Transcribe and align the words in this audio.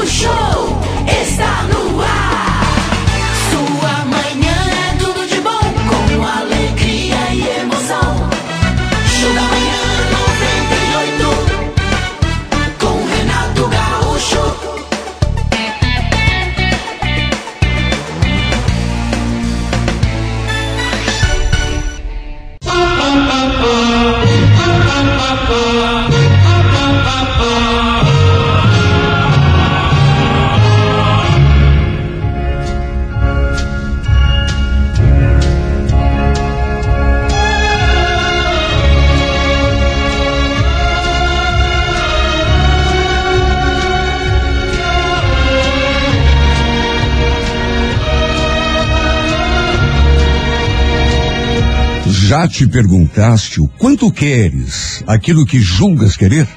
O 0.00 0.06
show 0.06 0.49
te 52.50 52.66
perguntaste 52.66 53.60
o 53.60 53.68
quanto 53.68 54.10
queres 54.10 55.04
aquilo 55.06 55.46
que 55.46 55.60
julgas 55.60 56.16
querer? 56.16 56.48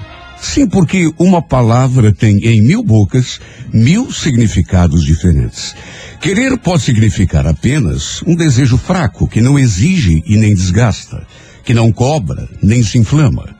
Sim, 0.41 0.67
porque 0.67 1.13
uma 1.17 1.41
palavra 1.41 2.11
tem 2.11 2.37
em 2.39 2.61
mil 2.61 2.83
bocas 2.83 3.39
mil 3.71 4.11
significados 4.11 5.05
diferentes. 5.05 5.75
Querer 6.19 6.57
pode 6.57 6.83
significar 6.83 7.45
apenas 7.47 8.21
um 8.23 8.35
desejo 8.35 8.77
fraco 8.77 9.27
que 9.27 9.39
não 9.39 9.57
exige 9.57 10.23
e 10.25 10.35
nem 10.35 10.53
desgasta, 10.53 11.25
que 11.63 11.73
não 11.73 11.91
cobra 11.91 12.49
nem 12.61 12.83
se 12.83 12.97
inflama. 12.97 13.55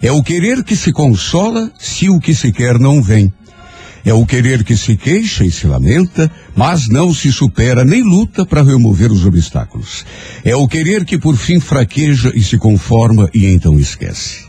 É 0.00 0.12
o 0.12 0.22
querer 0.22 0.62
que 0.62 0.76
se 0.76 0.92
consola 0.92 1.72
se 1.78 2.08
o 2.08 2.20
que 2.20 2.34
se 2.34 2.52
quer 2.52 2.78
não 2.78 3.02
vem. 3.02 3.32
É 4.08 4.14
o 4.14 4.24
querer 4.24 4.64
que 4.64 4.74
se 4.74 4.96
queixa 4.96 5.44
e 5.44 5.50
se 5.50 5.66
lamenta, 5.66 6.32
mas 6.56 6.88
não 6.88 7.12
se 7.12 7.30
supera 7.30 7.84
nem 7.84 8.02
luta 8.02 8.46
para 8.46 8.62
remover 8.62 9.12
os 9.12 9.26
obstáculos. 9.26 10.02
É 10.42 10.56
o 10.56 10.66
querer 10.66 11.04
que 11.04 11.18
por 11.18 11.36
fim 11.36 11.60
fraqueja 11.60 12.32
e 12.34 12.42
se 12.42 12.56
conforma 12.56 13.28
e 13.34 13.44
então 13.44 13.78
esquece. 13.78 14.47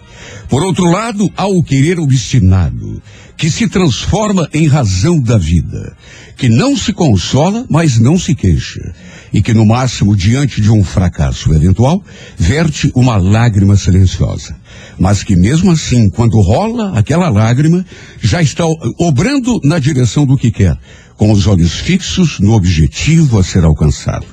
Por 0.49 0.63
outro 0.63 0.89
lado, 0.89 1.31
há 1.37 1.45
o 1.47 1.61
querer 1.61 1.99
obstinado, 1.99 3.01
que 3.37 3.51
se 3.51 3.69
transforma 3.69 4.49
em 4.51 4.67
razão 4.67 5.21
da 5.21 5.37
vida, 5.37 5.95
que 6.35 6.49
não 6.49 6.75
se 6.75 6.91
consola, 6.91 7.65
mas 7.69 7.99
não 7.99 8.17
se 8.17 8.33
queixa, 8.33 8.93
e 9.31 9.43
que 9.43 9.53
no 9.53 9.63
máximo, 9.63 10.15
diante 10.15 10.59
de 10.59 10.71
um 10.71 10.83
fracasso 10.83 11.53
eventual, 11.53 12.03
verte 12.35 12.91
uma 12.95 13.15
lágrima 13.15 13.77
silenciosa. 13.77 14.55
Mas 14.97 15.21
que 15.21 15.35
mesmo 15.35 15.71
assim, 15.71 16.09
quando 16.09 16.41
rola 16.41 16.97
aquela 16.97 17.29
lágrima, 17.29 17.85
já 18.19 18.41
está 18.41 18.65
obrando 18.97 19.59
na 19.63 19.77
direção 19.77 20.25
do 20.25 20.35
que 20.35 20.49
quer, 20.49 20.75
com 21.15 21.31
os 21.31 21.45
olhos 21.45 21.73
fixos 21.73 22.39
no 22.39 22.53
objetivo 22.53 23.37
a 23.37 23.43
ser 23.43 23.63
alcançado. 23.63 24.25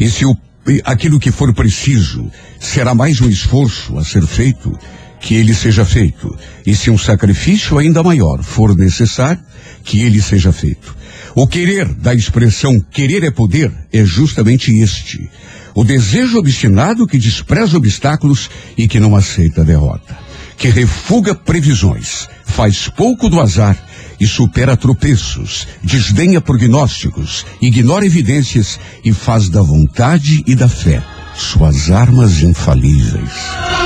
E 0.00 0.08
se 0.08 0.24
o, 0.24 0.34
aquilo 0.84 1.20
que 1.20 1.30
for 1.30 1.52
preciso 1.52 2.30
será 2.58 2.94
mais 2.94 3.20
um 3.20 3.28
esforço 3.28 3.98
a 3.98 4.04
ser 4.04 4.26
feito, 4.26 4.76
que 5.24 5.34
ele 5.34 5.54
seja 5.54 5.86
feito. 5.86 6.36
E 6.66 6.76
se 6.76 6.90
um 6.90 6.98
sacrifício 6.98 7.78
ainda 7.78 8.02
maior 8.02 8.42
for 8.42 8.76
necessário, 8.76 9.42
que 9.82 10.00
ele 10.00 10.20
seja 10.20 10.52
feito. 10.52 10.94
O 11.34 11.46
querer 11.46 11.86
da 11.94 12.14
expressão 12.14 12.78
querer 12.92 13.24
é 13.24 13.30
poder 13.30 13.72
é 13.90 14.04
justamente 14.04 14.70
este. 14.82 15.28
O 15.74 15.82
desejo 15.82 16.38
obstinado 16.38 17.06
que 17.06 17.16
despreza 17.16 17.78
obstáculos 17.78 18.50
e 18.76 18.86
que 18.86 19.00
não 19.00 19.16
aceita 19.16 19.64
derrota. 19.64 20.16
Que 20.58 20.68
refuga 20.68 21.34
previsões, 21.34 22.28
faz 22.44 22.88
pouco 22.88 23.30
do 23.30 23.40
azar 23.40 23.76
e 24.20 24.26
supera 24.26 24.76
tropeços, 24.76 25.66
desdenha 25.82 26.40
prognósticos, 26.40 27.46
ignora 27.62 28.04
evidências 28.04 28.78
e 29.02 29.12
faz 29.12 29.48
da 29.48 29.62
vontade 29.62 30.44
e 30.46 30.54
da 30.54 30.68
fé 30.68 31.02
suas 31.34 31.90
armas 31.90 32.42
infalíveis. 32.42 33.83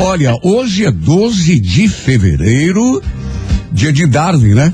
Olha, 0.00 0.34
hoje 0.42 0.84
é 0.84 0.90
12 0.90 1.60
de 1.60 1.88
fevereiro, 1.88 3.02
dia 3.72 3.92
de 3.92 4.06
Darwin, 4.06 4.54
né? 4.54 4.72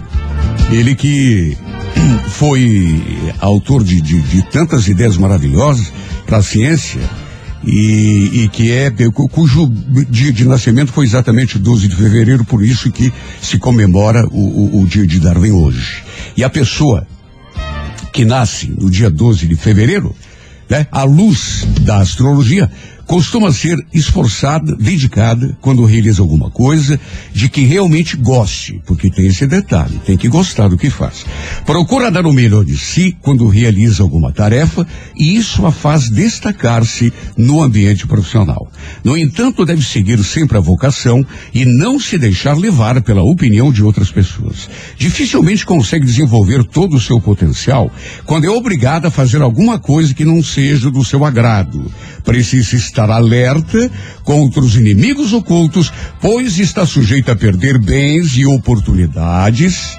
Ele 0.70 0.94
que 0.94 1.56
foi 2.30 3.02
autor 3.40 3.82
de, 3.82 4.00
de, 4.00 4.20
de 4.22 4.42
tantas 4.50 4.86
ideias 4.88 5.16
maravilhosas 5.16 5.92
para 6.26 6.38
a 6.38 6.42
ciência 6.42 7.00
e, 7.64 8.42
e 8.44 8.48
que 8.48 8.70
é 8.70 8.90
cu- 9.12 9.28
cujo 9.28 9.66
dia 10.10 10.32
de 10.32 10.44
nascimento 10.44 10.92
foi 10.92 11.04
exatamente 11.06 11.58
12 11.58 11.88
de 11.88 11.96
fevereiro, 11.96 12.44
por 12.44 12.62
isso 12.62 12.90
que 12.92 13.12
se 13.40 13.58
comemora 13.58 14.26
o, 14.30 14.78
o, 14.78 14.82
o 14.82 14.86
dia 14.86 15.06
de 15.06 15.18
Darwin 15.20 15.52
hoje. 15.52 16.02
E 16.36 16.44
a 16.44 16.50
pessoa 16.50 17.06
que 18.14 18.24
nasce 18.24 18.68
no 18.68 18.88
dia 18.88 19.10
12 19.10 19.48
de 19.48 19.56
fevereiro, 19.56 20.14
né, 20.70 20.86
à 20.92 21.02
luz 21.02 21.66
da 21.80 21.98
astrologia, 21.98 22.70
costuma 23.14 23.52
ser 23.52 23.78
esforçada, 23.94 24.74
dedicada 24.74 25.56
quando 25.60 25.84
realiza 25.84 26.20
alguma 26.20 26.50
coisa, 26.50 26.98
de 27.32 27.48
que 27.48 27.60
realmente 27.60 28.16
goste, 28.16 28.82
porque 28.84 29.08
tem 29.08 29.28
esse 29.28 29.46
detalhe, 29.46 30.00
tem 30.04 30.16
que 30.16 30.26
gostar 30.26 30.66
do 30.66 30.76
que 30.76 30.90
faz. 30.90 31.24
Procura 31.64 32.10
dar 32.10 32.26
o 32.26 32.32
melhor 32.32 32.64
de 32.64 32.76
si 32.76 33.16
quando 33.22 33.46
realiza 33.46 34.02
alguma 34.02 34.32
tarefa 34.32 34.84
e 35.14 35.36
isso 35.36 35.64
a 35.64 35.70
faz 35.70 36.10
destacar-se 36.10 37.12
no 37.36 37.62
ambiente 37.62 38.04
profissional. 38.04 38.68
No 39.04 39.16
entanto, 39.16 39.64
deve 39.64 39.82
seguir 39.82 40.18
sempre 40.24 40.58
a 40.58 40.60
vocação 40.60 41.24
e 41.54 41.64
não 41.64 42.00
se 42.00 42.18
deixar 42.18 42.58
levar 42.58 43.00
pela 43.00 43.22
opinião 43.22 43.70
de 43.70 43.84
outras 43.84 44.10
pessoas. 44.10 44.68
Dificilmente 44.98 45.64
consegue 45.64 46.04
desenvolver 46.04 46.64
todo 46.64 46.96
o 46.96 47.00
seu 47.00 47.20
potencial 47.20 47.92
quando 48.24 48.46
é 48.46 48.50
obrigada 48.50 49.06
a 49.06 49.12
fazer 49.12 49.40
alguma 49.40 49.78
coisa 49.78 50.12
que 50.12 50.24
não 50.24 50.42
seja 50.42 50.90
do 50.90 51.04
seu 51.04 51.24
agrado. 51.24 51.88
Precisa 52.24 52.76
estar 52.76 53.10
alerta 53.10 53.90
contra 54.24 54.60
os 54.60 54.74
inimigos 54.76 55.32
ocultos, 55.32 55.92
pois 56.20 56.58
está 56.58 56.86
sujeita 56.86 57.32
a 57.32 57.36
perder 57.36 57.78
bens 57.78 58.32
e 58.34 58.46
oportunidades 58.46 59.96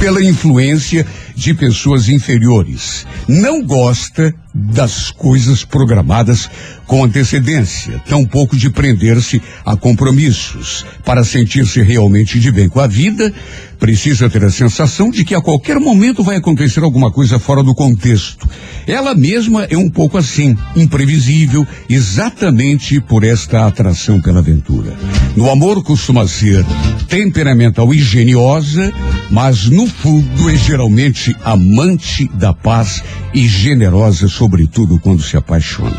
pela 0.00 0.22
influência 0.22 1.06
de 1.36 1.54
pessoas 1.54 2.08
inferiores. 2.08 3.06
Não 3.28 3.62
gosta 3.62 4.34
das 4.54 5.10
coisas 5.10 5.64
programadas 5.64 6.48
com 6.86 7.04
antecedência, 7.04 8.02
tampouco 8.06 8.56
de 8.56 8.68
prender-se 8.68 9.40
a 9.64 9.76
compromissos. 9.76 10.84
Para 11.04 11.24
sentir-se 11.24 11.80
realmente 11.80 12.38
de 12.38 12.52
bem 12.52 12.68
com 12.68 12.80
a 12.80 12.86
vida, 12.86 13.32
precisa 13.78 14.30
ter 14.30 14.44
a 14.44 14.50
sensação 14.50 15.10
de 15.10 15.24
que 15.24 15.34
a 15.34 15.40
qualquer 15.40 15.80
momento 15.80 16.22
vai 16.22 16.36
acontecer 16.36 16.84
alguma 16.84 17.10
coisa 17.10 17.38
fora 17.38 17.62
do 17.64 17.74
contexto. 17.74 18.48
Ela 18.86 19.14
mesma 19.14 19.64
é 19.64 19.76
um 19.76 19.90
pouco 19.90 20.18
assim, 20.18 20.56
imprevisível, 20.76 21.66
exatamente 21.88 23.00
por 23.00 23.24
esta 23.24 23.66
atração 23.66 24.20
pela 24.20 24.38
aventura. 24.38 24.92
No 25.34 25.50
amor 25.50 25.82
costuma 25.82 26.28
ser 26.28 26.64
temperamental 27.08 27.92
e 27.92 27.98
geniosa, 27.98 28.92
mas 29.30 29.66
no 29.66 29.86
fundo 29.86 30.50
é 30.50 30.56
geralmente 30.56 31.34
amante 31.42 32.30
da 32.34 32.52
paz 32.52 33.02
e 33.34 33.48
generosa, 33.48 34.28
sobretudo 34.42 34.98
quando 34.98 35.22
se 35.22 35.36
apaixona. 35.36 35.96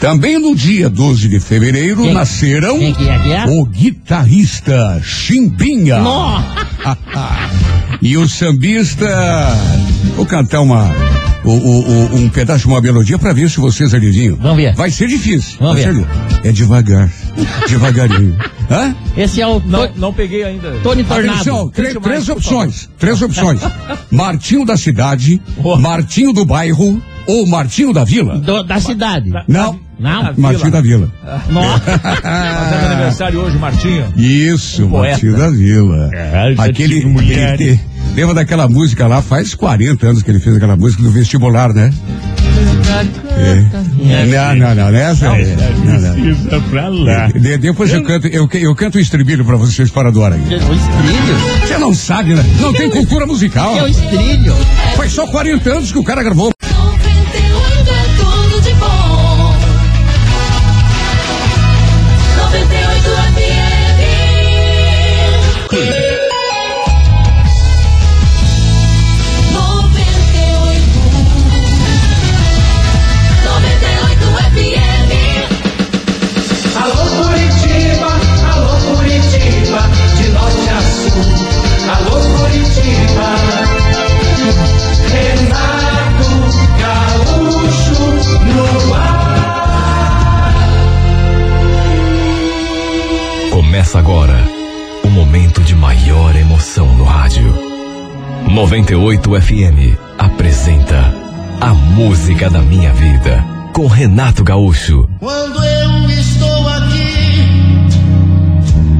Também 0.00 0.36
no 0.36 0.52
dia 0.52 0.90
12 0.90 1.28
de 1.28 1.38
fevereiro 1.38 2.02
Quem- 2.02 2.12
nasceram 2.12 2.76
quem 2.76 2.92
que 2.92 3.08
é 3.08 3.18
que 3.20 3.32
é? 3.32 3.44
o 3.46 3.64
guitarrista 3.64 5.00
Chimbinha. 5.04 5.98
e 8.02 8.16
o 8.16 8.28
sambista. 8.28 9.06
Vou 10.16 10.26
cantar 10.26 10.60
uma. 10.60 10.90
o- 11.44 11.50
o- 11.50 11.88
o- 11.88 12.16
um 12.16 12.28
pedaço 12.28 12.62
de 12.66 12.72
uma 12.72 12.80
melodia 12.80 13.16
para 13.16 13.32
ver 13.32 13.48
se 13.48 13.60
vocês 13.60 13.94
adivinham. 13.94 14.36
Vamos 14.40 14.56
ver. 14.56 14.74
Vai 14.74 14.90
ser 14.90 15.06
difícil. 15.06 15.56
Vamos 15.60 15.76
ver. 15.76 15.94
ser- 15.94 16.06
É 16.44 16.50
devagar. 16.50 17.08
devagarinho. 17.68 18.36
Hã? 18.68 18.92
Esse 19.16 19.40
é 19.40 19.46
o 19.46 19.60
Não, 19.66 19.86
To- 19.86 19.92
não 20.00 20.12
peguei 20.12 20.42
ainda. 20.42 20.72
Tony 20.82 21.04
Tornado. 21.04 21.34
Atenção, 21.36 21.68
três, 21.70 22.28
opções. 22.28 22.88
Três 22.98 23.22
opções. 23.22 23.60
Martinho 24.10 24.64
da 24.64 24.76
cidade, 24.76 25.40
Oh. 25.62 25.76
Martinho 25.78 26.32
do 26.32 26.44
bairro 26.44 27.00
ou 27.26 27.46
Martinho 27.46 27.92
da 27.92 28.04
vila. 28.04 28.38
Do- 28.38 28.62
da 28.62 28.80
cidade. 28.80 29.30
Não. 29.48 29.78
Não? 29.98 30.22
Na 30.22 30.32
Martinho 30.36 30.70
da 30.70 30.80
vila. 30.80 31.08
Nossa. 31.48 31.80
Fazendo 31.98 32.86
aniversário 32.86 33.40
hoje, 33.40 33.56
Martinho. 33.58 34.04
Isso, 34.16 34.84
Um. 34.86 34.88
Martinho 34.88 35.36
da 35.36 35.48
Vila. 35.50 36.10
É, 36.12 36.54
Aquele, 36.58 36.98
aquele- 37.52 37.80
Lembra 38.14 38.34
daquela 38.34 38.68
música 38.68 39.06
lá? 39.06 39.22
Faz 39.22 39.54
40 39.54 40.06
anos 40.08 40.22
que 40.22 40.30
ele 40.30 40.40
fez 40.40 40.56
aquela 40.56 40.76
música 40.76 41.02
do 41.02 41.10
vestibular, 41.10 41.72
né? 41.72 41.90
É. 43.38 44.26
Não, 44.26 44.54
não, 44.56 44.74
não, 44.74 44.90
nessa 44.90 45.26
é. 45.28 45.56
Não, 45.84 46.00
não. 46.00 46.14
Precisa 46.14 46.60
pra 46.70 46.88
lá. 46.88 47.26
De- 47.28 47.58
depois 47.58 47.92
eu 47.92 48.02
canto, 48.04 48.26
eu, 48.26 48.48
eu 48.52 48.74
canto 48.74 48.96
o 48.96 49.00
estribilho 49.00 49.44
pra 49.44 49.56
vocês 49.56 49.88
fora 49.90 50.12
do 50.12 50.22
ar 50.22 50.32
aí. 50.34 50.40
O 50.40 50.44
estrilho? 50.52 51.66
Você 51.66 51.78
não 51.78 51.94
sabe, 51.94 52.34
né? 52.34 52.44
Não 52.60 52.72
tem 52.72 52.90
cultura 52.90 53.26
musical. 53.26 53.72
Que 53.72 53.78
é 53.78 53.82
o 53.84 53.88
estrilho? 53.88 54.54
Faz 54.96 55.12
só 55.12 55.26
40 55.26 55.70
anos 55.70 55.90
que 55.92 55.98
o 55.98 56.04
cara 56.04 56.22
gravou. 56.22 56.52
98 98.52 99.40
FM 99.40 99.96
apresenta 100.18 101.14
A 101.58 101.72
Música 101.72 102.50
da 102.50 102.60
Minha 102.60 102.92
Vida 102.92 103.42
com 103.72 103.86
Renato 103.86 104.44
Gaúcho. 104.44 105.08
Quando 105.20 105.64
eu 105.64 106.10
estou 106.10 106.68
aqui, 106.68 107.48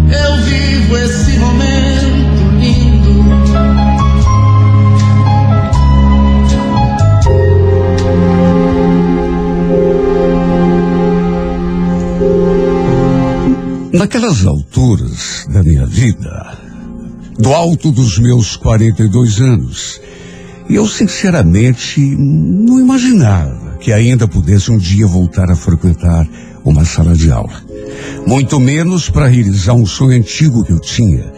eu 0.08 0.36
vivo 0.44 0.96
esse 0.96 1.38
momento 1.38 2.42
lindo. 2.60 3.24
Naquelas 13.92 14.46
alturas 14.46 15.46
da 15.50 15.62
minha 15.62 15.84
vida, 15.84 16.61
do 17.42 17.52
alto 17.52 17.90
dos 17.90 18.18
meus 18.18 18.54
42 18.54 19.40
anos, 19.40 20.00
eu 20.70 20.86
sinceramente 20.86 22.00
não 22.00 22.78
imaginava 22.78 23.78
que 23.80 23.92
ainda 23.92 24.28
pudesse 24.28 24.70
um 24.70 24.78
dia 24.78 25.08
voltar 25.08 25.50
a 25.50 25.56
frequentar 25.56 26.24
uma 26.64 26.84
sala 26.84 27.16
de 27.16 27.32
aula. 27.32 27.60
Muito 28.24 28.60
menos 28.60 29.10
para 29.10 29.26
realizar 29.26 29.74
um 29.74 29.84
sonho 29.84 30.16
antigo 30.16 30.62
que 30.64 30.70
eu 30.70 30.78
tinha, 30.78 31.32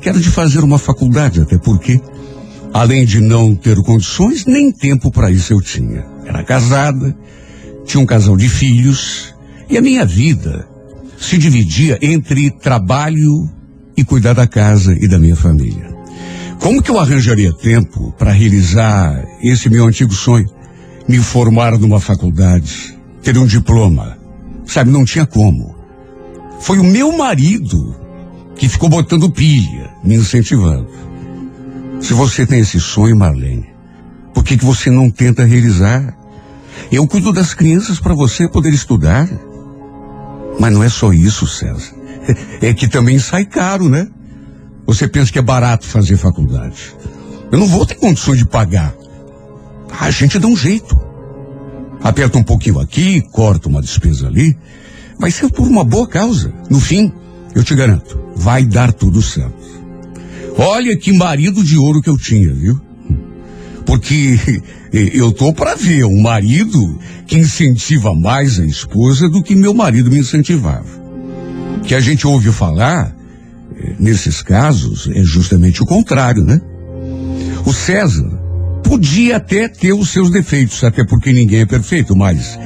que 0.00 0.08
era 0.08 0.18
de 0.18 0.30
fazer 0.30 0.60
uma 0.64 0.78
faculdade, 0.78 1.42
até 1.42 1.58
porque, 1.58 2.00
além 2.72 3.04
de 3.04 3.20
não 3.20 3.54
ter 3.54 3.76
condições, 3.82 4.46
nem 4.46 4.72
tempo 4.72 5.10
para 5.10 5.30
isso 5.30 5.52
eu 5.52 5.60
tinha. 5.60 6.06
Era 6.24 6.42
casada, 6.42 7.14
tinha 7.84 8.02
um 8.02 8.06
casal 8.06 8.38
de 8.38 8.48
filhos, 8.48 9.34
e 9.68 9.76
a 9.76 9.82
minha 9.82 10.06
vida 10.06 10.66
se 11.18 11.36
dividia 11.36 11.98
entre 12.00 12.50
trabalho 12.50 13.50
e 13.96 14.04
cuidar 14.04 14.32
da 14.34 14.46
casa 14.46 14.96
e 14.98 15.08
da 15.08 15.18
minha 15.18 15.36
família. 15.36 15.92
Como 16.58 16.82
que 16.82 16.90
eu 16.90 16.98
arranjaria 16.98 17.52
tempo 17.52 18.12
para 18.18 18.30
realizar 18.30 19.24
esse 19.42 19.68
meu 19.68 19.86
antigo 19.86 20.12
sonho? 20.12 20.48
Me 21.08 21.18
formar 21.18 21.76
numa 21.78 21.98
faculdade, 21.98 22.96
ter 23.22 23.36
um 23.36 23.46
diploma. 23.46 24.16
Sabe, 24.64 24.90
não 24.90 25.04
tinha 25.04 25.26
como. 25.26 25.74
Foi 26.60 26.78
o 26.78 26.84
meu 26.84 27.16
marido 27.16 27.96
que 28.54 28.68
ficou 28.68 28.88
botando 28.88 29.30
pilha, 29.30 29.90
me 30.04 30.14
incentivando. 30.14 30.88
Se 32.00 32.14
você 32.14 32.46
tem 32.46 32.60
esse 32.60 32.80
sonho, 32.80 33.16
Marlene, 33.16 33.68
por 34.32 34.44
que, 34.44 34.56
que 34.56 34.64
você 34.64 34.90
não 34.90 35.10
tenta 35.10 35.44
realizar? 35.44 36.16
Eu 36.90 37.06
cuido 37.06 37.32
das 37.32 37.54
crianças 37.54 37.98
para 37.98 38.14
você 38.14 38.48
poder 38.48 38.70
estudar. 38.70 39.28
Mas 40.58 40.72
não 40.72 40.82
é 40.82 40.88
só 40.88 41.12
isso, 41.12 41.46
César. 41.46 42.01
É 42.60 42.72
que 42.72 42.88
também 42.88 43.18
sai 43.18 43.44
caro, 43.44 43.88
né? 43.88 44.08
Você 44.86 45.08
pensa 45.08 45.32
que 45.32 45.38
é 45.38 45.42
barato 45.42 45.86
fazer 45.86 46.16
faculdade. 46.16 46.94
Eu 47.50 47.58
não 47.58 47.66
vou 47.66 47.84
ter 47.84 47.94
condições 47.96 48.38
de 48.38 48.46
pagar. 48.46 48.94
A 50.00 50.10
gente 50.10 50.38
dá 50.38 50.46
um 50.48 50.56
jeito. 50.56 50.98
Aperta 52.02 52.38
um 52.38 52.42
pouquinho 52.42 52.80
aqui, 52.80 53.20
corta 53.30 53.68
uma 53.68 53.80
despesa 53.80 54.26
ali. 54.26 54.56
Vai 55.18 55.30
ser 55.30 55.50
por 55.50 55.68
uma 55.68 55.84
boa 55.84 56.06
causa. 56.08 56.52
No 56.68 56.80
fim, 56.80 57.12
eu 57.54 57.62
te 57.62 57.74
garanto, 57.74 58.18
vai 58.34 58.64
dar 58.64 58.92
tudo 58.92 59.22
certo. 59.22 59.62
Olha 60.56 60.96
que 60.96 61.12
marido 61.12 61.62
de 61.62 61.78
ouro 61.78 62.00
que 62.00 62.10
eu 62.10 62.18
tinha, 62.18 62.52
viu? 62.52 62.80
Porque 63.86 64.62
eu 64.92 65.32
tô 65.32 65.52
para 65.52 65.74
ver 65.74 66.04
um 66.04 66.20
marido 66.20 66.98
que 67.26 67.38
incentiva 67.38 68.14
mais 68.14 68.58
a 68.58 68.66
esposa 68.66 69.28
do 69.28 69.42
que 69.42 69.54
meu 69.54 69.72
marido 69.72 70.10
me 70.10 70.18
incentivava. 70.18 71.01
Que 71.84 71.94
a 71.94 72.00
gente 72.00 72.26
ouve 72.26 72.50
falar, 72.52 73.14
eh, 73.76 73.94
nesses 73.98 74.42
casos, 74.42 75.08
é 75.12 75.22
justamente 75.22 75.82
o 75.82 75.86
contrário, 75.86 76.44
né? 76.44 76.60
O 77.64 77.72
César 77.72 78.28
podia 78.82 79.36
até 79.36 79.68
ter 79.68 79.92
os 79.92 80.10
seus 80.10 80.30
defeitos, 80.30 80.82
até 80.84 81.04
porque 81.04 81.32
ninguém 81.32 81.60
é 81.60 81.66
perfeito, 81.66 82.14
mas 82.14 82.58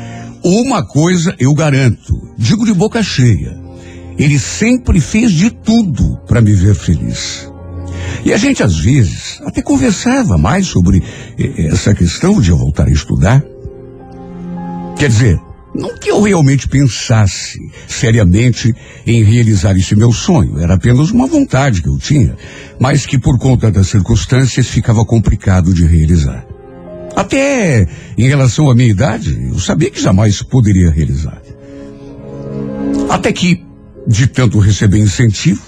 uma 0.42 0.84
coisa 0.84 1.34
eu 1.38 1.52
garanto, 1.54 2.14
digo 2.36 2.64
de 2.64 2.72
boca 2.72 3.02
cheia, 3.02 3.56
ele 4.18 4.38
sempre 4.38 5.00
fez 5.00 5.32
de 5.32 5.50
tudo 5.50 6.18
para 6.26 6.40
me 6.40 6.52
ver 6.52 6.74
feliz. 6.74 7.50
E 8.24 8.32
a 8.32 8.36
gente, 8.36 8.62
às 8.62 8.78
vezes, 8.78 9.40
até 9.44 9.62
conversava 9.62 10.36
mais 10.36 10.66
sobre 10.66 11.02
eh, 11.38 11.66
essa 11.68 11.94
questão 11.94 12.40
de 12.40 12.50
eu 12.50 12.56
voltar 12.56 12.86
a 12.86 12.90
estudar. 12.90 13.42
Quer 14.98 15.08
dizer, 15.08 15.40
não 15.78 15.96
que 15.96 16.10
eu 16.10 16.22
realmente 16.22 16.68
pensasse 16.68 17.58
seriamente 17.86 18.74
em 19.06 19.22
realizar 19.22 19.76
esse 19.76 19.94
meu 19.94 20.12
sonho, 20.12 20.58
era 20.58 20.74
apenas 20.74 21.10
uma 21.10 21.26
vontade 21.26 21.82
que 21.82 21.88
eu 21.88 21.98
tinha, 21.98 22.34
mas 22.80 23.04
que 23.04 23.18
por 23.18 23.38
conta 23.38 23.70
das 23.70 23.88
circunstâncias 23.88 24.66
ficava 24.66 25.04
complicado 25.04 25.72
de 25.74 25.86
realizar. 25.86 26.46
Até 27.14 27.86
em 28.16 28.28
relação 28.28 28.70
à 28.70 28.74
minha 28.74 28.90
idade, 28.90 29.48
eu 29.50 29.58
sabia 29.58 29.90
que 29.90 30.00
jamais 30.00 30.42
poderia 30.42 30.90
realizar. 30.90 31.40
Até 33.08 33.32
que, 33.32 33.64
de 34.06 34.26
tanto 34.26 34.58
receber 34.58 34.98
incentivo, 34.98 35.62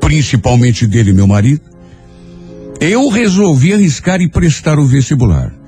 principalmente 0.00 0.86
dele, 0.86 1.12
meu 1.12 1.26
marido, 1.26 1.62
eu 2.80 3.08
resolvi 3.08 3.72
arriscar 3.74 4.20
e 4.20 4.28
prestar 4.28 4.78
o 4.78 4.86
vestibular. 4.86 5.59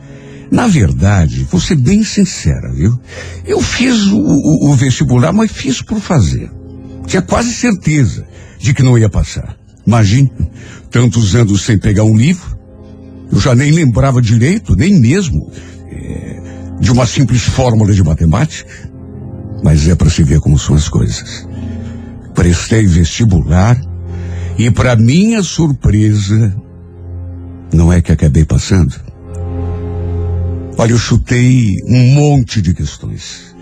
Na 0.53 0.67
verdade, 0.67 1.47
vou 1.51 1.59
ser 1.59 1.77
bem 1.77 2.05
sincera, 2.05 2.71
viu? 2.75 3.01
Eu 3.47 3.59
fiz 3.63 4.07
o, 4.09 4.19
o- 4.19 4.71
o 4.71 4.75
vestibular, 4.77 5.33
mas 5.33 5.51
fiz 5.51 5.81
por 5.81 5.99
fazer. 5.99 6.51
Tinha 7.07 7.23
quase 7.23 7.53
certeza 7.55 8.27
de 8.59 8.75
que 8.75 8.83
não 8.83 8.99
ia 8.99 9.09
passar. 9.09 9.57
Imagine, 9.87 10.31
tantos 10.91 11.35
anos 11.35 11.63
sem 11.63 11.79
pegar 11.79 12.05
um 12.05 12.15
livro, 12.15 12.55
eu 13.33 13.41
já 13.41 13.55
nem 13.55 13.73
lembrava 13.73 14.21
direito, 14.21 14.77
nem 14.77 15.01
mesmo 15.01 15.51
eh, 15.91 16.43
de 16.79 16.93
uma 16.93 17.07
simples 17.07 17.43
fórmula 17.43 17.95
de 17.95 18.03
matemática. 18.05 18.71
Mas 19.65 19.89
é 19.89 19.95
para 19.95 20.11
se 20.11 20.23
ver 20.23 20.39
como 20.41 20.59
são 20.59 20.75
as 20.77 20.87
coisas. 20.89 21.49
Prestei 22.35 22.87
vestibular 22.87 23.81
e, 24.59 24.71
para 24.71 24.97
minha 24.97 25.43
surpresa, 25.43 26.55
não 27.73 27.91
é 27.91 28.03
que 28.03 28.13
acabei 28.13 28.45
passando. 28.45 28.95
Olha, 30.77 30.93
eu 30.93 30.99
chutei 30.99 31.77
um 31.87 32.15
monte 32.15 32.63
de 32.63 32.75
questões. 32.75 33.55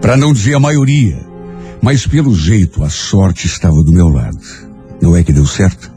Para 0.00 0.16
não 0.16 0.32
dizer 0.32 0.54
a 0.54 0.60
maioria. 0.60 1.18
Mas 1.80 2.06
pelo 2.06 2.34
jeito 2.34 2.82
a 2.82 2.90
sorte 2.90 3.46
estava 3.46 3.82
do 3.84 3.92
meu 3.92 4.08
lado. 4.08 4.38
Não 5.00 5.16
é 5.16 5.22
que 5.22 5.32
deu 5.32 5.46
certo? 5.46 5.90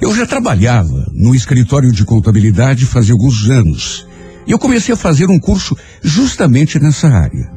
Eu 0.00 0.14
já 0.14 0.26
trabalhava 0.26 1.06
no 1.12 1.34
escritório 1.34 1.90
de 1.90 2.04
contabilidade 2.04 2.84
fazia 2.84 3.14
alguns 3.14 3.48
anos. 3.48 4.06
E 4.46 4.52
eu 4.52 4.58
comecei 4.58 4.94
a 4.94 4.98
fazer 4.98 5.30
um 5.30 5.38
curso 5.38 5.76
justamente 6.02 6.78
nessa 6.78 7.08
área. 7.08 7.50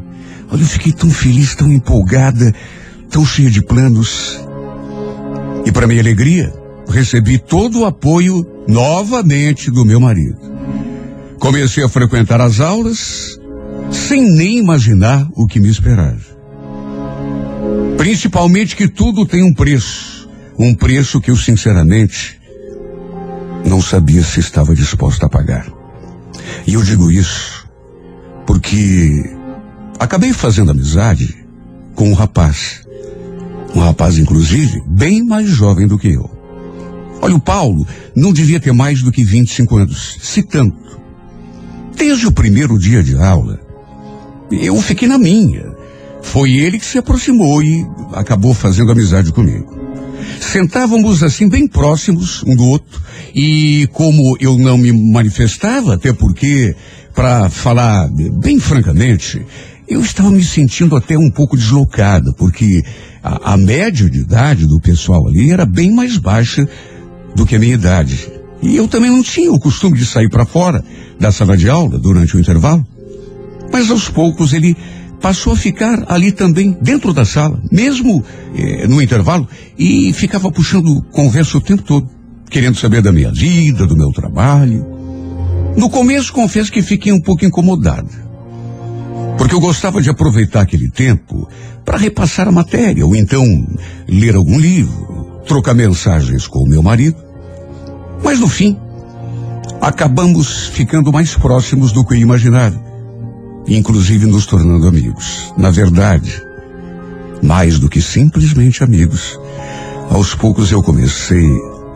Olha, 0.49 0.61
eu 0.61 0.67
fiquei 0.67 0.93
tão 0.93 1.09
feliz, 1.09 1.55
tão 1.55 1.71
empolgada, 1.71 2.53
tão 3.09 3.25
cheia 3.25 3.49
de 3.49 3.61
planos. 3.61 4.39
E 5.65 5.71
para 5.71 5.87
minha 5.87 6.01
alegria, 6.01 6.53
recebi 6.87 7.37
todo 7.37 7.81
o 7.81 7.85
apoio 7.85 8.45
novamente 8.67 9.69
do 9.69 9.83
meu 9.83 9.99
marido. 9.99 10.54
Comecei 11.45 11.83
a 11.83 11.87
frequentar 11.87 12.41
as 12.41 12.59
aulas 12.59 13.39
sem 13.91 14.19
nem 14.19 14.57
imaginar 14.57 15.29
o 15.35 15.45
que 15.45 15.59
me 15.59 15.69
esperava. 15.69 16.19
Principalmente 17.99 18.75
que 18.75 18.87
tudo 18.87 19.27
tem 19.27 19.43
um 19.43 19.53
preço. 19.53 20.27
Um 20.57 20.73
preço 20.73 21.21
que 21.21 21.29
eu, 21.29 21.35
sinceramente, 21.35 22.41
não 23.63 23.79
sabia 23.79 24.23
se 24.23 24.39
estava 24.39 24.73
disposto 24.73 25.23
a 25.23 25.29
pagar. 25.29 25.71
E 26.65 26.73
eu 26.73 26.81
digo 26.81 27.11
isso 27.11 27.69
porque 28.47 29.31
acabei 29.99 30.33
fazendo 30.33 30.71
amizade 30.71 31.45
com 31.93 32.09
um 32.09 32.15
rapaz. 32.15 32.81
Um 33.75 33.81
rapaz, 33.81 34.17
inclusive, 34.17 34.81
bem 34.87 35.23
mais 35.23 35.47
jovem 35.47 35.85
do 35.85 35.99
que 35.99 36.11
eu. 36.11 36.27
Olha, 37.21 37.35
o 37.35 37.39
Paulo 37.39 37.87
não 38.15 38.33
devia 38.33 38.59
ter 38.59 38.73
mais 38.73 39.03
do 39.03 39.11
que 39.11 39.23
25 39.23 39.77
anos, 39.77 40.17
se 40.19 40.41
tanto. 40.41 41.04
Desde 41.95 42.27
o 42.27 42.31
primeiro 42.31 42.77
dia 42.77 43.01
de 43.01 43.15
aula, 43.15 43.59
eu 44.51 44.79
fiquei 44.81 45.07
na 45.07 45.17
minha. 45.17 45.73
Foi 46.21 46.51
ele 46.51 46.79
que 46.79 46.85
se 46.85 46.97
aproximou 46.97 47.63
e 47.63 47.85
acabou 48.13 48.53
fazendo 48.53 48.91
amizade 48.91 49.31
comigo. 49.31 49.73
Sentávamos 50.41 51.23
assim 51.23 51.47
bem 51.47 51.67
próximos 51.67 52.43
um 52.43 52.55
do 52.55 52.65
outro 52.65 53.01
e 53.33 53.87
como 53.93 54.37
eu 54.39 54.57
não 54.57 54.77
me 54.77 54.91
manifestava, 54.91 55.95
até 55.95 56.11
porque, 56.11 56.75
para 57.13 57.49
falar 57.49 58.09
bem 58.09 58.59
francamente, 58.59 59.45
eu 59.87 60.01
estava 60.01 60.31
me 60.31 60.43
sentindo 60.43 60.95
até 60.95 61.17
um 61.17 61.29
pouco 61.29 61.55
deslocada, 61.55 62.33
porque 62.33 62.83
a, 63.23 63.53
a 63.53 63.57
média 63.57 64.09
de 64.09 64.19
idade 64.19 64.65
do 64.65 64.79
pessoal 64.79 65.27
ali 65.27 65.51
era 65.51 65.65
bem 65.65 65.91
mais 65.91 66.17
baixa 66.17 66.67
do 67.35 67.45
que 67.45 67.55
a 67.55 67.59
minha 67.59 67.75
idade. 67.75 68.34
E 68.61 68.75
eu 68.75 68.87
também 68.87 69.11
não 69.11 69.21
tinha 69.21 69.51
o 69.51 69.59
costume 69.59 69.97
de 69.97 70.05
sair 70.05 70.29
para 70.29 70.45
fora 70.45 70.83
da 71.19 71.31
sala 71.31 71.55
de 71.55 71.69
aula 71.69 71.97
durante 71.99 72.35
o 72.35 72.39
intervalo. 72.39 72.85
Mas 73.71 73.89
aos 73.91 74.09
poucos 74.09 74.53
ele 74.53 74.75
passou 75.21 75.53
a 75.53 75.57
ficar 75.57 76.05
ali 76.07 76.31
também 76.31 76.77
dentro 76.81 77.13
da 77.13 77.25
sala, 77.25 77.59
mesmo 77.71 78.23
eh, 78.55 78.87
no 78.87 79.01
intervalo, 79.01 79.47
e 79.77 80.13
ficava 80.13 80.51
puxando 80.51 81.01
conversa 81.11 81.57
o 81.57 81.61
tempo 81.61 81.81
todo, 81.81 82.07
querendo 82.49 82.77
saber 82.77 83.01
da 83.01 83.11
minha 83.11 83.31
vida, 83.31 83.87
do 83.87 83.97
meu 83.97 84.11
trabalho. 84.11 84.85
No 85.75 85.89
começo, 85.89 86.31
confesso 86.31 86.71
que 86.71 86.81
fiquei 86.81 87.11
um 87.11 87.19
pouco 87.19 87.43
incomodada, 87.43 88.07
porque 89.37 89.55
eu 89.55 89.59
gostava 89.59 90.01
de 90.01 90.09
aproveitar 90.09 90.61
aquele 90.61 90.89
tempo 90.89 91.49
para 91.83 91.97
repassar 91.97 92.47
a 92.47 92.51
matéria, 92.51 93.05
ou 93.05 93.15
então 93.15 93.43
ler 94.07 94.35
algum 94.35 94.59
livro, 94.59 95.41
trocar 95.47 95.73
mensagens 95.73 96.47
com 96.47 96.59
o 96.59 96.69
meu 96.69 96.83
marido. 96.83 97.24
Mas 98.25 98.41
no 98.41 98.49
fim, 98.49 98.77
acabamos 99.79 100.67
ficando 100.67 101.13
mais 101.13 101.33
próximos 101.33 101.93
do 101.93 102.03
que 102.03 102.15
imaginava 102.15 102.85
inclusive 103.67 104.25
nos 104.25 104.45
tornando 104.45 104.87
amigos. 104.87 105.53
Na 105.57 105.71
verdade, 105.71 106.43
mais 107.41 107.79
do 107.79 107.89
que 107.89 108.01
simplesmente 108.01 108.83
amigos, 108.83 109.39
aos 110.09 110.35
poucos 110.35 110.71
eu 110.71 110.83
comecei 110.83 111.47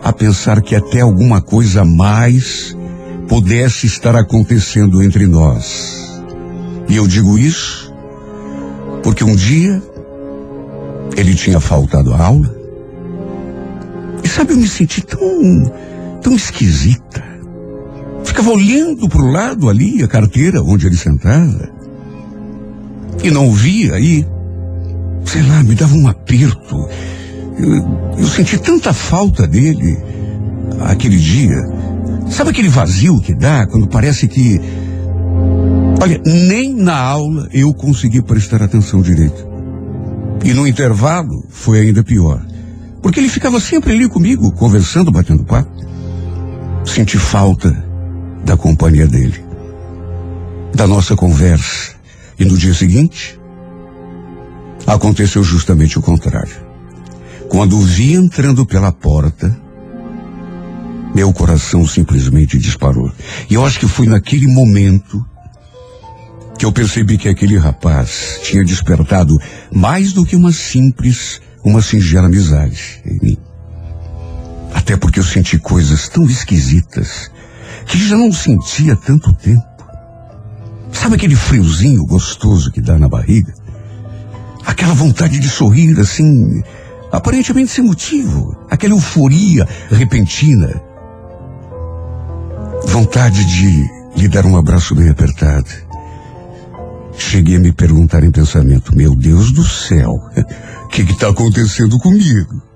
a 0.04 0.12
pensar 0.12 0.62
que 0.62 0.76
até 0.76 1.02
alguma 1.02 1.42
coisa 1.42 1.84
mais 1.84 2.76
pudesse 3.28 3.86
estar 3.86 4.16
acontecendo 4.16 5.04
entre 5.04 5.28
nós. 5.28 6.24
E 6.88 6.96
eu 6.96 7.08
digo 7.08 7.38
isso 7.38 7.94
porque 9.04 9.24
um 9.24 9.36
dia 9.36 9.82
ele 11.16 11.36
tinha 11.36 11.60
faltado 11.60 12.14
a 12.14 12.24
aula. 12.24 12.58
E 14.24 14.28
sabe, 14.28 14.54
eu 14.54 14.58
me 14.58 14.68
senti 14.68 15.02
tão, 15.02 15.20
tão 16.22 16.34
esquisita. 16.36 17.24
Ficava 18.24 18.52
olhando 18.52 19.08
para 19.10 19.22
o 19.22 19.32
lado 19.32 19.70
ali, 19.70 20.04
a 20.04 20.08
carteira 20.08 20.62
onde 20.62 20.86
ele 20.88 20.98
sentava. 20.98 21.70
E 23.24 23.32
não 23.32 23.52
via 23.52 23.96
aí. 23.96 24.26
Sei 25.26 25.42
lá, 25.44 25.64
me 25.64 25.76
dava 25.76 25.96
um 25.96 26.08
aperto. 26.08 26.88
Eu, 27.58 28.18
eu 28.18 28.28
senti 28.28 28.58
tanta 28.58 28.94
falta 28.94 29.48
dele 29.48 29.98
aquele 30.82 31.18
dia. 31.18 31.58
Sabe 32.30 32.52
aquele 32.52 32.70
vazio 32.70 33.20
que 33.20 33.34
dá 33.34 33.66
quando 33.68 33.88
parece 33.88 34.28
que. 34.28 34.62
Olha, 36.02 36.22
nem 36.26 36.74
na 36.74 36.98
aula 36.98 37.50
eu 37.52 37.74
consegui 37.74 38.22
prestar 38.22 38.62
atenção 38.62 39.02
direito. 39.02 39.48
E 40.46 40.54
no 40.54 40.66
intervalo 40.68 41.44
foi 41.50 41.82
ainda 41.82 42.04
pior. 42.04 42.46
Porque 43.02 43.20
ele 43.20 43.30
ficava 43.30 43.60
sempre 43.60 43.94
ali 43.94 44.08
comigo, 44.08 44.52
conversando, 44.54 45.12
batendo 45.12 45.44
papo. 45.44 45.79
Senti 46.86 47.18
falta 47.18 47.72
da 48.44 48.58
companhia 48.58 49.08
dele, 49.08 49.44
da 50.74 50.88
nossa 50.88 51.16
conversa. 51.16 51.94
E 52.38 52.46
no 52.46 52.58
dia 52.58 52.74
seguinte, 52.74 53.40
aconteceu 54.88 55.44
justamente 55.44 56.00
o 56.00 56.02
contrário. 56.02 56.56
Quando 57.50 57.78
o 57.78 57.82
vi 57.82 58.14
entrando 58.14 58.66
pela 58.66 58.92
porta, 58.92 59.56
meu 61.14 61.34
coração 61.34 61.86
simplesmente 61.86 62.58
disparou. 62.58 63.12
E 63.50 63.56
eu 63.56 63.66
acho 63.66 63.80
que 63.80 63.88
foi 63.88 64.08
naquele 64.08 64.48
momento 64.48 65.26
que 66.58 66.66
eu 66.66 66.72
percebi 66.72 67.18
que 67.18 67.30
aquele 67.30 67.58
rapaz 67.58 68.40
tinha 68.44 68.64
despertado 68.64 69.34
mais 69.72 70.14
do 70.14 70.26
que 70.26 70.36
uma 70.36 70.52
simples, 70.52 71.42
uma 71.64 71.82
singela 71.82 72.28
amizade 72.28 73.02
em 73.06 73.20
mim. 73.26 73.49
Até 74.80 74.96
porque 74.96 75.20
eu 75.20 75.24
senti 75.26 75.60
coisas 75.60 76.08
tão 76.08 76.24
esquisitas 76.24 77.30
que 77.86 77.98
já 77.98 78.16
não 78.16 78.32
sentia 78.32 78.96
tanto 78.96 79.34
tempo. 79.34 79.62
Sabe 80.94 81.16
aquele 81.16 81.36
friozinho 81.36 82.06
gostoso 82.06 82.72
que 82.72 82.80
dá 82.80 82.98
na 82.98 83.10
barriga? 83.10 83.54
Aquela 84.66 84.94
vontade 84.94 85.38
de 85.38 85.50
sorrir 85.50 86.00
assim, 86.00 86.64
aparentemente 87.12 87.72
sem 87.72 87.84
motivo. 87.84 88.56
Aquela 88.70 88.94
euforia 88.94 89.68
repentina. 89.92 90.82
Vontade 92.88 93.44
de 93.44 93.86
lhe 94.16 94.30
dar 94.30 94.46
um 94.46 94.56
abraço 94.56 94.96
bem 94.96 95.10
apertado. 95.10 95.70
Cheguei 97.18 97.58
a 97.58 97.60
me 97.60 97.74
perguntar 97.74 98.24
em 98.24 98.32
pensamento, 98.32 98.96
meu 98.96 99.14
Deus 99.14 99.52
do 99.52 99.66
céu, 99.66 100.14
o 100.86 100.88
que 100.88 101.02
está 101.02 101.28
acontecendo 101.30 102.00
comigo? 102.00 102.69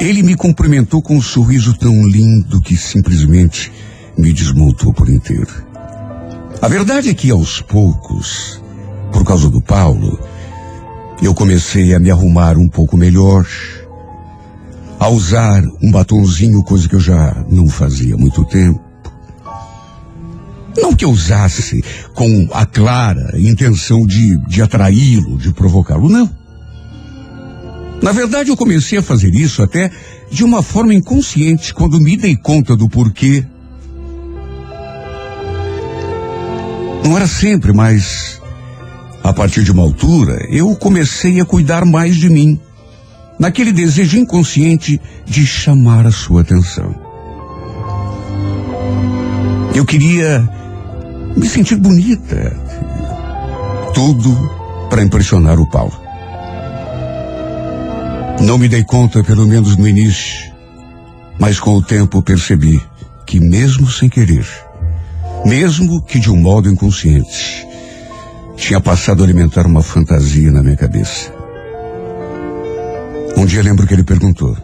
Ele 0.00 0.22
me 0.22 0.36
cumprimentou 0.36 1.02
com 1.02 1.16
um 1.16 1.22
sorriso 1.22 1.74
tão 1.74 2.06
lindo 2.06 2.60
que 2.60 2.76
simplesmente 2.76 3.72
me 4.16 4.32
desmontou 4.32 4.92
por 4.92 5.08
inteiro. 5.08 5.66
A 6.60 6.68
verdade 6.68 7.08
é 7.08 7.14
que 7.14 7.30
aos 7.30 7.60
poucos, 7.60 8.62
por 9.12 9.24
causa 9.24 9.48
do 9.48 9.60
Paulo, 9.60 10.18
eu 11.22 11.34
comecei 11.34 11.94
a 11.94 11.98
me 11.98 12.10
arrumar 12.10 12.56
um 12.56 12.68
pouco 12.68 12.96
melhor, 12.96 13.46
a 15.00 15.08
usar 15.08 15.62
um 15.82 15.90
batonzinho, 15.90 16.62
coisa 16.62 16.88
que 16.88 16.94
eu 16.94 17.00
já 17.00 17.44
não 17.50 17.68
fazia 17.68 18.14
há 18.14 18.18
muito 18.18 18.44
tempo. 18.44 18.80
Não 20.76 20.94
que 20.94 21.04
eu 21.04 21.10
usasse 21.10 21.80
com 22.14 22.48
a 22.52 22.64
clara 22.64 23.38
intenção 23.38 24.06
de, 24.06 24.38
de 24.46 24.62
atraí-lo, 24.62 25.36
de 25.36 25.52
provocá-lo, 25.52 26.08
não. 26.08 26.37
Na 28.02 28.12
verdade, 28.12 28.50
eu 28.50 28.56
comecei 28.56 28.98
a 28.98 29.02
fazer 29.02 29.34
isso 29.34 29.62
até 29.62 29.90
de 30.30 30.44
uma 30.44 30.62
forma 30.62 30.94
inconsciente 30.94 31.74
quando 31.74 32.00
me 32.00 32.16
dei 32.16 32.36
conta 32.36 32.76
do 32.76 32.88
porquê. 32.88 33.44
Não 37.04 37.16
era 37.16 37.26
sempre, 37.26 37.72
mas 37.72 38.40
a 39.22 39.32
partir 39.32 39.64
de 39.64 39.72
uma 39.72 39.82
altura 39.82 40.46
eu 40.50 40.74
comecei 40.76 41.40
a 41.40 41.44
cuidar 41.44 41.84
mais 41.84 42.16
de 42.16 42.28
mim, 42.28 42.60
naquele 43.38 43.72
desejo 43.72 44.16
inconsciente 44.16 45.00
de 45.26 45.46
chamar 45.46 46.06
a 46.06 46.12
sua 46.12 46.42
atenção. 46.42 46.94
Eu 49.74 49.84
queria 49.84 50.48
me 51.36 51.48
sentir 51.48 51.76
bonita, 51.76 52.56
tudo 53.94 54.34
para 54.88 55.02
impressionar 55.02 55.60
o 55.60 55.68
Paulo. 55.70 56.07
Não 58.40 58.56
me 58.56 58.68
dei 58.68 58.84
conta, 58.84 59.22
pelo 59.24 59.46
menos 59.46 59.76
no 59.76 59.86
início, 59.86 60.52
mas 61.38 61.58
com 61.58 61.72
o 61.72 61.82
tempo 61.82 62.22
percebi 62.22 62.80
que, 63.26 63.40
mesmo 63.40 63.90
sem 63.90 64.08
querer, 64.08 64.46
mesmo 65.44 66.02
que 66.02 66.18
de 66.18 66.30
um 66.30 66.36
modo 66.36 66.70
inconsciente, 66.70 67.66
tinha 68.56 68.80
passado 68.80 69.22
a 69.22 69.26
alimentar 69.26 69.66
uma 69.66 69.82
fantasia 69.82 70.50
na 70.50 70.62
minha 70.62 70.76
cabeça. 70.76 71.32
Um 73.36 73.44
dia 73.44 73.62
lembro 73.62 73.86
que 73.86 73.94
ele 73.94 74.04
perguntou: 74.04 74.56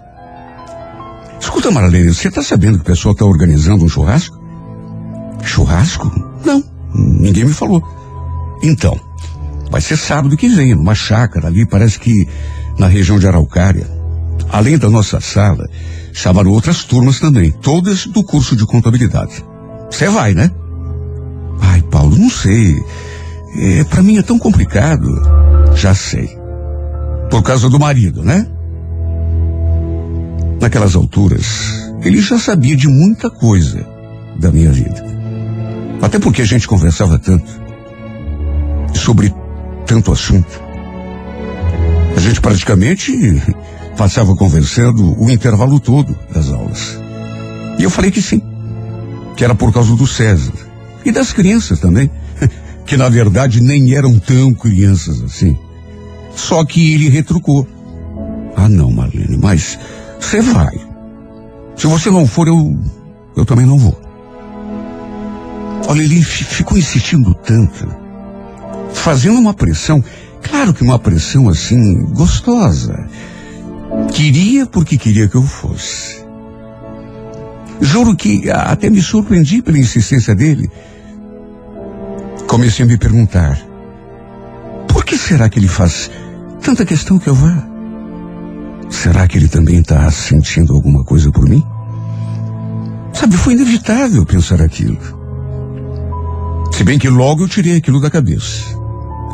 Escuta, 1.40 1.70
Marlene, 1.70 2.14
você 2.14 2.28
está 2.28 2.42
sabendo 2.42 2.78
que 2.78 2.82
o 2.84 2.86
pessoal 2.86 3.12
está 3.12 3.24
organizando 3.24 3.84
um 3.84 3.88
churrasco? 3.88 4.38
Churrasco? 5.42 6.10
Não, 6.44 6.62
ninguém 6.94 7.44
me 7.44 7.52
falou. 7.52 7.82
Então, 8.62 8.98
vai 9.70 9.80
ser 9.80 9.96
sábado 9.96 10.36
que 10.36 10.48
vem, 10.48 10.74
numa 10.74 10.94
chácara 10.94 11.48
ali, 11.48 11.66
parece 11.66 11.98
que 11.98 12.26
na 12.78 12.86
região 12.86 13.18
de 13.18 13.26
Araucária. 13.26 13.86
Além 14.50 14.78
da 14.78 14.90
nossa 14.90 15.20
sala, 15.20 15.68
chamaram 16.12 16.50
outras 16.50 16.84
turmas 16.84 17.18
também, 17.18 17.50
todas 17.50 18.06
do 18.06 18.22
curso 18.22 18.56
de 18.56 18.66
contabilidade. 18.66 19.44
Você 19.90 20.08
vai, 20.08 20.34
né? 20.34 20.50
Ai, 21.60 21.82
Paulo, 21.82 22.16
não 22.16 22.30
sei. 22.30 22.76
É, 23.56 23.84
para 23.84 24.02
mim 24.02 24.18
é 24.18 24.22
tão 24.22 24.38
complicado. 24.38 25.08
Já 25.74 25.94
sei. 25.94 26.28
Por 27.30 27.42
causa 27.42 27.68
do 27.68 27.78
marido, 27.78 28.22
né? 28.22 28.46
Naquelas 30.60 30.94
alturas, 30.94 31.92
ele 32.02 32.20
já 32.20 32.38
sabia 32.38 32.76
de 32.76 32.88
muita 32.88 33.28
coisa 33.30 33.86
da 34.38 34.50
minha 34.50 34.70
vida. 34.70 35.04
Até 36.00 36.18
porque 36.18 36.42
a 36.42 36.46
gente 36.46 36.66
conversava 36.66 37.18
tanto. 37.18 37.50
Sobre 38.94 39.34
tanto 39.86 40.12
assunto. 40.12 40.63
A 42.16 42.20
gente 42.20 42.40
praticamente 42.40 43.12
passava 43.96 44.34
conversando 44.36 45.20
o 45.20 45.30
intervalo 45.30 45.78
todo 45.80 46.16
das 46.32 46.50
aulas. 46.50 46.98
E 47.78 47.82
eu 47.82 47.90
falei 47.90 48.10
que 48.10 48.22
sim. 48.22 48.40
Que 49.36 49.44
era 49.44 49.54
por 49.54 49.72
causa 49.72 49.94
do 49.96 50.06
César. 50.06 50.52
E 51.04 51.10
das 51.12 51.32
crianças 51.32 51.78
também. 51.80 52.10
Que 52.86 52.98
na 52.98 53.08
verdade 53.08 53.62
nem 53.62 53.94
eram 53.94 54.18
tão 54.18 54.52
crianças 54.52 55.22
assim. 55.22 55.56
Só 56.36 56.62
que 56.66 56.92
ele 56.92 57.08
retrucou. 57.08 57.66
Ah, 58.54 58.68
não, 58.68 58.90
Marlene, 58.92 59.38
mas 59.38 59.78
você 60.20 60.42
vai. 60.42 60.78
Se 61.76 61.86
você 61.86 62.10
não 62.10 62.26
for, 62.26 62.46
eu. 62.46 62.78
Eu 63.34 63.46
também 63.46 63.64
não 63.64 63.78
vou. 63.78 63.98
Olha, 65.88 66.02
ele 66.02 66.22
fi- 66.22 66.44
ficou 66.44 66.76
insistindo 66.76 67.34
tanto, 67.34 67.88
fazendo 68.92 69.38
uma 69.40 69.54
pressão, 69.54 70.04
claro 70.44 70.72
que 70.72 70.84
uma 70.84 70.98
pressão 70.98 71.48
assim, 71.48 72.04
gostosa. 72.12 73.08
Queria 74.12 74.66
porque 74.66 74.96
queria 74.96 75.28
que 75.28 75.34
eu 75.34 75.42
fosse. 75.42 76.24
Juro 77.80 78.14
que 78.14 78.50
até 78.50 78.88
me 78.88 79.02
surpreendi 79.02 79.62
pela 79.62 79.78
insistência 79.78 80.34
dele. 80.34 80.70
Comecei 82.46 82.84
a 82.84 82.88
me 82.88 82.96
perguntar: 82.96 83.58
por 84.88 85.04
que 85.04 85.16
será 85.16 85.48
que 85.48 85.58
ele 85.58 85.68
faz 85.68 86.10
tanta 86.60 86.84
questão 86.84 87.18
que 87.18 87.28
eu 87.28 87.34
vá? 87.34 87.66
Será 88.90 89.26
que 89.26 89.38
ele 89.38 89.48
também 89.48 89.80
está 89.80 90.08
sentindo 90.10 90.72
alguma 90.72 91.02
coisa 91.04 91.32
por 91.32 91.48
mim? 91.48 91.64
Sabe, 93.12 93.36
foi 93.36 93.54
inevitável 93.54 94.24
pensar 94.24 94.60
aquilo. 94.60 94.98
Se 96.72 96.84
bem 96.84 96.98
que 96.98 97.08
logo 97.08 97.44
eu 97.44 97.48
tirei 97.48 97.76
aquilo 97.76 98.00
da 98.00 98.10
cabeça. 98.10 98.83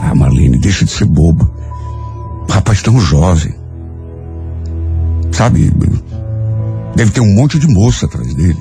Ah, 0.00 0.14
Marlene, 0.14 0.59
deixa 0.59 0.85
de 0.85 0.90
ser 0.90 1.04
boba. 1.07 1.50
Rapaz 2.49 2.83
tão 2.83 2.99
jovem. 3.00 3.54
Sabe, 5.33 5.73
deve 6.97 7.11
ter 7.12 7.21
um 7.21 7.35
monte 7.35 7.59
de 7.59 7.66
moça 7.69 8.07
atrás 8.07 8.35
dele. 8.35 8.59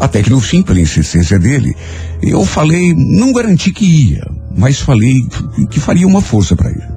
Até 0.00 0.22
que 0.22 0.30
no 0.30 0.40
fim, 0.40 0.62
pela 0.62 0.80
insistência 0.80 1.38
dele, 1.38 1.74
eu 2.22 2.44
falei, 2.44 2.92
não 2.94 3.32
garanti 3.32 3.72
que 3.72 3.84
ia, 4.12 4.26
mas 4.56 4.78
falei 4.80 5.14
que- 5.70 5.80
faria 5.80 6.06
uma 6.06 6.20
força 6.20 6.54
para 6.54 6.70
ir. 6.70 6.88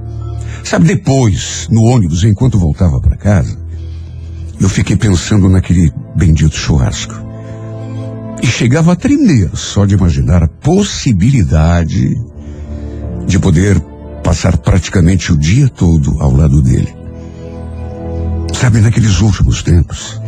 Sabe, 0.63 0.86
depois, 0.88 1.67
no 1.72 1.84
ônibus, 1.84 2.24
enquanto 2.24 2.60
voltava 2.60 3.00
para 3.00 3.15
casa, 3.15 3.58
eu 4.60 4.67
fiquei 4.67 4.98
pensando 4.98 5.48
naquele 5.48 5.91
bendito 6.15 6.55
churrasco. 6.55 7.15
E 8.43 8.48
chegava 8.48 8.91
a 8.91 8.96
tremer 8.96 9.50
só 9.55 9.86
de 9.86 9.96
imaginar 9.96 10.43
a 10.43 10.48
possibilidade 10.48 12.13
de 13.29 13.38
poder 13.38 13.79
passar 14.24 14.57
praticamente 14.57 15.31
o 15.31 15.38
dia 15.38 15.69
todo 15.69 16.19
ao 16.19 16.36
lado 16.36 16.63
dele. 16.63 16.91
Sabe, 18.59 18.81
naqueles 18.81 19.21
últimos 19.21 19.62
tempos, 19.62 20.19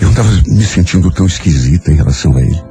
eu 0.00 0.08
estava 0.08 0.30
me 0.46 0.64
sentindo 0.64 1.10
tão 1.10 1.26
esquisita 1.26 1.92
em 1.92 1.96
relação 1.96 2.34
a 2.34 2.40
ele. 2.40 2.62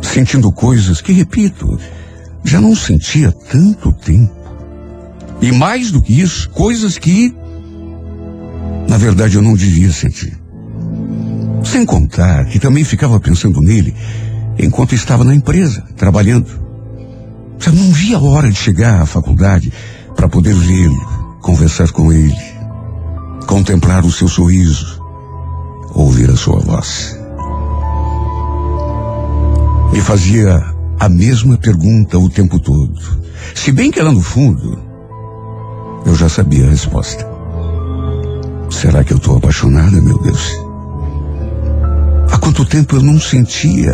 Sentindo 0.00 0.52
coisas 0.52 1.00
que, 1.00 1.12
repito, 1.12 1.76
já 2.44 2.60
não 2.60 2.76
sentia 2.76 3.32
tanto 3.32 3.92
tempo. 3.92 4.32
E 5.42 5.50
mais 5.50 5.90
do 5.90 6.00
que 6.00 6.20
isso, 6.20 6.48
coisas 6.50 6.96
que, 6.96 7.34
na 8.88 8.96
verdade, 8.96 9.34
eu 9.34 9.42
não 9.42 9.54
devia 9.54 9.92
sentir. 9.92 10.38
Sem 11.64 11.84
contar 11.84 12.44
que 12.44 12.60
também 12.60 12.84
ficava 12.84 13.18
pensando 13.18 13.60
nele 13.60 13.92
enquanto 14.56 14.94
estava 14.94 15.24
na 15.24 15.34
empresa, 15.34 15.82
trabalhando. 15.96 16.65
Eu 17.64 17.72
não 17.72 17.92
via 17.92 18.16
a 18.16 18.20
hora 18.20 18.50
de 18.50 18.56
chegar 18.56 19.00
à 19.00 19.06
faculdade 19.06 19.72
para 20.14 20.28
poder 20.28 20.54
vê-lo, 20.54 21.38
conversar 21.40 21.90
com 21.90 22.12
ele, 22.12 22.36
contemplar 23.46 24.04
o 24.04 24.10
seu 24.10 24.28
sorriso, 24.28 25.02
ouvir 25.94 26.30
a 26.30 26.36
sua 26.36 26.60
voz. 26.60 27.16
Me 29.92 30.00
fazia 30.00 30.62
a 30.98 31.08
mesma 31.08 31.56
pergunta 31.56 32.18
o 32.18 32.28
tempo 32.28 32.58
todo. 32.58 33.00
Se 33.54 33.72
bem 33.72 33.90
que 33.90 34.02
lá 34.02 34.12
no 34.12 34.20
fundo, 34.20 34.78
eu 36.04 36.14
já 36.14 36.28
sabia 36.28 36.66
a 36.66 36.70
resposta. 36.70 37.26
Será 38.70 39.02
que 39.02 39.12
eu 39.12 39.16
estou 39.16 39.36
apaixonada, 39.36 40.00
meu 40.00 40.18
Deus? 40.18 40.52
Há 42.30 42.38
quanto 42.38 42.64
tempo 42.64 42.96
eu 42.96 43.02
não 43.02 43.18
sentia 43.18 43.92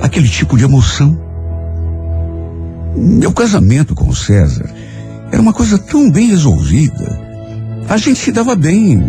aquele 0.00 0.28
tipo 0.28 0.56
de 0.56 0.64
emoção? 0.64 1.23
Meu 2.96 3.32
casamento 3.32 3.94
com 3.94 4.14
César 4.14 4.72
era 5.32 5.42
uma 5.42 5.52
coisa 5.52 5.76
tão 5.78 6.10
bem 6.10 6.28
resolvida. 6.28 7.24
A 7.88 7.96
gente 7.96 8.20
se 8.20 8.30
dava 8.30 8.54
bem, 8.54 9.02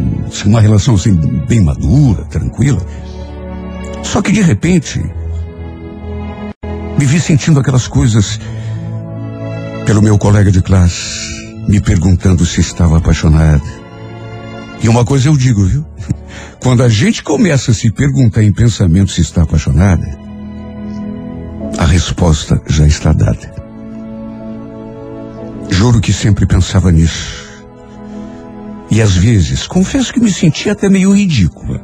uma 0.46 0.60
relação 0.60 0.96
assim 0.96 1.14
bem 1.48 1.62
madura, 1.62 2.26
tranquila. 2.26 2.82
Só 4.04 4.22
que 4.22 4.32
de 4.32 4.42
repente 4.42 5.00
me 6.98 7.06
vi 7.06 7.20
sentindo 7.20 7.60
aquelas 7.60 7.88
coisas 7.88 8.40
pelo 9.86 10.02
meu 10.02 10.18
colega 10.18 10.52
de 10.52 10.62
classe, 10.62 11.30
me 11.68 11.80
perguntando 11.80 12.46
se 12.46 12.62
estava 12.62 12.98
apaixonada. 12.98 13.64
E 14.82 14.90
uma 14.90 15.06
coisa 15.06 15.30
eu 15.30 15.38
digo, 15.38 15.64
viu? 15.64 15.86
Quando 16.60 16.84
a 16.84 16.90
gente 16.90 17.24
começa 17.24 17.72
a 17.72 17.74
se 17.74 17.92
perguntar 17.92 18.44
em 18.44 18.52
pensamento 18.52 19.12
se 19.12 19.22
está 19.22 19.44
apaixonada, 19.44 20.06
a 21.78 21.86
resposta 21.86 22.60
já 22.68 22.88
está 22.88 23.14
dada. 23.14 23.65
Juro 25.70 26.00
que 26.00 26.14
sempre 26.14 26.46
pensava 26.46 26.92
nisso. 26.92 27.46
E 28.90 29.02
às 29.02 29.16
vezes, 29.16 29.68
confesso 29.68 30.14
que 30.14 30.20
me 30.20 30.32
sentia 30.32 30.72
até 30.72 30.90
meio 30.90 31.14
ridícula. 31.14 31.84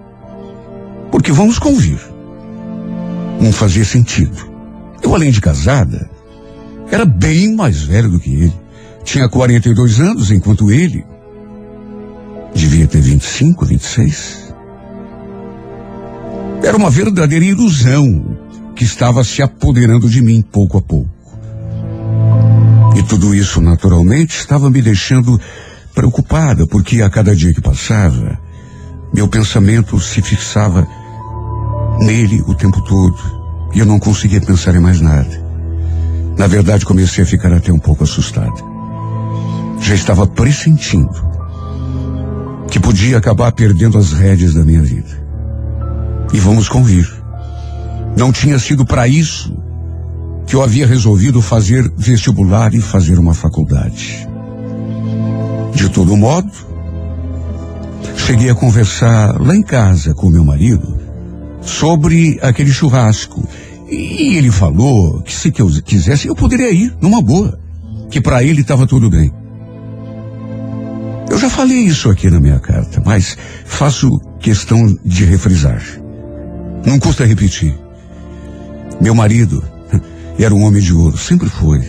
Porque 1.11 1.31
vamos 1.31 1.59
convir. 1.59 1.99
Não 3.39 3.51
fazia 3.51 3.83
sentido. 3.83 4.49
Eu, 5.01 5.13
além 5.13 5.31
de 5.31 5.41
casada, 5.41 6.09
era 6.91 7.05
bem 7.05 7.55
mais 7.55 7.81
velho 7.81 8.09
do 8.09 8.19
que 8.19 8.31
ele. 8.31 8.53
Tinha 9.03 9.27
42 9.27 9.99
anos, 9.99 10.31
enquanto 10.31 10.71
ele 10.71 11.03
devia 12.53 12.87
ter 12.87 13.01
25, 13.01 13.65
26. 13.65 14.53
Era 16.63 16.77
uma 16.77 16.89
verdadeira 16.89 17.43
ilusão 17.43 18.37
que 18.75 18.83
estava 18.83 19.23
se 19.23 19.41
apoderando 19.41 20.07
de 20.09 20.21
mim 20.21 20.41
pouco 20.41 20.77
a 20.77 20.81
pouco. 20.81 21.10
E 23.01 23.03
tudo 23.03 23.33
isso, 23.33 23.59
naturalmente, 23.59 24.37
estava 24.37 24.69
me 24.69 24.79
deixando 24.79 25.41
preocupada, 25.91 26.67
porque 26.67 27.01
a 27.01 27.09
cada 27.09 27.35
dia 27.35 27.51
que 27.51 27.59
passava, 27.59 28.39
meu 29.11 29.27
pensamento 29.27 29.99
se 29.99 30.21
fixava 30.21 30.87
nele 31.99 32.43
o 32.45 32.53
tempo 32.53 32.79
todo. 32.81 33.17
E 33.73 33.79
eu 33.79 33.87
não 33.87 33.97
conseguia 33.97 34.39
pensar 34.39 34.75
em 34.75 34.79
mais 34.79 35.01
nada. 35.01 35.43
Na 36.37 36.45
verdade, 36.45 36.85
comecei 36.85 37.23
a 37.23 37.27
ficar 37.27 37.51
até 37.51 37.73
um 37.73 37.79
pouco 37.79 38.03
assustada. 38.03 38.63
Já 39.79 39.95
estava 39.95 40.27
pressentindo 40.27 41.09
que 42.69 42.79
podia 42.79 43.17
acabar 43.17 43.51
perdendo 43.51 43.97
as 43.97 44.13
rédeas 44.13 44.53
da 44.53 44.63
minha 44.63 44.83
vida. 44.83 45.09
E 46.31 46.39
vamos 46.39 46.69
convir. 46.69 47.11
Não 48.15 48.31
tinha 48.31 48.59
sido 48.59 48.85
para 48.85 49.07
isso 49.07 49.57
que 50.51 50.55
eu 50.57 50.61
havia 50.61 50.85
resolvido 50.85 51.41
fazer 51.41 51.89
vestibular 51.95 52.73
e 52.73 52.81
fazer 52.81 53.17
uma 53.17 53.33
faculdade. 53.33 54.27
De 55.73 55.87
todo 55.87 56.17
modo, 56.17 56.51
cheguei 58.17 58.49
a 58.49 58.53
conversar 58.53 59.41
lá 59.41 59.55
em 59.55 59.63
casa 59.63 60.13
com 60.13 60.29
meu 60.29 60.43
marido 60.43 60.99
sobre 61.61 62.37
aquele 62.41 62.69
churrasco. 62.69 63.47
E 63.89 64.35
ele 64.35 64.51
falou 64.51 65.21
que 65.21 65.33
se 65.33 65.53
que 65.53 65.61
eu 65.61 65.69
quisesse 65.85 66.27
eu 66.27 66.35
poderia 66.35 66.69
ir, 66.69 66.93
numa 66.99 67.21
boa. 67.21 67.57
Que 68.09 68.19
para 68.19 68.43
ele 68.43 68.59
estava 68.59 68.85
tudo 68.85 69.09
bem. 69.09 69.31
Eu 71.29 71.37
já 71.39 71.49
falei 71.49 71.77
isso 71.77 72.09
aqui 72.09 72.29
na 72.29 72.41
minha 72.41 72.59
carta, 72.59 73.01
mas 73.05 73.37
faço 73.63 74.09
questão 74.41 74.99
de 75.05 75.23
refrisar. 75.23 75.81
Não 76.85 76.99
custa 76.99 77.23
repetir. 77.23 77.73
Meu 78.99 79.15
marido 79.15 79.70
era 80.37 80.53
um 80.53 80.63
homem 80.63 80.81
de 80.81 80.93
ouro, 80.93 81.17
sempre 81.17 81.49
foi. 81.49 81.79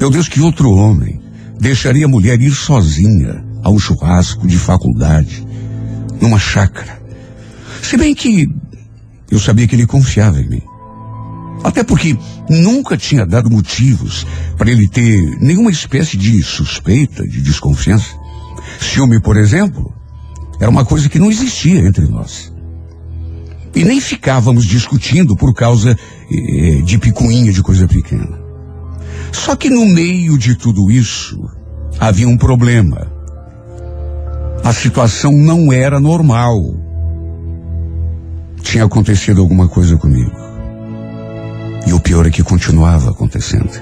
Meu 0.00 0.10
Deus, 0.10 0.28
que 0.28 0.40
outro 0.40 0.70
homem 0.70 1.20
deixaria 1.60 2.06
a 2.06 2.08
mulher 2.08 2.40
ir 2.40 2.52
sozinha 2.52 3.44
a 3.62 3.70
um 3.70 3.78
churrasco 3.78 4.46
de 4.46 4.56
faculdade, 4.56 5.46
numa 6.20 6.38
chácara. 6.38 7.00
Se 7.82 7.96
bem 7.96 8.14
que 8.14 8.46
eu 9.30 9.38
sabia 9.38 9.66
que 9.66 9.74
ele 9.74 9.86
confiava 9.86 10.40
em 10.40 10.48
mim. 10.48 10.62
Até 11.64 11.82
porque 11.82 12.16
nunca 12.48 12.96
tinha 12.96 13.26
dado 13.26 13.50
motivos 13.50 14.26
para 14.56 14.70
ele 14.70 14.88
ter 14.88 15.20
nenhuma 15.40 15.70
espécie 15.70 16.16
de 16.16 16.42
suspeita, 16.42 17.26
de 17.26 17.40
desconfiança. 17.40 18.16
Ciúme, 18.80 19.20
por 19.20 19.36
exemplo, 19.36 19.92
era 20.60 20.70
uma 20.70 20.84
coisa 20.84 21.08
que 21.08 21.18
não 21.18 21.30
existia 21.30 21.80
entre 21.80 22.06
nós. 22.06 22.52
E 23.78 23.84
nem 23.84 24.00
ficávamos 24.00 24.64
discutindo 24.64 25.36
por 25.36 25.54
causa 25.54 25.96
eh, 26.28 26.82
de 26.82 26.98
picuinha 26.98 27.52
de 27.52 27.62
coisa 27.62 27.86
pequena. 27.86 28.36
Só 29.30 29.54
que 29.54 29.70
no 29.70 29.86
meio 29.86 30.36
de 30.36 30.56
tudo 30.56 30.90
isso, 30.90 31.38
havia 32.00 32.26
um 32.26 32.36
problema. 32.36 33.06
A 34.64 34.72
situação 34.72 35.30
não 35.30 35.72
era 35.72 36.00
normal. 36.00 36.58
Tinha 38.62 38.82
acontecido 38.82 39.40
alguma 39.40 39.68
coisa 39.68 39.96
comigo. 39.96 40.32
E 41.86 41.92
o 41.92 42.00
pior 42.00 42.26
é 42.26 42.30
que 42.30 42.42
continuava 42.42 43.10
acontecendo. 43.10 43.80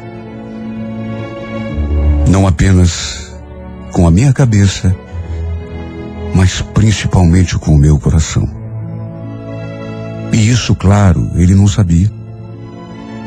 Não 2.29 2.47
apenas 2.47 3.35
com 3.93 4.07
a 4.07 4.11
minha 4.11 4.35
cabeça, 4.35 4.95
mas 6.35 6.61
principalmente 6.61 7.59
com 7.59 7.75
o 7.75 7.79
meu 7.79 7.99
coração. 7.99 8.66
E 10.33 10.51
isso, 10.51 10.75
claro, 10.75 11.31
ele 11.35 11.55
não 11.55 11.67
sabia. 11.67 12.11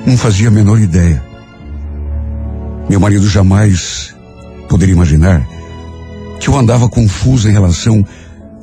Não 0.05 0.17
fazia 0.17 0.47
a 0.47 0.51
menor 0.51 0.79
ideia. 0.79 1.23
Meu 2.89 2.99
marido 2.99 3.27
jamais 3.27 4.15
poderia 4.67 4.93
imaginar 4.93 5.45
que 6.39 6.49
eu 6.49 6.57
andava 6.57 6.87
confuso 6.87 7.49
em 7.49 7.51
relação 7.51 8.05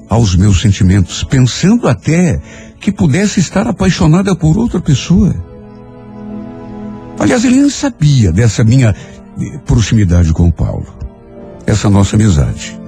aos 0.09 0.35
meus 0.35 0.61
sentimentos, 0.61 1.25
pensando 1.25 1.89
até 1.89 2.41
que 2.81 2.93
pudesse 2.93 3.41
estar 3.41 3.67
apaixonada 3.67 4.35
por 4.35 4.57
outra 4.57 4.81
pessoa. 4.81 5.35
Aliás, 7.19 7.45
ele 7.45 7.61
nem 7.61 7.71
sabia 7.71 8.33
dessa 8.33 8.63
minha 8.63 8.95
eh, 8.95 9.59
proximidade 9.67 10.33
com 10.33 10.49
o 10.49 10.53
Paulo, 10.53 10.87
essa 11.67 11.91
nossa 11.91 12.17
amizade. 12.17 12.79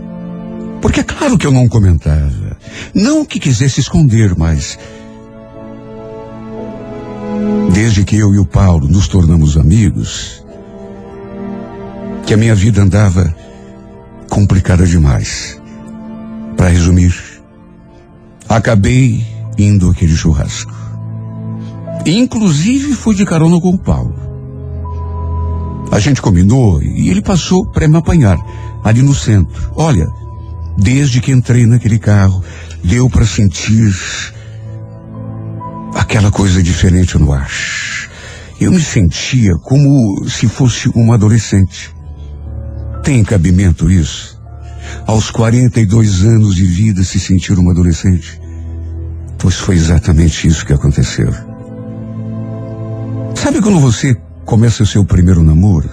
Porque 0.80 1.00
é 1.00 1.02
claro 1.02 1.36
que 1.36 1.46
eu 1.46 1.50
não 1.50 1.68
comentava. 1.68 2.56
Não 2.94 3.24
que 3.24 3.40
quisesse 3.40 3.80
esconder, 3.80 4.34
mas. 4.36 4.78
Desde 7.72 8.04
que 8.04 8.16
eu 8.16 8.34
e 8.34 8.38
o 8.38 8.46
Paulo 8.46 8.88
nos 8.88 9.08
tornamos 9.08 9.56
amigos, 9.56 10.44
que 12.26 12.34
a 12.34 12.36
minha 12.36 12.54
vida 12.54 12.82
andava 12.82 13.34
complicada 14.28 14.86
demais. 14.86 15.60
Para 16.56 16.68
resumir, 16.68 17.14
acabei 18.48 19.24
indo 19.58 19.90
àquele 19.90 20.14
churrasco. 20.14 20.72
Inclusive 22.04 22.94
fui 22.94 23.14
de 23.14 23.24
carona 23.24 23.60
com 23.60 23.70
o 23.70 23.78
Paulo. 23.78 24.14
A 25.90 25.98
gente 25.98 26.20
combinou 26.20 26.82
e 26.82 27.08
ele 27.08 27.22
passou 27.22 27.66
para 27.66 27.88
me 27.88 27.96
apanhar 27.96 28.38
ali 28.84 29.02
no 29.02 29.14
centro. 29.14 29.70
Olha, 29.74 30.08
desde 30.76 31.20
que 31.20 31.32
entrei 31.32 31.66
naquele 31.66 31.98
carro, 31.98 32.42
deu 32.84 33.08
para 33.08 33.26
sentir 33.26 33.92
aquela 35.98 36.30
coisa 36.30 36.62
diferente 36.62 37.18
no 37.18 37.32
ar. 37.32 37.50
Eu 38.60 38.70
me 38.70 38.80
sentia 38.80 39.54
como 39.56 40.28
se 40.28 40.46
fosse 40.46 40.88
uma 40.94 41.14
adolescente. 41.14 41.92
Tem 43.02 43.24
cabimento 43.24 43.90
isso? 43.90 44.40
Aos 45.06 45.30
42 45.30 46.22
anos 46.22 46.54
de 46.54 46.64
vida 46.64 47.02
se 47.02 47.18
sentir 47.18 47.58
uma 47.58 47.72
adolescente? 47.72 48.40
Pois 49.38 49.56
foi 49.56 49.74
exatamente 49.74 50.46
isso 50.46 50.64
que 50.64 50.72
aconteceu. 50.72 51.32
Sabe 53.34 53.60
quando 53.60 53.80
você 53.80 54.16
começa 54.44 54.84
o 54.84 54.86
seu 54.86 55.04
primeiro 55.04 55.42
namoro? 55.42 55.90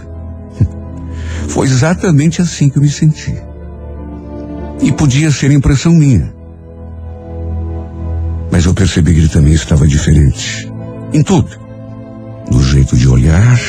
Foi 1.47 1.67
exatamente 1.67 2.41
assim 2.41 2.69
que 2.69 2.77
eu 2.77 2.81
me 2.81 2.89
senti. 2.89 3.35
E 4.81 4.91
podia 4.91 5.31
ser 5.31 5.51
impressão 5.51 5.93
minha. 5.93 6.34
Mas 8.55 8.65
eu 8.65 8.73
percebi 8.73 9.13
que 9.13 9.19
ele 9.19 9.27
também 9.27 9.51
estava 9.51 9.85
diferente. 9.85 10.71
Em 11.11 11.21
tudo. 11.21 11.49
No 12.49 12.63
jeito 12.63 12.95
de 12.95 13.05
olhar, 13.05 13.59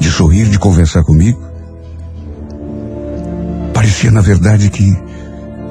de 0.00 0.10
sorrir, 0.10 0.48
de 0.48 0.58
conversar 0.58 1.04
comigo. 1.04 1.38
Parecia, 3.74 4.10
na 4.10 4.22
verdade, 4.22 4.70
que 4.70 4.96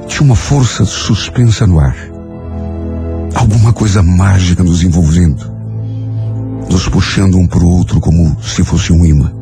tinha 0.06 0.22
uma 0.22 0.36
força 0.36 0.84
suspensa 0.84 1.66
no 1.66 1.80
ar. 1.80 1.96
Alguma 3.34 3.72
coisa 3.72 4.04
mágica 4.04 4.62
nos 4.62 4.84
envolvendo. 4.84 5.52
Nos 6.70 6.88
puxando 6.88 7.38
um 7.38 7.46
para 7.48 7.64
o 7.64 7.68
outro 7.68 7.98
como 7.98 8.40
se 8.40 8.62
fosse 8.62 8.92
um 8.92 9.04
imã. 9.04 9.32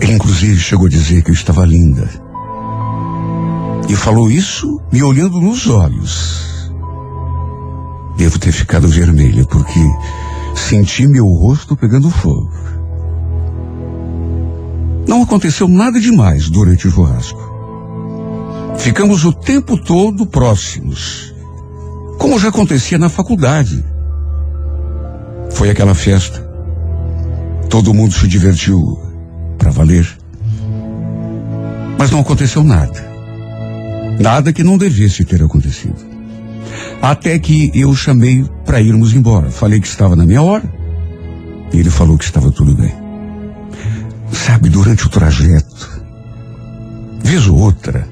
Ele, 0.00 0.12
inclusive, 0.12 0.60
chegou 0.60 0.86
a 0.86 0.90
dizer 0.90 1.24
que 1.24 1.30
eu 1.30 1.34
estava 1.34 1.66
linda. 1.66 2.08
E 3.88 3.96
falou 3.96 4.30
isso 4.30 4.80
me 4.92 5.02
olhando 5.02 5.40
nos 5.40 5.68
olhos. 5.68 6.70
Devo 8.16 8.38
ter 8.38 8.52
ficado 8.52 8.86
vermelha, 8.86 9.44
porque 9.46 9.80
senti 10.54 11.06
meu 11.06 11.26
rosto 11.26 11.76
pegando 11.76 12.10
fogo. 12.10 12.52
Não 15.08 15.22
aconteceu 15.22 15.66
nada 15.66 15.98
demais 15.98 16.48
durante 16.48 16.86
o 16.86 16.90
churrasco. 16.90 17.40
Ficamos 18.78 19.24
o 19.24 19.32
tempo 19.32 19.76
todo 19.76 20.26
próximos, 20.26 21.34
como 22.18 22.38
já 22.38 22.48
acontecia 22.48 22.98
na 22.98 23.08
faculdade. 23.08 23.84
Foi 25.50 25.70
aquela 25.70 25.94
festa. 25.94 26.48
Todo 27.68 27.94
mundo 27.94 28.14
se 28.14 28.28
divertiu 28.28 28.98
para 29.58 29.70
valer. 29.70 30.08
Mas 31.98 32.10
não 32.10 32.20
aconteceu 32.20 32.62
nada. 32.62 33.09
Nada 34.20 34.52
que 34.52 34.62
não 34.62 34.76
devesse 34.76 35.24
ter 35.24 35.42
acontecido. 35.42 35.96
Até 37.00 37.38
que 37.38 37.70
eu 37.74 37.94
chamei 37.96 38.44
para 38.66 38.78
irmos 38.78 39.14
embora. 39.14 39.50
Falei 39.50 39.80
que 39.80 39.86
estava 39.86 40.14
na 40.14 40.26
minha 40.26 40.42
hora. 40.42 40.70
E 41.72 41.78
ele 41.78 41.88
falou 41.88 42.18
que 42.18 42.24
estava 42.24 42.52
tudo 42.52 42.74
bem. 42.74 42.94
Sabe, 44.30 44.68
durante 44.68 45.06
o 45.06 45.08
trajeto, 45.08 46.04
vez 47.24 47.48
ou 47.48 47.58
outra, 47.58 48.06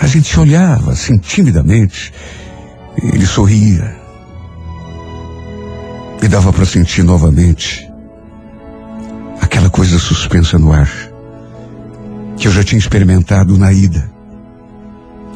a 0.00 0.06
gente 0.06 0.26
se 0.26 0.40
olhava 0.40 0.92
assim 0.92 1.18
timidamente. 1.18 2.10
Ele 3.02 3.26
sorria. 3.26 3.94
E 6.22 6.28
dava 6.28 6.54
para 6.54 6.64
sentir 6.64 7.02
novamente 7.02 7.86
aquela 9.42 9.68
coisa 9.68 9.98
suspensa 9.98 10.58
no 10.58 10.72
ar 10.72 10.90
que 12.38 12.48
eu 12.48 12.52
já 12.52 12.64
tinha 12.64 12.78
experimentado 12.78 13.58
na 13.58 13.70
ida 13.70 14.19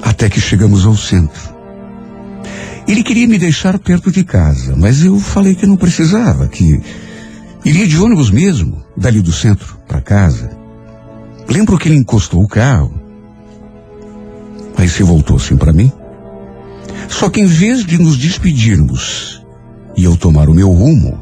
até 0.04 0.28
que 0.28 0.40
chegamos 0.40 0.84
ao 0.84 0.94
centro. 0.94 1.54
Ele 2.86 3.02
queria 3.02 3.26
me 3.26 3.38
deixar 3.38 3.78
perto 3.78 4.12
de 4.12 4.22
casa, 4.22 4.76
mas 4.76 5.02
eu 5.02 5.18
falei 5.18 5.54
que 5.54 5.66
não 5.66 5.76
precisava, 5.76 6.46
que 6.46 6.80
iria 7.64 7.88
de 7.88 7.98
ônibus 7.98 8.30
mesmo, 8.30 8.84
dali 8.94 9.22
do 9.22 9.32
centro 9.32 9.78
para 9.88 10.02
casa. 10.02 10.50
Lembro 11.48 11.78
que 11.78 11.88
ele 11.88 11.96
encostou 11.96 12.42
o 12.42 12.48
carro, 12.48 12.92
aí 14.76 14.88
se 14.88 15.02
voltou 15.02 15.36
assim 15.36 15.56
para 15.56 15.72
mim. 15.72 15.90
Só 17.08 17.30
que 17.30 17.40
em 17.40 17.46
vez 17.46 17.84
de 17.86 17.96
nos 17.96 18.18
despedirmos 18.18 19.42
e 19.96 20.04
eu 20.04 20.16
tomar 20.16 20.50
o 20.50 20.54
meu 20.54 20.70
rumo, 20.70 21.18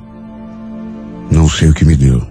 não 1.30 1.48
sei 1.48 1.70
o 1.70 1.74
que 1.74 1.84
me 1.84 1.94
deu. 1.94 2.26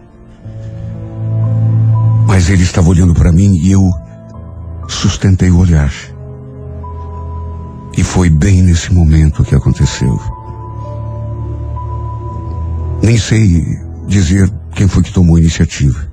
Mas 2.28 2.50
ele 2.50 2.64
estava 2.64 2.90
olhando 2.90 3.14
para 3.14 3.32
mim 3.32 3.56
e 3.56 3.72
eu 3.72 3.90
sustentei 4.90 5.50
o 5.50 5.60
olhar. 5.60 5.92
E 7.98 8.04
foi 8.04 8.30
bem 8.30 8.62
nesse 8.62 8.94
momento 8.94 9.44
que 9.44 9.56
aconteceu. 9.56 10.20
Nem 13.02 13.18
sei 13.18 13.64
dizer 14.08 14.52
quem 14.76 14.88
foi 14.88 15.04
que 15.04 15.12
tomou 15.12 15.36
a 15.36 15.40
iniciativa. 15.40 16.12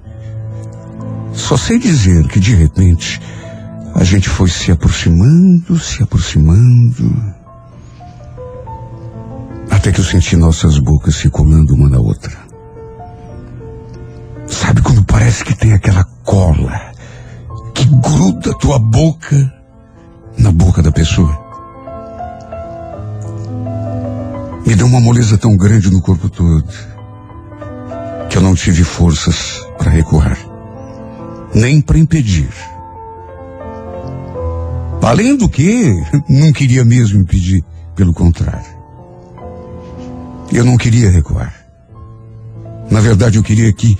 Só 1.32 1.56
sei 1.56 1.78
dizer 1.78 2.26
que 2.28 2.40
de 2.40 2.54
repente 2.54 3.20
a 3.94 4.02
gente 4.04 4.28
foi 4.28 4.48
se 4.48 4.72
aproximando, 4.72 5.78
se 5.78 6.02
aproximando. 6.02 7.34
Até 9.70 9.92
que 9.92 10.00
eu 10.00 10.04
senti 10.04 10.36
nossas 10.36 10.78
bocas 10.78 11.14
se 11.16 11.30
colando 11.30 11.74
uma 11.74 11.88
na 11.88 11.98
outra. 11.98 12.36
Sabe 14.46 14.82
quando 14.82 15.04
parece 15.04 15.44
que 15.44 15.54
tem 15.54 15.72
aquela 15.72 16.04
cola 16.24 16.92
que 17.74 17.84
gruda 17.86 18.58
tua 18.58 18.78
boca 18.78 19.52
na 20.36 20.50
boca 20.50 20.82
da 20.82 20.90
pessoa? 20.90 21.47
Me 24.68 24.76
deu 24.76 24.86
uma 24.86 25.00
moleza 25.00 25.38
tão 25.38 25.56
grande 25.56 25.90
no 25.90 26.02
corpo 26.02 26.28
todo 26.28 26.62
que 28.28 28.36
eu 28.36 28.42
não 28.42 28.54
tive 28.54 28.84
forças 28.84 29.62
para 29.78 29.90
recuar, 29.90 30.38
nem 31.54 31.80
para 31.80 31.98
impedir. 31.98 32.50
Além 35.02 35.38
do 35.38 35.48
que, 35.48 35.90
não 36.28 36.52
queria 36.52 36.84
mesmo 36.84 37.18
impedir, 37.18 37.64
pelo 37.96 38.12
contrário. 38.12 38.70
Eu 40.52 40.66
não 40.66 40.76
queria 40.76 41.10
recuar. 41.10 41.54
Na 42.90 43.00
verdade, 43.00 43.38
eu 43.38 43.42
queria 43.42 43.72
que 43.72 43.98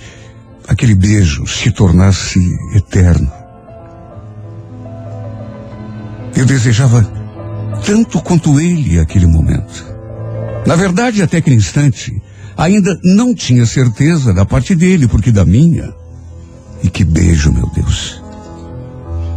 aquele 0.67 0.93
beijo 0.93 1.47
se 1.47 1.71
tornasse 1.71 2.39
eterno. 2.75 3.31
Eu 6.35 6.45
desejava 6.45 7.01
tanto 7.83 8.21
quanto 8.21 8.59
ele 8.59 8.99
aquele 8.99 9.25
momento. 9.25 9.88
Na 10.65 10.75
verdade, 10.75 11.21
até 11.21 11.37
aquele 11.37 11.55
instante, 11.55 12.21
ainda 12.55 12.99
não 13.03 13.33
tinha 13.33 13.65
certeza 13.65 14.33
da 14.33 14.45
parte 14.45 14.75
dele, 14.75 15.07
porque 15.07 15.31
da 15.31 15.45
minha. 15.45 15.93
E 16.83 16.89
que 16.89 17.03
beijo, 17.03 17.51
meu 17.51 17.69
Deus. 17.73 18.21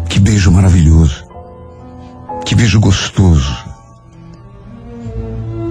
Que 0.08 0.20
beijo 0.20 0.50
maravilhoso. 0.50 1.24
Que 2.44 2.54
beijo 2.54 2.80
gostoso. 2.80 3.56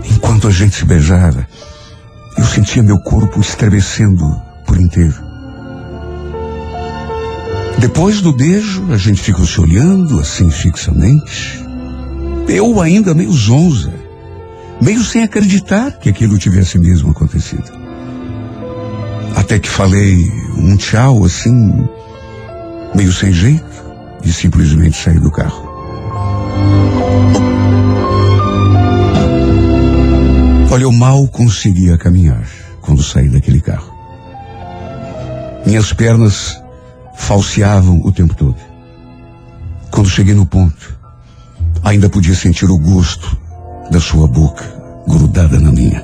Enquanto 0.10 0.48
a 0.48 0.52
gente 0.52 0.76
se 0.76 0.86
beijava, 0.86 1.48
eu 2.38 2.46
sentia 2.46 2.82
meu 2.82 2.98
corpo 3.00 3.40
estremecendo 3.40 4.26
por 4.66 4.80
inteiro. 4.80 5.32
Depois 7.78 8.22
do 8.22 8.34
beijo, 8.34 8.92
a 8.92 8.98
gente 8.98 9.22
ficou 9.22 9.46
se 9.46 9.60
olhando 9.60 10.20
assim 10.20 10.50
fixamente. 10.50 11.60
Eu 12.48 12.82
ainda 12.82 13.14
meio 13.14 13.32
zonza, 13.32 13.94
meio 14.82 15.04
sem 15.04 15.22
acreditar 15.22 15.92
que 15.92 16.10
aquilo 16.10 16.40
tivesse 16.40 16.80
mesmo 16.80 17.12
acontecido. 17.12 17.72
Até 19.36 19.60
que 19.60 19.70
falei 19.70 20.30
um 20.58 20.76
tchau 20.76 21.24
assim, 21.24 21.88
meio 22.96 23.14
sem 23.14 23.32
jeito, 23.32 23.66
e 24.24 24.34
simplesmente 24.34 24.98
saí 24.98 25.20
do 25.20 25.32
carro. 25.32 25.70
Olha, 30.72 30.84
eu 30.84 30.92
mal 30.92 31.28
conseguia 31.28 31.98
caminhar 31.98 32.48
quando 32.82 33.04
saí 33.04 33.30
daquele 33.30 33.60
carro. 33.60 33.92
Minhas 35.66 35.94
pernas 35.94 36.62
falseavam 37.16 38.02
o 38.04 38.12
tempo 38.12 38.34
todo. 38.34 38.56
Quando 39.92 40.10
cheguei 40.10 40.34
no 40.34 40.46
ponto, 40.46 40.98
ainda 41.84 42.10
podia 42.10 42.34
sentir 42.34 42.66
o 42.66 42.78
gosto 42.78 43.41
da 43.92 44.00
sua 44.00 44.28
boca 44.28 44.64
grudada 45.06 45.60
na 45.60 45.72
minha. 45.72 46.04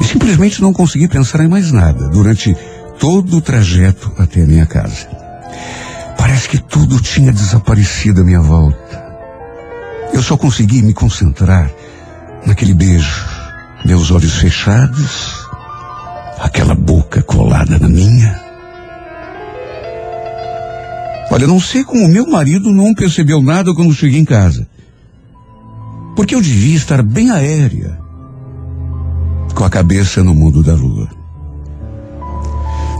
E 0.00 0.04
simplesmente 0.04 0.60
não 0.60 0.72
consegui 0.72 1.08
pensar 1.08 1.40
em 1.40 1.48
mais 1.48 1.70
nada 1.70 2.08
durante 2.08 2.54
todo 2.98 3.36
o 3.36 3.40
trajeto 3.40 4.12
até 4.18 4.42
a 4.42 4.46
minha 4.46 4.66
casa. 4.66 5.08
Parece 6.18 6.48
que 6.48 6.58
tudo 6.58 7.00
tinha 7.00 7.32
desaparecido 7.32 8.20
à 8.20 8.24
minha 8.24 8.40
volta. 8.40 9.06
Eu 10.12 10.22
só 10.22 10.36
consegui 10.36 10.82
me 10.82 10.92
concentrar 10.92 11.70
naquele 12.44 12.74
beijo, 12.74 13.24
meus 13.84 14.10
olhos 14.10 14.34
fechados, 14.34 15.46
aquela 16.40 16.74
boca 16.74 17.22
colada 17.22 17.78
na 17.78 17.88
minha. 17.88 18.40
Olha, 21.30 21.46
não 21.46 21.60
sei 21.60 21.84
como 21.84 22.08
meu 22.08 22.26
marido 22.26 22.72
não 22.72 22.94
percebeu 22.94 23.42
nada 23.42 23.74
quando 23.74 23.94
cheguei 23.94 24.20
em 24.20 24.24
casa. 24.24 24.66
Porque 26.16 26.34
eu 26.34 26.40
devia 26.40 26.76
estar 26.76 27.02
bem 27.02 27.30
aérea, 27.30 28.00
com 29.54 29.62
a 29.62 29.70
cabeça 29.70 30.24
no 30.24 30.34
mundo 30.34 30.62
da 30.62 30.74
lua. 30.74 31.08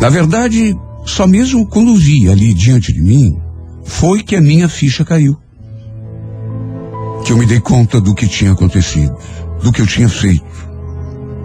Na 0.00 0.10
verdade, 0.10 0.76
só 1.06 1.26
mesmo 1.26 1.66
quando 1.66 1.96
vi 1.96 2.30
ali 2.30 2.52
diante 2.52 2.92
de 2.92 3.00
mim, 3.00 3.40
foi 3.84 4.22
que 4.22 4.36
a 4.36 4.40
minha 4.40 4.68
ficha 4.68 5.04
caiu. 5.04 5.36
Que 7.24 7.32
eu 7.32 7.38
me 7.38 7.46
dei 7.46 7.58
conta 7.58 8.00
do 8.00 8.14
que 8.14 8.28
tinha 8.28 8.52
acontecido, 8.52 9.16
do 9.62 9.72
que 9.72 9.80
eu 9.80 9.86
tinha 9.86 10.08
feito. 10.08 10.44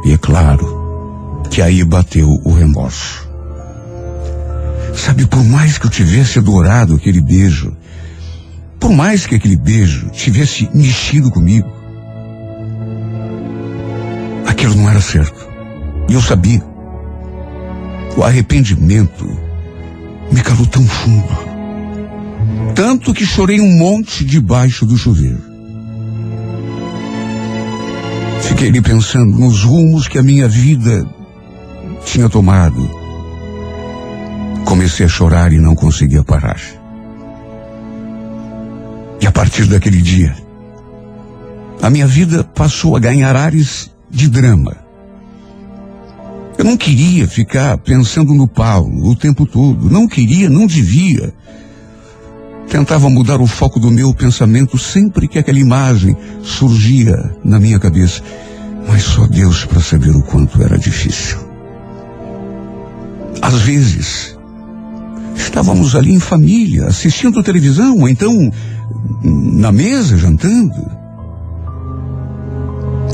E 0.06 0.12
é 0.12 0.18
claro 0.18 1.42
que 1.50 1.62
aí 1.62 1.84
bateu 1.84 2.28
o 2.44 2.52
remorso. 2.52 3.30
Sabe, 4.96 5.26
por 5.26 5.44
mais 5.44 5.78
que 5.78 5.86
eu 5.86 5.90
tivesse 5.90 6.38
adorado 6.38 6.96
aquele 6.96 7.22
beijo, 7.22 7.76
por 8.82 8.92
mais 8.92 9.28
que 9.28 9.36
aquele 9.36 9.56
beijo 9.56 10.10
tivesse 10.10 10.68
mexido 10.74 11.30
comigo, 11.30 11.72
aquilo 14.48 14.76
não 14.76 14.90
era 14.90 15.00
certo. 15.00 15.48
E 16.10 16.14
eu 16.14 16.22
sabia. 16.22 16.62
O 18.18 18.24
arrependimento 18.24 19.26
me 20.32 20.42
calou 20.42 20.66
tão 20.66 20.84
fundo. 20.84 21.52
Tanto 22.74 23.14
que 23.14 23.24
chorei 23.24 23.62
um 23.62 23.78
monte 23.78 24.26
debaixo 24.26 24.84
do 24.84 24.98
chuveiro. 24.98 25.44
Fiquei 28.42 28.70
ali 28.70 28.82
pensando 28.82 29.38
nos 29.38 29.64
rumos 29.64 30.08
que 30.08 30.18
a 30.18 30.24
minha 30.24 30.48
vida 30.48 31.08
tinha 32.04 32.28
tomado. 32.28 32.90
Comecei 34.66 35.06
a 35.06 35.10
chorar 35.10 35.54
e 35.54 35.60
não 35.60 35.76
conseguia 35.76 36.24
parar. 36.24 36.81
A 39.32 39.34
partir 39.34 39.66
daquele 39.66 40.02
dia, 40.02 40.36
a 41.82 41.90
minha 41.90 42.06
vida 42.06 42.44
passou 42.44 42.98
a 42.98 43.00
ganhar 43.00 43.34
ares 43.34 43.90
de 44.10 44.28
drama. 44.28 44.76
Eu 46.58 46.66
não 46.66 46.76
queria 46.76 47.26
ficar 47.26 47.78
pensando 47.78 48.34
no 48.34 48.46
Paulo 48.46 49.10
o 49.10 49.16
tempo 49.16 49.46
todo. 49.46 49.90
Não 49.90 50.06
queria, 50.06 50.50
não 50.50 50.68
devia. 50.68 51.34
Tentava 52.68 53.10
mudar 53.10 53.40
o 53.40 53.48
foco 53.48 53.80
do 53.80 53.90
meu 53.90 54.14
pensamento 54.14 54.78
sempre 54.78 55.30
que 55.30 55.40
aquela 55.40 55.60
imagem 55.60 56.14
surgia 56.44 57.34
na 57.42 57.58
minha 57.58 57.80
cabeça. 57.80 58.22
Mas 58.86 59.04
só 59.04 59.28
Deus 59.28 59.64
para 59.64 59.80
saber 59.80 60.14
o 60.14 60.24
quanto 60.24 60.62
era 60.62 60.78
difícil. 60.78 61.38
Às 63.42 63.62
vezes, 63.62 64.38
estávamos 65.38 65.96
ali 65.96 66.12
em 66.12 66.20
família, 66.20 66.88
assistindo 66.88 67.42
televisão, 67.42 67.98
ou 68.00 68.10
então 68.10 68.52
na 69.24 69.72
mesa, 69.72 70.18
jantando. 70.18 71.02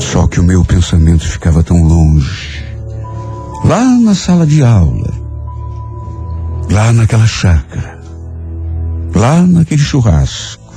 Só 0.00 0.26
que 0.26 0.40
o 0.40 0.44
meu 0.44 0.64
pensamento 0.64 1.26
ficava 1.26 1.62
tão 1.62 1.82
longe. 1.82 2.64
Lá 3.64 3.84
na 3.84 4.14
sala 4.14 4.46
de 4.46 4.62
aula. 4.62 5.12
Lá 6.70 6.92
naquela 6.92 7.26
chácara. 7.26 7.98
Lá 9.14 9.42
naquele 9.46 9.82
churrasco. 9.82 10.72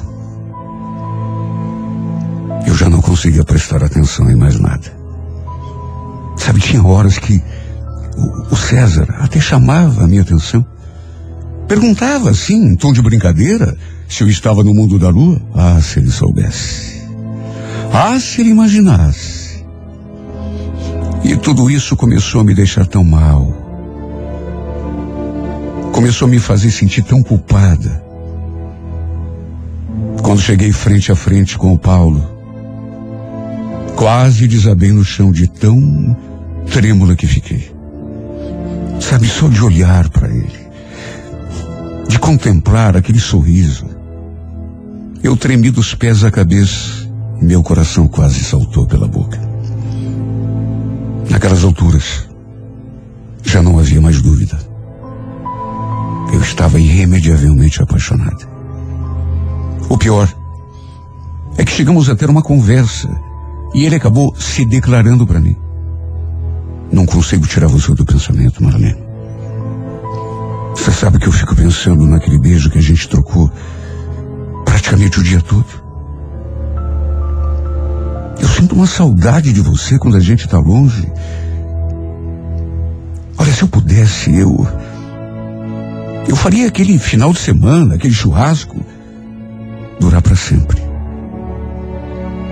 Eu 2.66 2.76
já 2.76 2.90
não 2.90 3.02
conseguia 3.02 3.44
prestar 3.44 3.84
atenção 3.84 4.30
em 4.30 4.36
mais 4.36 4.60
nada. 4.60 4.92
Sabe, 6.38 6.60
tinha 6.60 6.84
horas 6.84 7.20
que 7.20 7.42
o, 8.18 8.54
o 8.54 8.56
César 8.56 9.08
até 9.20 9.40
chamava 9.40 10.04
a 10.04 10.08
minha 10.08 10.22
atenção. 10.22 10.66
Perguntava 11.68 12.30
assim, 12.30 12.56
em 12.56 12.76
tom 12.76 12.92
de 12.92 13.02
brincadeira, 13.02 13.78
se 14.12 14.24
eu 14.24 14.30
estava 14.30 14.62
no 14.62 14.74
mundo 14.74 15.00
da 15.00 15.10
lua. 15.10 15.42
Ah, 15.56 15.80
se 15.82 16.00
ele 16.00 16.12
soubesse. 16.12 17.02
Ah, 17.94 18.20
se 18.20 18.42
ele 18.42 18.50
imaginasse. 18.50 19.66
E 21.24 21.38
tudo 21.38 21.72
isso 21.72 21.96
começou 21.96 22.42
a 22.42 22.44
me 22.44 22.54
deixar 22.54 22.86
tão 22.86 23.06
mal. 23.06 23.48
Começou 25.94 26.28
a 26.28 26.32
me 26.32 26.40
fazer 26.40 26.72
sentir 26.72 27.04
tão 27.04 27.24
culpada. 27.24 28.04
Quando 30.22 30.42
cheguei 30.42 30.74
frente 30.74 31.10
a 31.12 31.16
frente 31.16 31.58
com 31.58 31.74
o 31.74 31.80
Paulo, 31.80 32.22
quase 33.96 34.46
desabei 34.46 34.92
no 34.92 35.06
chão 35.06 35.32
de 35.32 35.48
tão 35.48 36.18
trêmula 36.70 37.16
que 37.16 37.28
fiquei. 37.28 37.72
Sabe, 39.00 39.28
só 39.28 39.48
de 39.48 39.64
olhar 39.64 40.10
para 40.10 40.28
ele, 40.28 40.70
de 42.08 42.20
contemplar 42.20 42.96
aquele 42.96 43.20
sorriso, 43.20 43.91
eu 45.24 45.38
tremi 45.38 45.70
dos 45.70 45.94
pés 45.94 46.24
à 46.24 46.32
cabeça 46.32 47.08
e 47.40 47.46
meu 47.46 47.62
coração 47.62 48.08
quase 48.08 48.44
saltou 48.44 48.88
pela 48.88 49.08
boca. 49.08 49.40
Naquelas 51.30 51.64
alturas, 51.64 52.28
já 53.44 53.62
não 53.62 53.78
havia 53.78 54.02
mais 54.02 54.22
dúvida. 54.22 54.58
Eu 56.34 56.42
estava 56.42 56.80
irremediavelmente 56.80 57.82
apaixonada. 57.82 58.50
O 59.90 59.98
pior 59.98 60.34
é 61.58 61.64
que 61.64 61.72
chegamos 61.72 62.10
a 62.10 62.16
ter 62.16 62.30
uma 62.30 62.42
conversa 62.42 63.10
e 63.74 63.86
ele 63.86 63.96
acabou 63.96 64.36
se 64.40 64.66
declarando 64.66 65.28
para 65.28 65.40
mim. 65.40 65.56
Não 66.92 67.06
consigo 67.06 67.48
tirar 67.48 67.68
você 67.68 67.94
do 67.94 68.06
pensamento, 68.06 68.64
Marlene. 68.64 69.02
Você 70.76 70.92
sabe 70.92 71.20
que 71.20 71.28
eu 71.28 71.32
fico 71.32 71.56
pensando 71.56 72.08
naquele 72.08 72.40
beijo 72.40 72.70
que 72.70 72.80
a 72.80 72.82
gente 72.82 73.08
trocou 73.08 73.52
praticamente 74.72 75.20
o 75.20 75.24
dia 75.24 75.42
todo. 75.42 75.66
Eu 78.40 78.48
sinto 78.48 78.74
uma 78.74 78.88
saudade 78.88 79.52
de 79.52 79.60
você 79.60 80.00
quando 80.00 80.16
a 80.16 80.20
gente 80.22 80.46
está 80.46 80.58
longe. 80.58 81.12
Olha, 83.38 83.52
se 83.52 83.64
eu 83.64 83.68
pudesse, 83.68 84.34
eu. 84.34 84.66
Eu 86.26 86.38
faria 86.38 86.70
aquele 86.70 86.98
final 86.98 87.34
de 87.34 87.40
semana, 87.40 87.96
aquele 87.96 88.14
churrasco, 88.14 88.82
durar 90.00 90.22
para 90.22 90.38
sempre. 90.38 90.82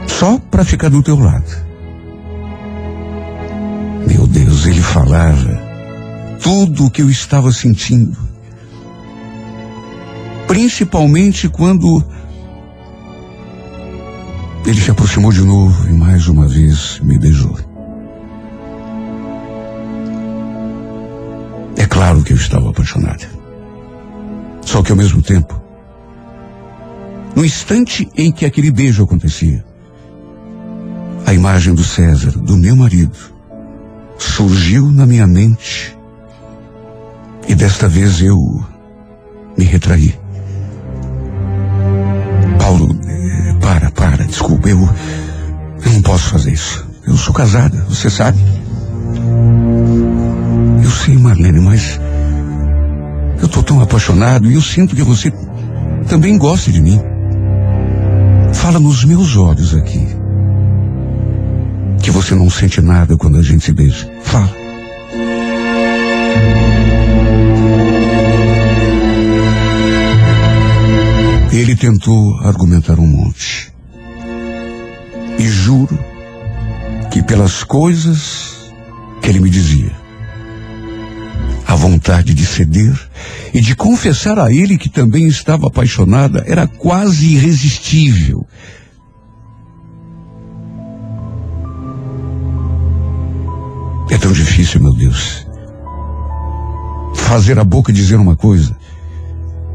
Só 0.05 0.37
para 0.51 0.65
ficar 0.65 0.89
do 0.89 1.01
teu 1.01 1.17
lado. 1.17 1.69
Meu 4.05 4.27
Deus, 4.27 4.65
ele 4.65 4.81
falava 4.81 5.57
tudo 6.41 6.87
o 6.87 6.91
que 6.91 7.01
eu 7.01 7.09
estava 7.09 7.49
sentindo. 7.53 8.28
Principalmente 10.49 11.47
quando 11.47 12.03
Ele 14.65 14.81
se 14.81 14.89
aproximou 14.89 15.31
de 15.31 15.43
novo 15.43 15.87
e 15.87 15.93
mais 15.93 16.27
uma 16.27 16.47
vez 16.47 16.99
me 17.03 17.19
beijou. 17.19 17.55
É 21.77 21.85
claro 21.85 22.23
que 22.23 22.33
eu 22.33 22.37
estava 22.37 22.71
apaixonada. 22.71 23.29
Só 24.65 24.81
que 24.81 24.91
ao 24.91 24.97
mesmo 24.97 25.21
tempo, 25.21 25.53
no 27.35 27.45
instante 27.45 28.09
em 28.17 28.31
que 28.31 28.43
aquele 28.43 28.71
beijo 28.71 29.03
acontecia, 29.03 29.63
a 31.27 31.33
imagem 31.33 31.75
do 31.75 31.83
César, 31.83 32.31
do 32.31 32.57
meu 32.57 32.75
marido, 32.75 33.17
surgiu 34.17 34.91
na 34.91 35.05
minha 35.05 35.27
mente 35.27 35.95
e 37.47 37.53
desta 37.53 37.87
vez 37.87 38.19
eu 38.19 38.35
me 39.55 39.63
retraí. 39.63 40.17
Paulo, 42.59 42.95
eh, 43.07 43.55
para, 43.59 43.89
para, 43.89 44.25
desculpa, 44.25 44.69
eu, 44.69 44.77
eu 45.85 45.91
não 45.93 46.01
posso 46.03 46.29
fazer 46.29 46.51
isso. 46.51 46.85
Eu 47.07 47.17
sou 47.17 47.33
casada, 47.33 47.75
você 47.89 48.09
sabe. 48.09 48.37
Eu 50.83 50.91
sei, 50.91 51.17
Marlene, 51.17 51.59
mas 51.59 51.99
eu 53.41 53.47
tô 53.47 53.63
tão 53.63 53.81
apaixonado 53.81 54.51
e 54.51 54.53
eu 54.53 54.61
sinto 54.61 54.95
que 54.95 55.01
você 55.01 55.33
também 56.07 56.37
gosta 56.37 56.71
de 56.71 56.81
mim. 56.81 57.01
Fala 58.53 58.79
nos 58.79 59.03
meus 59.05 59.35
olhos 59.35 59.73
aqui. 59.73 60.05
Que 62.01 62.11
você 62.11 62.35
não 62.35 62.49
sente 62.49 62.81
nada 62.81 63.17
quando 63.17 63.37
a 63.37 63.41
gente 63.41 63.63
se 63.63 63.73
beija. 63.73 64.07
Fala. 64.21 64.68
Ele 71.51 71.75
tentou 71.75 72.37
argumentar 72.41 72.99
um 72.99 73.07
monte. 73.07 73.73
E 75.39 75.47
juro 75.47 75.97
que 77.11 77.23
pelas 77.23 77.63
coisas 77.63 78.71
que 79.19 79.29
ele 79.29 79.39
me 79.39 79.49
dizia, 79.49 79.91
a 81.65 81.73
vontade 81.73 82.35
de 82.35 82.45
ceder 82.45 82.93
e 83.51 83.61
de 83.61 83.75
confessar 83.75 84.37
a 84.37 84.53
ele 84.53 84.77
que 84.77 84.89
também 84.89 85.25
estava 85.25 85.67
apaixonada 85.67 86.43
era 86.45 86.67
quase 86.67 87.33
irresistível. 87.33 88.45
É 94.11 94.17
tão 94.19 94.31
difícil, 94.31 94.81
meu 94.81 94.93
Deus. 94.93 95.47
Fazer 97.15 97.57
a 97.57 97.63
boca 97.63 97.91
dizer 97.91 98.17
uma 98.17 98.35
coisa 98.35 98.78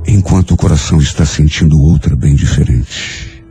enquanto 0.07 0.53
o 0.53 0.57
coração 0.57 0.99
está 0.99 1.25
sentindo 1.25 1.81
outra 1.81 2.14
bem 2.14 2.35
diferente. 2.35 3.43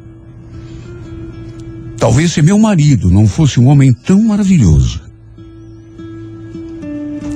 Talvez 1.98 2.34
se 2.34 2.42
meu 2.42 2.60
marido 2.60 3.10
não 3.10 3.28
fosse 3.28 3.60
um 3.60 3.68
homem 3.68 3.94
tão 3.94 4.22
maravilhoso, 4.24 5.02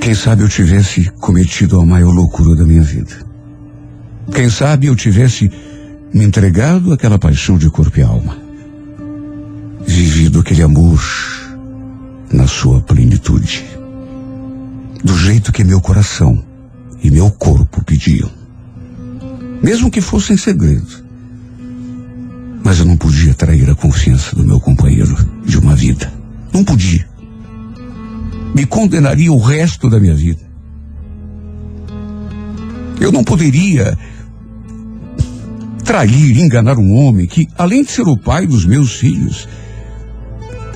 quem 0.00 0.14
sabe 0.14 0.42
eu 0.42 0.48
tivesse 0.48 1.10
cometido 1.20 1.80
a 1.80 1.84
maior 1.84 2.14
loucura 2.14 2.56
da 2.56 2.64
minha 2.64 2.82
vida. 2.82 3.26
Quem 4.32 4.48
sabe 4.48 4.86
eu 4.86 4.96
tivesse 4.96 5.50
me 6.12 6.24
entregado 6.24 6.92
àquela 6.92 7.18
paixão 7.18 7.58
de 7.58 7.68
corpo 7.68 7.98
e 7.98 8.02
alma. 8.02 8.36
Vivido 9.86 10.40
aquele 10.40 10.62
amor 10.62 10.98
na 12.32 12.46
sua 12.46 12.80
plenitude. 12.80 13.64
Do 15.02 15.16
jeito 15.16 15.52
que 15.52 15.64
meu 15.64 15.80
coração 15.80 16.42
e 17.02 17.10
meu 17.10 17.30
corpo 17.30 17.84
pediam. 17.84 18.37
Mesmo 19.62 19.90
que 19.90 20.00
fosse 20.00 20.32
em 20.32 20.36
segredo. 20.36 21.04
Mas 22.62 22.78
eu 22.78 22.84
não 22.84 22.96
podia 22.96 23.34
trair 23.34 23.68
a 23.70 23.74
confiança 23.74 24.36
do 24.36 24.44
meu 24.44 24.60
companheiro 24.60 25.16
de 25.44 25.58
uma 25.58 25.74
vida. 25.74 26.12
Não 26.52 26.64
podia. 26.64 27.08
Me 28.54 28.66
condenaria 28.66 29.32
o 29.32 29.38
resto 29.38 29.88
da 29.88 29.98
minha 29.98 30.14
vida. 30.14 30.40
Eu 33.00 33.12
não 33.12 33.22
poderia 33.22 33.96
trair, 35.84 36.38
enganar 36.38 36.76
um 36.78 36.92
homem 36.94 37.26
que, 37.26 37.48
além 37.56 37.82
de 37.82 37.90
ser 37.90 38.06
o 38.06 38.16
pai 38.16 38.46
dos 38.46 38.66
meus 38.66 38.94
filhos, 38.96 39.48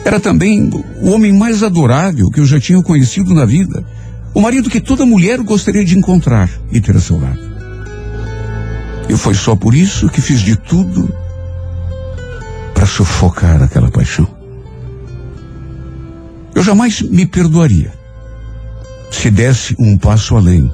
era 0.05 0.19
também 0.19 0.71
o 1.03 1.11
homem 1.11 1.33
mais 1.33 1.63
adorável 1.63 2.31
que 2.31 2.41
eu 2.41 2.47
já 2.47 2.59
tinha 2.59 2.83
conhecido 2.83 3.35
na 3.35 3.45
vida. 3.45 3.85
O 4.35 4.41
marido 4.41 4.71
que 4.71 4.81
toda 4.81 5.05
mulher 5.05 5.39
gostaria 5.41 5.85
de 5.85 5.99
encontrar 5.99 6.51
e 6.71 6.81
ter 6.81 6.97
a 6.97 7.01
seu 7.01 7.21
lado. 7.21 7.52
E 9.09 9.17
foi 9.17 9.35
só 9.35 9.55
por 9.55 9.75
isso 9.75 10.09
que 10.09 10.21
fiz 10.21 10.41
de 10.41 10.57
tudo 10.57 11.13
para 12.75 12.87
sufocar 12.87 13.63
aquela 13.63 13.91
paixão. 13.91 14.27
Eu 16.55 16.63
jamais 16.63 17.03
me 17.03 17.27
perdoaria 17.27 17.93
se 19.11 19.31
desse 19.31 19.75
um 19.79 19.97
passo 19.97 20.37
além. 20.37 20.73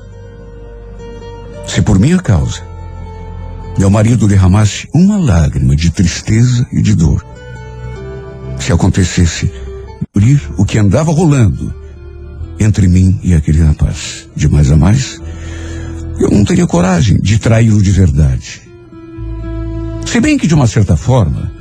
Se 1.66 1.82
por 1.82 1.98
minha 1.98 2.18
causa 2.18 2.68
meu 3.78 3.88
marido 3.88 4.26
derramasse 4.26 4.88
uma 4.92 5.16
lágrima 5.16 5.76
de 5.76 5.90
tristeza 5.90 6.66
e 6.72 6.82
de 6.82 6.96
dor. 6.96 7.24
Se 8.58 8.72
acontecesse 8.72 9.50
abrir 10.12 10.42
o 10.56 10.64
que 10.64 10.78
andava 10.78 11.12
rolando 11.12 11.72
entre 12.58 12.88
mim 12.88 13.20
e 13.22 13.34
aquele 13.34 13.62
rapaz, 13.62 14.28
de 14.34 14.48
mais 14.48 14.72
a 14.72 14.76
mais, 14.76 15.20
eu 16.18 16.31
não 16.31 16.44
teria 16.44 16.66
coragem 16.66 17.18
de 17.20 17.38
traí-lo 17.38 17.83
de 17.83 17.90
verdade. 17.90 18.62
Se 20.07 20.20
bem 20.20 20.37
que, 20.38 20.46
de 20.46 20.54
uma 20.54 20.66
certa 20.66 20.96
forma, 20.96 21.52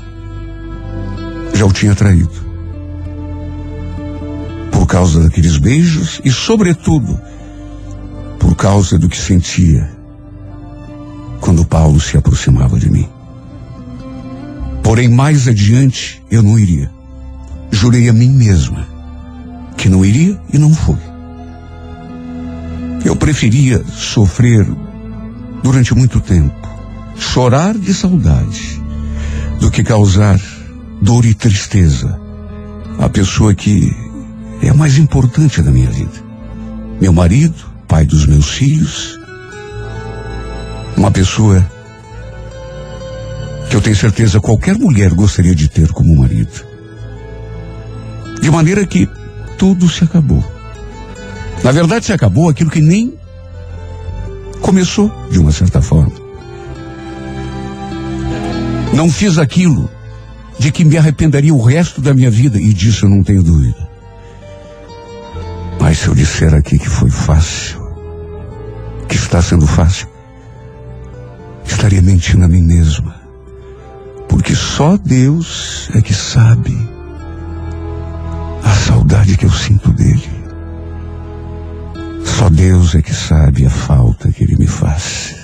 já 1.53 1.65
o 1.65 1.71
tinha 1.71 1.93
traído. 1.93 2.31
Por 4.71 4.87
causa 4.87 5.23
daqueles 5.23 5.57
beijos 5.57 6.21
e, 6.23 6.31
sobretudo, 6.31 7.19
por 8.39 8.55
causa 8.55 8.97
do 8.97 9.09
que 9.09 9.17
sentia 9.17 9.89
quando 11.41 11.65
Paulo 11.65 11.99
se 11.99 12.17
aproximava 12.17 12.79
de 12.79 12.89
mim. 12.89 13.07
Porém, 14.81 15.09
mais 15.09 15.47
adiante, 15.47 16.23
eu 16.31 16.41
não 16.41 16.57
iria. 16.57 16.89
Jurei 17.71 18.07
a 18.09 18.13
mim 18.13 18.29
mesma 18.29 18.87
que 19.75 19.89
não 19.89 20.03
iria 20.03 20.39
e 20.51 20.57
não 20.57 20.73
fui. 20.73 20.97
Eu 23.07 23.15
preferia 23.15 23.81
sofrer 23.95 24.67
durante 25.63 25.95
muito 25.95 26.19
tempo, 26.19 26.53
chorar 27.17 27.73
de 27.73 27.93
saudade, 27.93 28.81
do 29.61 29.71
que 29.71 29.81
causar 29.81 30.37
dor 31.01 31.23
e 31.23 31.33
tristeza 31.33 32.19
à 32.99 33.07
pessoa 33.07 33.55
que 33.55 33.89
é 34.61 34.67
a 34.67 34.73
mais 34.73 34.97
importante 34.97 35.61
da 35.61 35.71
minha 35.71 35.89
vida. 35.89 36.21
Meu 36.99 37.13
marido, 37.13 37.55
pai 37.87 38.05
dos 38.05 38.25
meus 38.25 38.49
filhos, 38.49 39.17
uma 40.97 41.09
pessoa 41.09 41.65
que 43.69 43.75
eu 43.77 43.81
tenho 43.81 43.95
certeza 43.95 44.41
qualquer 44.41 44.77
mulher 44.77 45.13
gostaria 45.13 45.55
de 45.55 45.69
ter 45.69 45.93
como 45.93 46.13
marido. 46.13 46.61
De 48.41 48.51
maneira 48.51 48.85
que 48.85 49.07
tudo 49.57 49.87
se 49.87 50.03
acabou. 50.03 50.56
Na 51.67 51.73
verdade, 51.73 52.05
se 52.05 52.13
acabou 52.13 52.47
aquilo 52.47 52.69
que 52.69 52.79
nem 52.79 53.13
começou, 54.61 55.11
de 55.29 55.37
uma 55.37 55.51
certa 55.51 55.81
forma. 55.81 56.13
Não 58.93 59.11
fiz 59.11 59.37
aquilo 59.37 59.91
de 60.57 60.71
que 60.71 60.85
me 60.85 60.97
arrependeria 60.97 61.53
o 61.53 61.61
resto 61.61 61.99
da 61.99 62.13
minha 62.13 62.31
vida, 62.31 62.57
e 62.57 62.73
disso 62.73 63.05
eu 63.05 63.09
não 63.09 63.21
tenho 63.21 63.43
dúvida. 63.43 63.85
Mas 65.77 65.97
se 65.97 66.07
eu 66.07 66.15
disser 66.15 66.53
aqui 66.53 66.79
que 66.79 66.87
foi 66.87 67.09
fácil, 67.09 67.85
que 69.09 69.17
está 69.17 69.41
sendo 69.41 69.67
fácil, 69.67 70.07
estaria 71.65 72.01
mentindo 72.01 72.45
a 72.45 72.47
mim 72.47 72.61
mesma. 72.61 73.13
Porque 74.29 74.55
só 74.55 74.95
Deus 74.95 75.89
é 75.93 76.01
que 76.01 76.13
sabe 76.13 76.73
a 78.63 78.71
saudade 78.73 79.35
que 79.35 79.45
eu 79.45 79.51
sinto 79.51 79.91
dele. 79.91 80.36
Só 82.37 82.49
Deus 82.49 82.93
é 82.93 83.01
que 83.01 83.15
sabe 83.15 83.65
a 83.65 83.69
falta 83.69 84.31
que 84.31 84.43
ele 84.43 84.55
me 84.57 84.67
faz. 84.67 85.35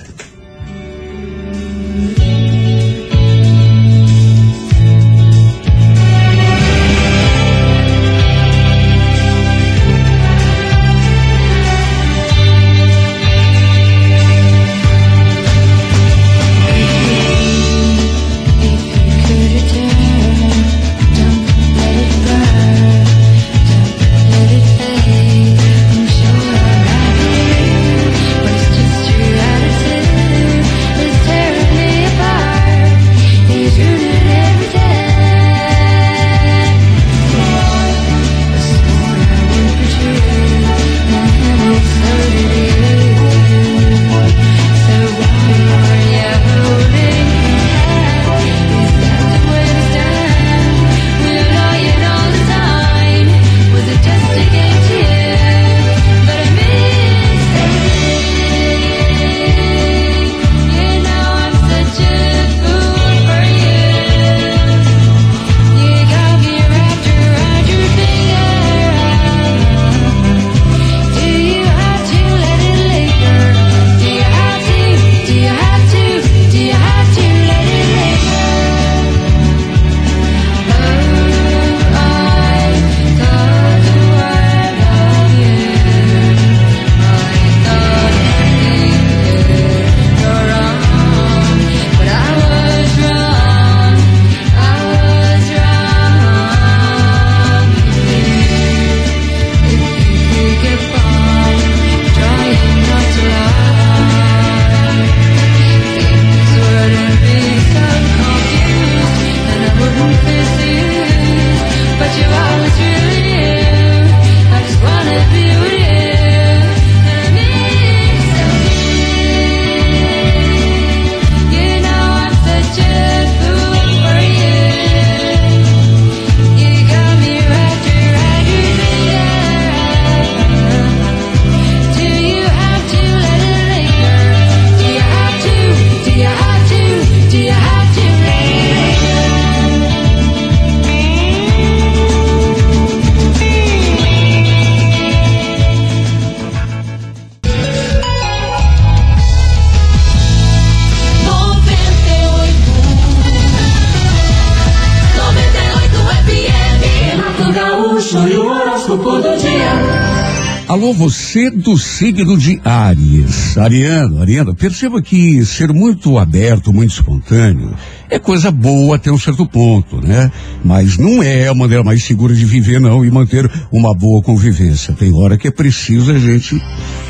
Você 161.34 161.50
do 161.50 161.76
signo 161.80 162.38
de 162.38 162.62
Áries. 162.64 163.58
Ariano, 163.58 164.22
Ariana, 164.22 164.54
perceba 164.54 165.02
que 165.02 165.44
ser 165.44 165.74
muito 165.74 166.20
aberto, 166.20 166.72
muito 166.72 166.94
espontâneo, 166.94 167.74
é 168.08 168.20
coisa 168.20 168.52
boa 168.52 168.98
até 168.98 169.12
um 169.12 169.18
certo 169.18 169.44
ponto, 169.48 170.00
né? 170.00 170.32
Mas 170.64 170.96
não 171.00 171.24
é 171.24 171.48
a 171.48 171.54
maneira 171.56 171.84
mais 171.84 172.04
segura 172.04 172.36
de 172.36 172.46
viver, 172.46 172.80
não, 172.80 173.04
e 173.04 173.10
manter 173.10 173.50
uma 173.72 173.96
boa 173.96 174.22
convivência. 174.22 174.94
Tem 174.94 175.12
hora 175.12 175.36
que 175.36 175.48
é 175.48 175.52
preciso 175.52 176.12
a 176.12 176.20
gente, 176.20 176.62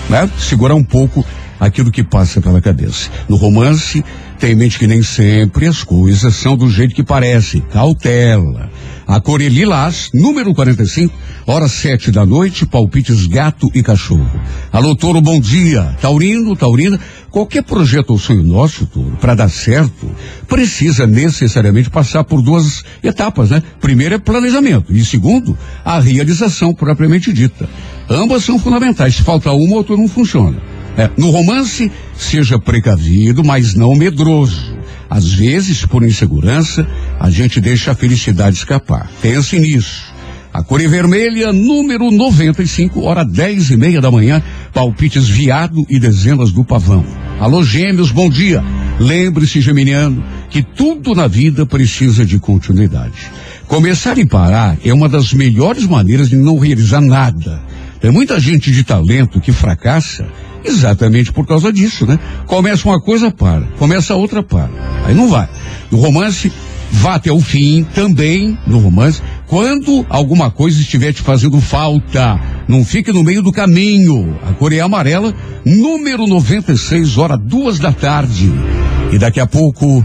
né, 0.10 0.30
segurar 0.40 0.76
um 0.76 0.86
pouco 0.86 1.26
aquilo 1.60 1.92
que 1.92 2.02
passa 2.04 2.40
pela 2.40 2.62
cabeça. 2.62 3.10
No 3.28 3.36
romance, 3.36 4.06
tem 4.44 4.52
em 4.52 4.56
mente 4.56 4.78
que 4.78 4.86
nem 4.86 5.02
sempre 5.02 5.68
as 5.68 5.86
coisas 5.86 6.36
são 6.36 6.58
do 6.58 6.70
jeito 6.70 6.94
que 6.94 7.02
parece. 7.02 7.62
Cautela. 7.72 8.70
A 9.08 9.22
cor 9.22 9.42
lilás, 9.42 10.10
número 10.14 10.54
45, 10.54 11.16
hora 11.48 11.70
sete 11.70 12.12
da 12.12 12.26
noite, 12.26 12.66
palpites 12.66 13.26
gato 13.26 13.72
e 13.74 13.82
cachorro. 13.82 14.30
Alô, 14.70 14.98
Touro, 14.98 15.22
bom 15.22 15.40
dia. 15.40 15.96
Taurino, 16.02 16.58
Taurina, 16.58 17.00
qualquer 17.32 17.64
projeto 17.64 18.10
ou 18.10 18.20
sonho 18.20 18.44
nosso, 18.44 18.86
Touro, 18.86 19.16
para 19.16 19.34
dar 19.34 19.50
certo, 19.50 20.12
precisa 20.46 21.08
necessariamente 21.08 21.90
passar 21.90 22.26
por 22.26 22.42
duas 22.42 22.84
etapas, 23.02 23.50
né? 23.50 23.64
Primeiro 23.80 24.16
é 24.16 24.20
planejamento 24.20 24.94
e 24.94 25.06
segundo, 25.06 25.58
a 25.86 26.02
realização 26.02 26.74
propriamente 26.74 27.32
dita. 27.32 27.70
Ambas 28.10 28.44
são 28.44 28.60
fundamentais. 28.60 29.16
Se 29.16 29.24
falta 29.24 29.54
uma, 29.54 29.78
outra 29.78 29.96
não 29.96 30.10
funciona. 30.10 30.73
É, 30.98 31.10
no 31.18 31.32
romance, 31.32 31.92
seja 32.16 32.60
precavido, 32.60 33.44
mas 33.44 33.74
não 33.74 33.96
medroso. 33.96 34.78
Às 35.10 35.34
vezes, 35.34 35.86
por 35.86 36.04
insegurança, 36.04 36.88
a 37.20 37.30
gente 37.30 37.60
deixa 37.60 37.92
a 37.92 37.96
felicidade 37.96 38.58
escapar. 38.58 39.10
Pense 39.22 39.58
nisso. 39.60 40.14
A 40.54 40.62
cor 40.62 40.80
é 40.80 40.88
vermelha, 40.88 41.52
número 41.52 42.12
95, 42.12 43.02
hora 43.02 43.26
dez 43.26 43.72
e 43.72 43.78
meia 43.78 44.00
da 44.00 44.12
manhã, 44.12 44.42
palpites 44.72 45.28
viado 45.28 45.84
e 45.90 45.98
dezenas 45.98 46.52
do 46.52 46.64
pavão. 46.64 47.04
Alô, 47.40 47.64
gêmeos, 47.64 48.12
bom 48.12 48.30
dia. 48.30 48.64
Lembre-se, 49.00 49.62
geminiano, 49.62 50.24
que 50.52 50.62
tudo 50.62 51.16
na 51.16 51.28
vida 51.28 51.66
precisa 51.66 52.24
de 52.24 52.38
continuidade. 52.38 53.32
Começar 53.68 54.20
e 54.20 54.28
parar 54.28 54.78
é 54.86 54.94
uma 54.94 55.10
das 55.10 55.34
melhores 55.34 55.88
maneiras 55.88 56.30
de 56.30 56.36
não 56.36 56.60
realizar 56.60 57.02
nada. 57.02 57.60
Tem 58.00 58.12
muita 58.12 58.40
gente 58.40 58.72
de 58.72 58.84
talento 58.84 59.42
que 59.42 59.52
fracassa 59.52 60.28
exatamente 60.64 61.32
por 61.32 61.46
causa 61.46 61.72
disso, 61.72 62.06
né? 62.06 62.20
Começa 62.46 62.88
uma 62.88 63.00
coisa, 63.00 63.32
para. 63.32 63.66
Começa 63.78 64.16
outra, 64.16 64.42
para. 64.42 64.70
Aí 65.06 65.14
não 65.14 65.30
vai. 65.30 65.50
No 65.92 65.98
romance, 65.98 66.52
vá 66.92 67.16
até 67.16 67.32
o 67.32 67.40
fim 67.40 67.84
também 67.96 68.58
no 68.66 68.80
romance. 68.80 69.22
Quando 69.48 70.06
alguma 70.10 70.50
coisa 70.50 70.80
estiver 70.80 71.14
te 71.14 71.22
fazendo 71.22 71.60
falta, 71.60 72.40
não 72.68 72.84
fique 72.84 73.12
no 73.12 73.24
meio 73.24 73.42
do 73.42 73.52
caminho. 73.52 74.40
A 74.48 74.54
cor 74.54 74.74
é 74.74 74.80
amarela, 74.80 75.34
número 75.66 76.26
96, 76.28 77.18
hora 77.18 77.38
duas 77.38 77.80
da 77.80 77.92
tarde. 77.92 78.52
E 79.12 79.18
daqui 79.18 79.40
a 79.40 79.48
pouco 79.48 80.04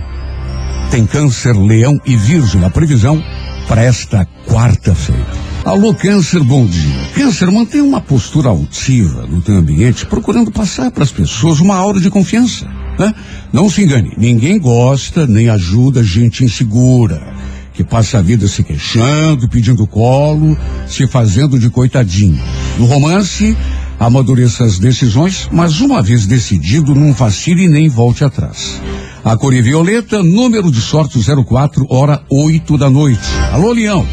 tem 0.91 1.07
câncer, 1.07 1.57
leão 1.57 1.99
e 2.05 2.17
virgem 2.17 2.61
na 2.61 2.71
previsão 2.71 3.23
para 3.67 3.83
esta 3.83 4.27
quarta-feira. 4.47 5.48
Alô, 5.65 5.93
Câncer, 5.93 6.43
bom 6.43 6.65
dia. 6.65 7.11
Câncer, 7.15 7.51
mantenha 7.51 7.85
uma 7.85 8.01
postura 8.01 8.49
altiva 8.49 9.27
no 9.27 9.43
teu 9.43 9.57
ambiente, 9.57 10.07
procurando 10.07 10.51
passar 10.51 10.91
para 10.91 11.03
as 11.03 11.11
pessoas 11.11 11.61
uma 11.61 11.75
aura 11.75 12.01
de 12.01 12.09
confiança. 12.09 12.67
Né? 12.99 13.15
Não 13.53 13.69
se 13.69 13.83
engane, 13.83 14.13
ninguém 14.17 14.59
gosta 14.59 15.27
nem 15.27 15.49
ajuda 15.49 16.03
gente 16.03 16.45
insegura, 16.45 17.35
que 17.75 17.85
passa 17.85 18.19
a 18.19 18.23
vida 18.23 18.49
se 18.49 18.63
queixando, 18.63 19.49
pedindo 19.49 19.87
colo, 19.87 20.57
se 20.87 21.07
fazendo 21.07 21.59
de 21.59 21.69
coitadinho. 21.69 22.41
No 22.79 22.87
romance, 22.87 23.57
amadureça 24.01 24.65
as 24.65 24.79
decisões, 24.79 25.49
mas 25.53 25.81
uma 25.81 26.03
vez 26.03 26.27
decidido, 26.27 26.95
não 26.95 27.13
vacile 27.13 27.69
nem 27.69 27.89
volte 27.89 28.25
atrás. 28.25 28.81
A 29.25 29.37
cor 29.37 29.55
é 29.55 29.61
violeta, 29.61 30.23
número 30.23 30.71
de 30.71 30.81
sorte 30.81 31.19
04, 31.45 31.87
hora 31.91 32.23
8 32.31 32.79
da 32.79 32.89
noite. 32.89 33.29
Alô, 33.53 33.73
Leão. 33.73 34.07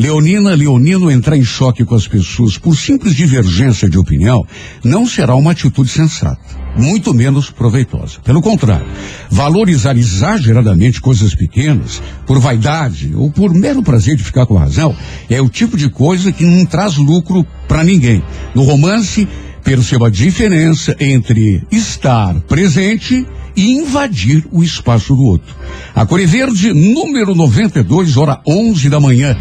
Leonina, 0.00 0.54
Leonino 0.54 1.10
entrar 1.10 1.36
em 1.36 1.44
choque 1.44 1.84
com 1.84 1.94
as 1.94 2.08
pessoas 2.08 2.56
por 2.56 2.74
simples 2.74 3.14
divergência 3.14 3.86
de 3.86 3.98
opinião 3.98 4.46
não 4.82 5.06
será 5.06 5.34
uma 5.34 5.50
atitude 5.50 5.90
sensata, 5.90 6.40
muito 6.74 7.12
menos 7.12 7.50
proveitosa. 7.50 8.18
Pelo 8.24 8.40
contrário, 8.40 8.86
valorizar 9.30 9.98
exageradamente 9.98 11.02
coisas 11.02 11.34
pequenas 11.34 12.02
por 12.26 12.40
vaidade 12.40 13.12
ou 13.14 13.30
por 13.30 13.52
mero 13.52 13.82
prazer 13.82 14.16
de 14.16 14.24
ficar 14.24 14.46
com 14.46 14.56
a 14.56 14.60
razão 14.60 14.96
é 15.28 15.38
o 15.42 15.50
tipo 15.50 15.76
de 15.76 15.90
coisa 15.90 16.32
que 16.32 16.46
não 16.46 16.64
traz 16.64 16.96
lucro 16.96 17.46
para 17.68 17.84
ninguém. 17.84 18.22
No 18.54 18.62
romance, 18.62 19.28
perceba 19.62 20.06
a 20.06 20.10
diferença 20.10 20.96
entre 20.98 21.62
estar 21.70 22.40
presente 22.48 23.26
e 23.54 23.72
invadir 23.72 24.46
o 24.50 24.62
espaço 24.62 25.14
do 25.14 25.24
outro. 25.24 25.54
A 25.94 26.06
Cor 26.06 26.18
é 26.18 26.24
Verde, 26.24 26.72
número 26.72 27.34
92, 27.34 28.16
hora 28.16 28.40
11 28.46 28.88
da 28.88 28.98
manhã. 28.98 29.36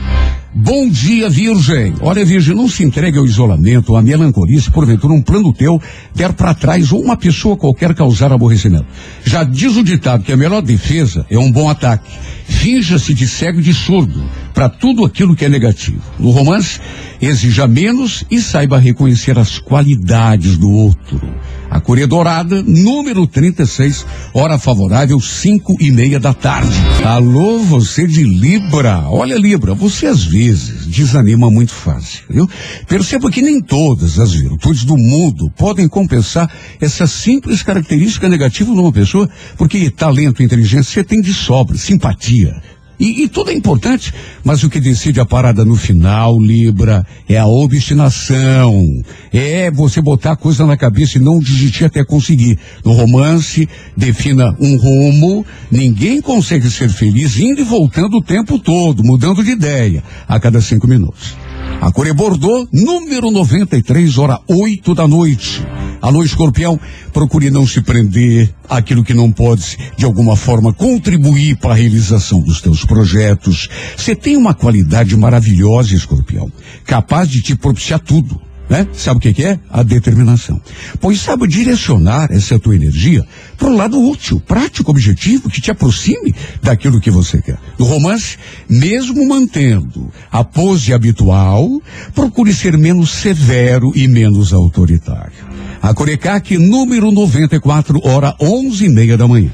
Bom 0.54 0.90
dia, 0.90 1.30
Virgem. 1.30 1.94
Olha, 2.02 2.26
Virgem, 2.26 2.56
não 2.56 2.68
se 2.68 2.84
entregue 2.84 3.20
ao 3.20 3.26
isolamento, 3.26 3.96
à 3.96 4.02
melancolia, 4.02 4.60
se 4.60 4.72
porventura 4.72 5.14
um 5.14 5.22
plano 5.22 5.54
teu 5.54 5.80
der 6.16 6.34
para 6.34 6.56
trás 6.56 6.92
ou 6.92 7.04
uma 7.04 7.16
pessoa 7.16 7.56
qualquer 7.56 7.94
causar 7.94 8.34
aborrecimento. 8.34 8.88
Já 9.24 9.44
diz 9.44 9.76
o 9.76 9.84
ditado 9.84 10.24
que 10.24 10.32
a 10.32 10.38
melhor 10.38 10.64
defesa 10.64 11.24
é 11.30 11.38
um 11.38 11.52
bom 11.52 11.70
ataque. 11.70 12.10
Finja-se 12.48 13.14
de 13.14 13.28
cego 13.28 13.60
e 13.60 13.64
de 13.64 13.74
surdo 13.76 14.24
para 14.52 14.68
tudo 14.68 15.06
aquilo 15.06 15.36
que 15.36 15.46
é 15.46 15.50
negativo. 15.50 16.02
No 16.18 16.32
romance, 16.32 16.80
exija 17.22 17.68
menos 17.68 18.26
e 18.30 18.42
saiba 18.42 18.80
reconhecer 18.80 19.38
as 19.38 19.60
qualidades 19.60 20.58
do 20.58 20.70
outro. 20.72 21.22
A 21.70 21.80
cor 21.80 22.00
é 22.00 22.08
dourada, 22.08 22.64
número 22.64 23.28
36, 23.28 24.04
hora 24.34 24.58
favorável, 24.58 25.20
cinco 25.22 25.76
e 25.80 25.92
meia 25.92 26.20
da 26.20 26.34
tarde. 26.34 26.76
Alô, 27.06 27.60
você 27.60 28.08
de 28.08 28.24
Libra. 28.24 29.04
Olha, 29.08 29.38
Libra, 29.38 29.76
você 29.76 30.08
às 30.08 30.24
vezes 30.24 30.39
desanima 30.88 31.50
muito 31.50 31.74
fácil, 31.74 32.24
viu? 32.30 32.50
Perceba 32.88 33.30
que 33.30 33.42
nem 33.42 33.62
todas 33.62 34.20
as 34.20 34.34
virtudes 34.34 34.84
do 34.84 34.98
mundo 34.98 35.52
podem 35.58 35.88
compensar 35.88 36.50
essa 36.80 37.06
simples 37.06 37.62
característica 37.62 38.30
negativa 38.30 38.72
numa 38.72 38.92
pessoa, 38.92 39.30
porque 39.58 39.90
talento 39.90 40.42
e 40.42 40.46
inteligência 40.46 40.92
você 40.92 41.04
tem 41.04 41.22
de 41.22 41.34
sobra, 41.34 41.78
simpatia, 41.78 42.62
e, 43.00 43.24
e, 43.24 43.30
tudo 43.30 43.52
é 43.52 43.54
importante, 43.54 44.14
mas 44.44 44.64
o 44.64 44.70
que 44.70 44.80
decide 44.80 45.22
a 45.22 45.26
parada 45.26 45.64
no 45.64 45.76
final, 45.76 46.38
Libra, 46.38 47.06
é 47.30 47.38
a 47.38 47.48
obstinação. 47.48 48.86
É 49.32 49.72
você 49.72 50.02
botar 50.02 50.34
a 50.34 50.36
coisa 50.36 50.66
na 50.66 50.76
cabeça 50.76 51.18
e 51.18 51.22
não 51.22 51.40
desistir 51.40 51.86
até 51.86 52.04
conseguir. 52.04 52.60
No 52.84 52.92
romance, 52.92 53.70
defina 53.96 54.54
um 54.60 54.76
rumo, 54.78 55.46
ninguém 55.72 56.22
consegue 56.22 56.70
ser 56.70 56.90
feliz 56.90 57.38
indo 57.38 57.62
e 57.62 57.64
voltando 57.64 58.18
o 58.18 58.24
tempo 58.24 58.60
todo, 58.60 59.04
mudando 59.04 59.44
de 59.44 59.52
ideia 59.52 60.04
a 60.28 60.40
cada 60.40 60.60
cinco 60.60 60.86
minutos. 60.86 61.49
A 61.82 61.92
cor 61.92 62.08
é 62.08 62.14
Bordeaux, 62.14 62.68
número 62.74 63.32
93, 63.32 64.18
hora 64.18 64.40
8 64.48 64.94
da 64.94 65.08
noite. 65.08 65.66
Alô, 66.02 66.24
escorpião, 66.24 66.80
procure 67.12 67.50
não 67.50 67.68
se 67.68 67.82
prender 67.82 68.54
àquilo 68.70 69.04
que 69.04 69.14
não 69.14 69.32
pode, 69.32 69.78
de 69.98 70.06
alguma 70.06 70.36
forma, 70.36 70.74
contribuir 70.74 71.58
para 71.58 71.72
a 71.72 71.76
realização 71.76 72.42
dos 72.42 72.62
teus 72.62 72.86
projetos. 72.86 73.68
Você 73.98 74.16
tem 74.16 74.38
uma 74.38 74.54
qualidade 74.54 75.16
maravilhosa, 75.18 75.96
escorpião, 75.96 76.52
capaz 76.86 77.30
de 77.30 77.42
te 77.42 77.56
propiciar 77.56 78.00
tudo. 78.00 78.40
Né? 78.70 78.88
Sabe 78.94 79.18
o 79.18 79.20
que, 79.20 79.34
que 79.34 79.44
é? 79.44 79.60
A 79.70 79.82
determinação. 79.82 80.62
Pois 81.02 81.20
sabe 81.20 81.48
direcionar 81.48 82.32
essa 82.32 82.60
tua 82.60 82.76
energia 82.76 83.26
para 83.58 83.70
o 83.70 83.76
lado 83.76 84.00
útil, 84.00 84.40
prático, 84.40 84.92
objetivo, 84.92 85.50
que 85.50 85.60
te 85.60 85.72
aproxime 85.72 86.36
daquilo 86.62 87.02
que 87.02 87.10
você 87.10 87.42
quer. 87.42 87.58
No 87.80 87.86
romance, 87.86 88.38
mesmo 88.70 89.28
mantendo 89.28 90.12
a 90.32 90.44
pose 90.44 90.94
habitual, 90.94 91.82
procure 92.14 92.54
ser 92.54 92.78
menos 92.78 93.10
severo 93.10 93.92
e 93.96 94.08
menos 94.08 94.54
autoritário. 94.54 95.49
A 95.82 95.94
Corecac, 95.94 96.58
número 96.58 97.10
94, 97.10 98.02
hora 98.04 98.36
onze 98.40 98.86
e 98.86 98.90
meia 98.90 99.18
da 99.18 99.28
manhã. 99.28 99.50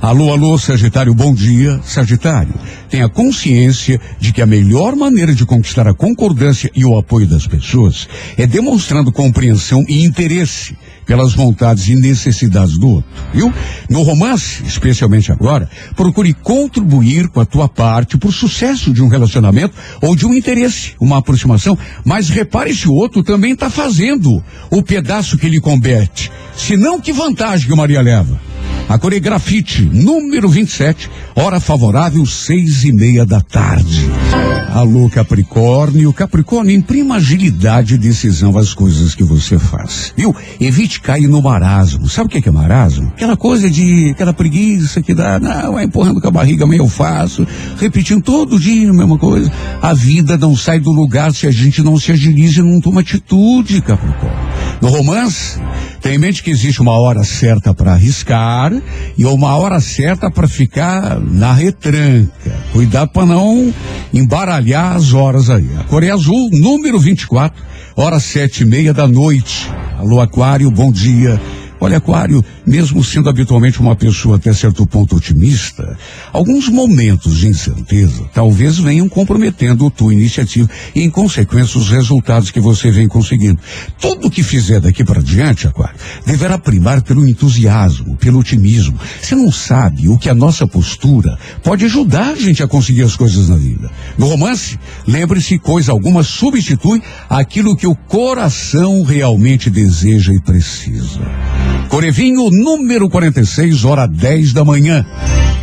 Alô, 0.00 0.30
alô, 0.30 0.58
Sagitário, 0.58 1.14
bom 1.14 1.32
dia. 1.32 1.80
Sagitário, 1.82 2.52
tenha 2.90 3.08
consciência 3.08 3.98
de 4.20 4.34
que 4.34 4.42
a 4.42 4.46
melhor 4.46 4.94
maneira 4.94 5.34
de 5.34 5.46
conquistar 5.46 5.88
a 5.88 5.94
concordância 5.94 6.70
e 6.76 6.84
o 6.84 6.98
apoio 6.98 7.26
das 7.26 7.46
pessoas 7.46 8.06
é 8.36 8.46
demonstrando 8.46 9.10
compreensão 9.10 9.82
e 9.88 10.04
interesse 10.04 10.76
pelas 11.06 11.34
vontades 11.34 11.88
e 11.88 11.94
necessidades 11.94 12.78
do 12.78 12.88
outro, 12.88 13.10
viu? 13.32 13.52
No 13.88 14.02
romance, 14.02 14.62
especialmente 14.66 15.30
agora, 15.30 15.68
procure 15.96 16.32
contribuir 16.34 17.28
com 17.28 17.40
a 17.40 17.46
tua 17.46 17.68
parte 17.68 18.16
para 18.16 18.28
o 18.28 18.32
sucesso 18.32 18.92
de 18.92 19.02
um 19.02 19.08
relacionamento 19.08 19.76
ou 20.00 20.16
de 20.16 20.26
um 20.26 20.34
interesse, 20.34 20.94
uma 21.00 21.18
aproximação, 21.18 21.76
mas 22.04 22.28
repare 22.28 22.74
se 22.74 22.88
o 22.88 22.94
outro 22.94 23.22
também 23.22 23.52
está 23.52 23.68
fazendo 23.68 24.42
o 24.70 24.82
pedaço 24.82 25.36
que 25.36 25.48
lhe 25.48 25.60
compete. 25.60 26.30
Senão, 26.56 27.00
que 27.00 27.12
vantagem 27.12 27.68
que 27.68 27.74
Maria 27.74 28.00
leva? 28.00 28.53
A 28.88 28.98
Coregrafite, 28.98 29.82
número 29.82 30.48
27, 30.48 31.10
hora 31.34 31.58
favorável, 31.58 32.24
seis 32.26 32.84
e 32.84 32.92
meia 32.92 33.24
da 33.24 33.40
tarde. 33.40 34.10
Alô, 34.74 35.08
Capricórnio. 35.08 36.12
Capricórnio, 36.12 36.76
imprima 36.76 37.14
agilidade 37.16 37.94
e 37.94 37.98
decisão 37.98 38.58
às 38.58 38.74
coisas 38.74 39.14
que 39.14 39.24
você 39.24 39.58
faz. 39.58 40.12
Viu? 40.16 40.34
Evite 40.60 41.00
cair 41.00 41.28
no 41.28 41.40
marasmo. 41.40 42.08
Sabe 42.08 42.26
o 42.26 42.30
que 42.30 42.38
é, 42.38 42.40
que 42.42 42.48
é 42.48 42.52
marasmo? 42.52 43.06
Aquela 43.14 43.36
coisa 43.36 43.70
de, 43.70 44.10
aquela 44.10 44.34
preguiça 44.34 45.00
que 45.00 45.14
dá, 45.14 45.38
não, 45.40 45.74
vai 45.74 45.84
empurrando 45.84 46.20
com 46.20 46.28
a 46.28 46.30
barriga, 46.30 46.66
eu 46.74 46.88
faço, 46.88 47.46
repetindo 47.78 48.22
todo 48.22 48.58
dia 48.58 48.90
a 48.90 48.92
mesma 48.92 49.16
coisa. 49.16 49.50
A 49.80 49.94
vida 49.94 50.36
não 50.36 50.56
sai 50.56 50.80
do 50.80 50.90
lugar 50.90 51.32
se 51.32 51.46
a 51.46 51.52
gente 51.52 51.80
não 51.82 51.98
se 51.98 52.12
agiliza 52.12 52.60
e 52.60 52.64
não 52.64 52.80
toma 52.80 53.00
atitude, 53.00 53.80
Capricórnio. 53.80 54.44
No 54.80 54.88
romance, 54.88 55.60
tem 56.00 56.16
em 56.16 56.18
mente 56.18 56.42
que 56.42 56.50
existe 56.50 56.82
uma 56.82 56.98
hora 56.98 57.22
certa 57.22 57.72
para 57.72 57.92
arriscar 57.92 58.73
e 59.16 59.24
uma 59.24 59.56
hora 59.56 59.80
certa 59.80 60.30
para 60.30 60.48
ficar 60.48 61.20
na 61.20 61.52
retranca. 61.52 62.52
Cuidado 62.72 63.10
para 63.10 63.26
não 63.26 63.72
embaralhar 64.12 64.96
as 64.96 65.12
horas 65.12 65.50
aí. 65.50 65.68
A 65.78 65.84
Coreia 65.84 66.14
Azul, 66.14 66.50
número 66.52 66.98
24, 66.98 67.62
hora 67.96 68.20
sete 68.20 68.62
e 68.62 68.66
meia 68.66 68.92
da 68.92 69.06
noite. 69.06 69.70
Alô, 69.98 70.20
Aquário, 70.20 70.70
bom 70.70 70.90
dia. 70.92 71.40
Olha, 71.84 71.98
Aquário, 71.98 72.42
mesmo 72.66 73.04
sendo 73.04 73.28
habitualmente 73.28 73.78
uma 73.78 73.94
pessoa 73.94 74.36
até 74.36 74.54
certo 74.54 74.86
ponto 74.86 75.16
otimista, 75.16 75.98
alguns 76.32 76.66
momentos 76.66 77.36
de 77.36 77.46
incerteza 77.46 78.24
talvez 78.32 78.78
venham 78.78 79.06
comprometendo 79.06 79.90
tua 79.90 80.14
iniciativa 80.14 80.66
e, 80.94 81.02
em 81.02 81.10
consequência, 81.10 81.78
os 81.78 81.90
resultados 81.90 82.50
que 82.50 82.58
você 82.58 82.90
vem 82.90 83.06
conseguindo. 83.06 83.60
Tudo 84.00 84.30
que 84.30 84.42
fizer 84.42 84.80
daqui 84.80 85.04
para 85.04 85.22
diante, 85.22 85.66
Aquário, 85.66 85.94
deverá 86.24 86.56
primar 86.56 87.02
pelo 87.02 87.28
entusiasmo, 87.28 88.16
pelo 88.16 88.38
otimismo. 88.38 88.98
Você 89.20 89.34
não 89.34 89.52
sabe 89.52 90.08
o 90.08 90.16
que 90.16 90.30
a 90.30 90.34
nossa 90.34 90.66
postura 90.66 91.38
pode 91.62 91.84
ajudar 91.84 92.30
a 92.30 92.34
gente 92.34 92.62
a 92.62 92.66
conseguir 92.66 93.02
as 93.02 93.14
coisas 93.14 93.50
na 93.50 93.56
vida. 93.56 93.90
No 94.16 94.28
romance, 94.28 94.78
lembre-se, 95.06 95.58
coisa 95.58 95.92
alguma 95.92 96.22
substitui 96.22 97.02
aquilo 97.28 97.76
que 97.76 97.86
o 97.86 97.94
coração 97.94 99.02
realmente 99.02 99.68
deseja 99.68 100.32
e 100.32 100.40
precisa. 100.40 101.20
Corevinho, 101.88 102.50
número 102.50 103.08
46, 103.08 103.84
hora 103.84 104.06
10 104.06 104.52
da 104.52 104.64
manhã. 104.64 105.04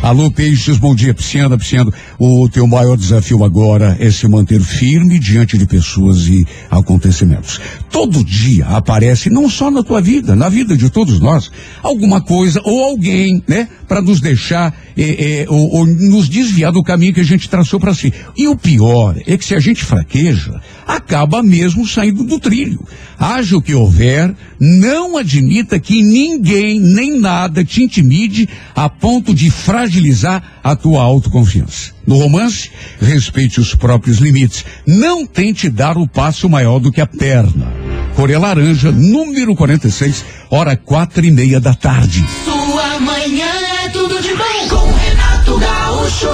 Alô, 0.02 0.32
Peixes, 0.32 0.78
bom 0.78 0.96
dia, 0.96 1.14
Pisciana, 1.14 1.56
Pisciano. 1.56 1.94
O 2.18 2.48
teu 2.48 2.66
maior 2.66 2.96
desafio 2.96 3.44
agora 3.44 3.96
é 4.00 4.10
se 4.10 4.26
manter 4.26 4.60
firme 4.60 5.16
diante 5.16 5.56
de 5.56 5.64
pessoas 5.64 6.26
e 6.26 6.44
acontecimentos. 6.68 7.60
Todo 7.88 8.24
dia 8.24 8.66
aparece, 8.66 9.30
não 9.30 9.48
só 9.48 9.70
na 9.70 9.80
tua 9.80 10.00
vida, 10.00 10.34
na 10.34 10.48
vida 10.48 10.76
de 10.76 10.90
todos 10.90 11.20
nós, 11.20 11.52
alguma 11.84 12.20
coisa 12.20 12.60
ou 12.64 12.82
alguém, 12.82 13.44
né, 13.46 13.68
para 13.86 14.02
nos 14.02 14.20
deixar 14.20 14.74
eh, 14.96 15.44
eh, 15.44 15.46
ou, 15.48 15.76
ou 15.76 15.86
nos 15.86 16.28
desviar 16.28 16.72
do 16.72 16.82
caminho 16.82 17.14
que 17.14 17.20
a 17.20 17.24
gente 17.24 17.48
traçou 17.48 17.78
para 17.78 17.94
si. 17.94 18.12
E 18.36 18.48
o 18.48 18.56
pior 18.56 19.14
é 19.24 19.36
que 19.38 19.44
se 19.44 19.54
a 19.54 19.60
gente 19.60 19.84
fraqueja, 19.84 20.60
acaba 20.84 21.44
mesmo 21.44 21.86
saindo 21.86 22.24
do 22.24 22.40
trilho. 22.40 22.84
Haja 23.16 23.56
o 23.56 23.62
que 23.62 23.72
houver, 23.72 24.34
não 24.58 25.16
admita 25.16 25.78
que 25.78 26.01
ninguém 26.02 26.80
nem 26.80 27.18
nada 27.18 27.64
te 27.64 27.82
intimide 27.82 28.48
a 28.74 28.88
ponto 28.88 29.34
de 29.34 29.50
fragilizar 29.50 30.42
a 30.62 30.76
tua 30.76 31.02
autoconfiança. 31.02 31.92
No 32.06 32.16
romance, 32.18 32.70
respeite 33.00 33.60
os 33.60 33.74
próprios 33.74 34.18
limites. 34.18 34.64
Não 34.86 35.24
tente 35.24 35.68
dar 35.68 35.96
o 35.96 36.08
passo 36.08 36.48
maior 36.48 36.78
do 36.78 36.90
que 36.90 37.00
a 37.00 37.06
perna. 37.06 37.72
Coreia 38.16 38.38
Laranja, 38.38 38.90
número 38.90 39.54
46, 39.54 40.24
hora 40.50 40.76
quatro 40.76 41.24
e 41.24 41.30
meia 41.30 41.60
da 41.60 41.74
tarde. 41.74 42.24
Sua 42.44 43.00
manhã 43.00 43.52
é 43.84 43.88
tudo 43.88 44.20
de 44.20 44.34
bom 44.34 44.68
com 44.68 44.92
Renato 44.92 45.58
Gaúcho. 45.58 46.28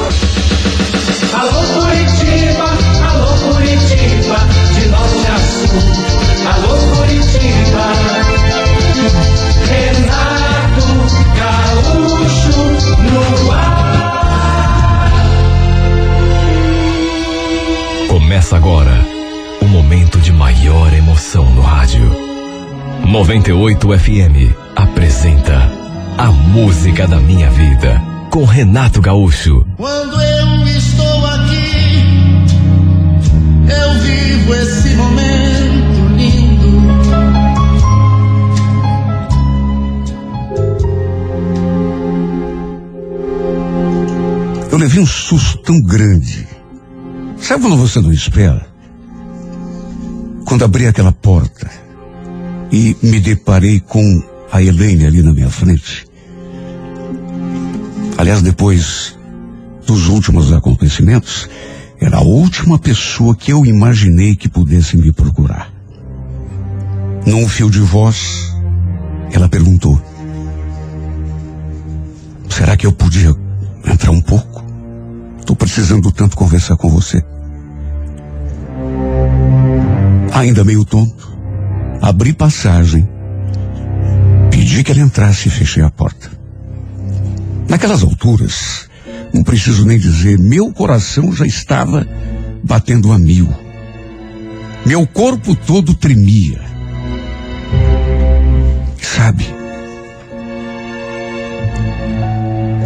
Alô 1.35 1.63
Curitiba, 1.81 2.65
alô 3.09 3.53
Curitiba, 3.53 4.39
de 4.75 4.89
norte 4.89 5.27
a 5.27 5.39
sul. 5.39 6.09
Alô 6.53 6.97
Curitiba. 6.97 8.08
Começa 18.39 18.57
agora 18.57 19.05
o 19.61 19.65
momento 19.67 20.21
de 20.21 20.33
maior 20.33 20.95
emoção 20.95 21.53
no 21.53 21.61
rádio. 21.61 22.09
98 23.05 23.99
FM 23.99 24.55
apresenta 24.77 25.69
A 26.17 26.31
Música 26.31 27.09
da 27.09 27.19
Minha 27.19 27.51
Vida 27.51 28.01
com 28.31 28.45
Renato 28.45 29.01
Gaúcho. 29.01 29.67
Quando 29.77 30.23
eu 30.23 30.69
estou 30.69 31.27
aqui, 31.27 32.05
eu 33.69 34.01
vivo 34.03 34.55
esse 34.55 34.95
momento 34.95 36.17
lindo. 36.17 36.81
Eu 44.71 44.79
levei 44.79 45.03
um 45.03 45.07
susto 45.07 45.59
tão 45.59 45.83
grande. 45.83 46.58
Sabe 47.41 47.63
quando 47.63 47.77
você 47.77 48.01
não 48.01 48.13
espera? 48.13 48.67
Quando 50.45 50.65
abri 50.65 50.87
aquela 50.87 51.13
porta 51.13 51.71
e 52.71 52.97
me 53.03 53.21
deparei 53.21 53.81
com 53.81 54.23
a 54.51 54.63
Helene 54.63 55.07
ali 55.07 55.23
na 55.23 55.33
minha 55.33 55.51
frente. 55.51 56.07
Aliás, 58.17 58.43
depois 58.43 59.17
dos 59.87 60.09
últimos 60.09 60.53
acontecimentos, 60.53 61.49
era 62.01 62.19
a 62.19 62.23
última 62.23 62.79
pessoa 62.79 63.35
que 63.35 63.53
eu 63.53 63.65
imaginei 63.65 64.37
que 64.37 64.49
pudesse 64.49 64.97
me 64.97 65.13
procurar. 65.13 65.73
Num 67.27 67.49
fio 67.49 67.71
de 67.71 67.81
voz, 67.81 68.55
ela 69.33 69.49
perguntou: 69.49 70.01
Será 72.49 72.77
que 72.77 72.87
eu 72.87 72.93
podia 72.93 73.35
entrar 73.87 74.11
um 74.11 74.21
pouco? 74.21 74.68
Estou 75.49 75.57
precisando 75.57 76.13
tanto 76.13 76.37
conversar 76.37 76.77
com 76.77 76.91
você. 76.91 77.25
Ainda 80.35 80.63
meio 80.63 80.85
tonto, 80.85 81.39
abri 82.03 82.35
passagem, 82.35 83.09
pedi 84.51 84.85
que 84.85 84.93
ela 84.93 85.01
entrasse 85.01 85.49
e 85.49 85.51
fechei 85.51 85.83
a 85.83 85.91
porta. 85.91 86.31
Naquelas 87.67 88.03
alturas, 88.03 88.91
não 89.33 89.43
preciso 89.43 89.87
nem 89.87 89.99
dizer, 89.99 90.39
meu 90.39 90.71
coração 90.71 91.33
já 91.33 91.47
estava 91.47 92.07
batendo 92.63 93.11
a 93.11 93.19
mil. 93.19 93.49
Meu 94.85 95.07
corpo 95.07 95.57
todo 95.57 95.95
tremia. 95.95 96.61
Sabe? 99.01 99.47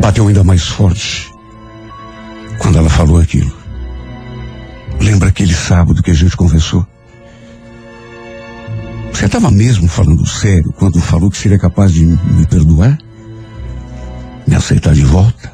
Bateu 0.01 0.29
ainda 0.29 0.45
mais 0.45 0.63
forte 0.63 1.32
quando 2.63 2.79
ela 2.79 2.89
falou 2.89 3.21
aquilo. 3.21 3.53
Lembra 5.01 5.29
aquele 5.29 5.53
sábado 5.53 6.03
que 6.03 6.13
a 6.13 6.15
gente 6.15 6.37
conversou? 6.37 6.87
Você 9.13 9.27
estava 9.27 9.51
mesmo 9.51 9.89
falando 9.89 10.27
sério 10.27 10.73
quando 10.79 11.01
falou 11.01 11.31
que 11.31 11.37
seria 11.37 11.59
capaz 11.59 11.93
de 11.93 12.05
me 12.07 12.47
perdoar? 12.47 12.97
Me 14.47 14.55
aceitar 14.55 14.95
de 14.95 15.03
volta? 15.03 15.53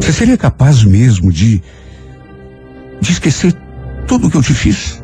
Você 0.00 0.12
seria 0.12 0.38
capaz 0.38 0.84
mesmo 0.84 1.32
de, 1.32 1.62
de 3.00 3.12
esquecer 3.12 3.52
tudo 4.06 4.28
o 4.28 4.30
que 4.30 4.36
eu 4.36 4.42
te 4.42 4.54
fiz? 4.54 5.02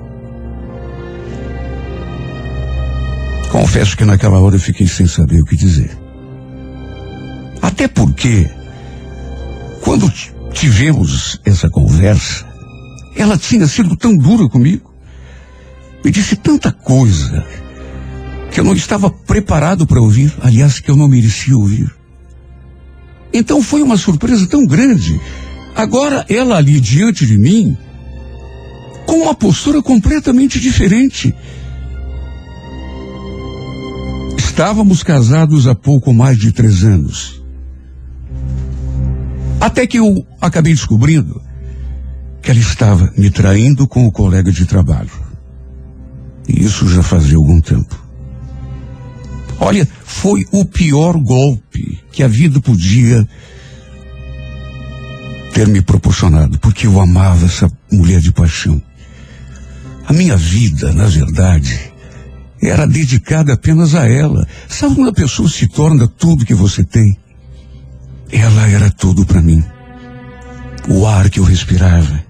Confesso 3.51 3.97
que 3.97 4.05
naquela 4.05 4.41
hora 4.41 4.57
eu 4.57 4.61
fiquei 4.61 4.87
sem 4.87 5.07
saber 5.07 5.41
o 5.41 5.45
que 5.45 5.57
dizer. 5.57 5.97
Até 7.63 7.89
porque, 7.89 8.49
quando 9.87 10.13
tivemos 10.53 11.39
essa 11.45 11.71
conversa, 11.71 12.45
ela 13.15 13.39
tinha 13.39 13.69
sido 13.69 13.97
tão 13.97 14.17
dura 14.17 14.49
comigo. 14.49 14.93
Me 16.05 16.11
disse 16.11 16.35
tanta 16.35 16.73
coisa 16.73 17.47
que 18.51 18.59
eu 18.59 18.65
não 18.65 18.75
estava 18.75 19.09
preparado 19.09 19.87
para 19.87 20.01
ouvir, 20.01 20.35
aliás, 20.43 20.81
que 20.81 20.91
eu 20.91 20.97
não 20.97 21.07
merecia 21.07 21.57
ouvir. 21.57 21.89
Então 23.33 23.63
foi 23.63 23.81
uma 23.81 23.97
surpresa 23.97 24.49
tão 24.49 24.67
grande. 24.67 25.21
Agora 25.77 26.27
ela 26.29 26.57
ali 26.57 26.81
diante 26.81 27.25
de 27.25 27.39
mim, 27.39 27.79
com 29.07 29.23
uma 29.23 29.37
postura 29.37 29.81
completamente 29.81 30.59
diferente. 30.59 31.33
Estávamos 34.37 35.05
casados 35.05 35.69
há 35.69 35.77
pouco 35.77 36.13
mais 36.13 36.37
de 36.37 36.51
três 36.51 36.83
anos. 36.83 37.36
Até 39.61 39.87
que 39.87 39.99
eu 39.99 40.27
acabei 40.41 40.73
descobrindo 40.75 41.41
que 42.43 42.51
ela 42.51 42.61
estava 42.61 43.13
me 43.17 43.31
traindo 43.31 43.89
com 43.89 44.07
o 44.07 44.13
colega 44.13 44.53
de 44.53 44.67
trabalho. 44.67 45.11
E 46.49 46.65
isso 46.65 46.89
já 46.89 47.03
fazia 47.03 47.37
algum 47.37 47.61
tempo. 47.61 48.07
Olha, 49.59 49.89
foi 50.05 50.45
o 50.53 50.65
pior 50.65 51.17
golpe 51.19 52.01
que 52.13 52.23
a 52.23 52.29
vida 52.29 52.61
podia 52.61 53.27
ter 55.53 55.67
me 55.67 55.81
proporcionado, 55.81 56.59
porque 56.59 56.87
eu 56.87 57.01
amava 57.01 57.47
essa 57.47 57.71
mulher 57.91 58.21
de 58.21 58.31
paixão. 58.33 58.81
A 60.07 60.13
minha 60.13 60.37
vida, 60.37 60.93
na 60.93 61.07
verdade, 61.07 61.93
era 62.63 62.87
dedicada 62.87 63.55
apenas 63.55 63.95
a 63.95 64.07
ela. 64.07 64.47
Sabe 64.69 64.95
quando 64.95 65.11
a 65.11 65.15
pessoa 65.15 65.49
se 65.49 65.67
torna 65.67 66.07
tudo 66.07 66.45
que 66.45 66.55
você 66.55 66.85
tem? 66.85 67.17
Ela 68.31 68.69
era 68.69 68.91
tudo 68.91 69.25
para 69.25 69.41
mim. 69.41 69.65
O 70.89 71.07
ar 71.07 71.31
que 71.31 71.41
eu 71.41 71.45
respirava. 71.45 72.25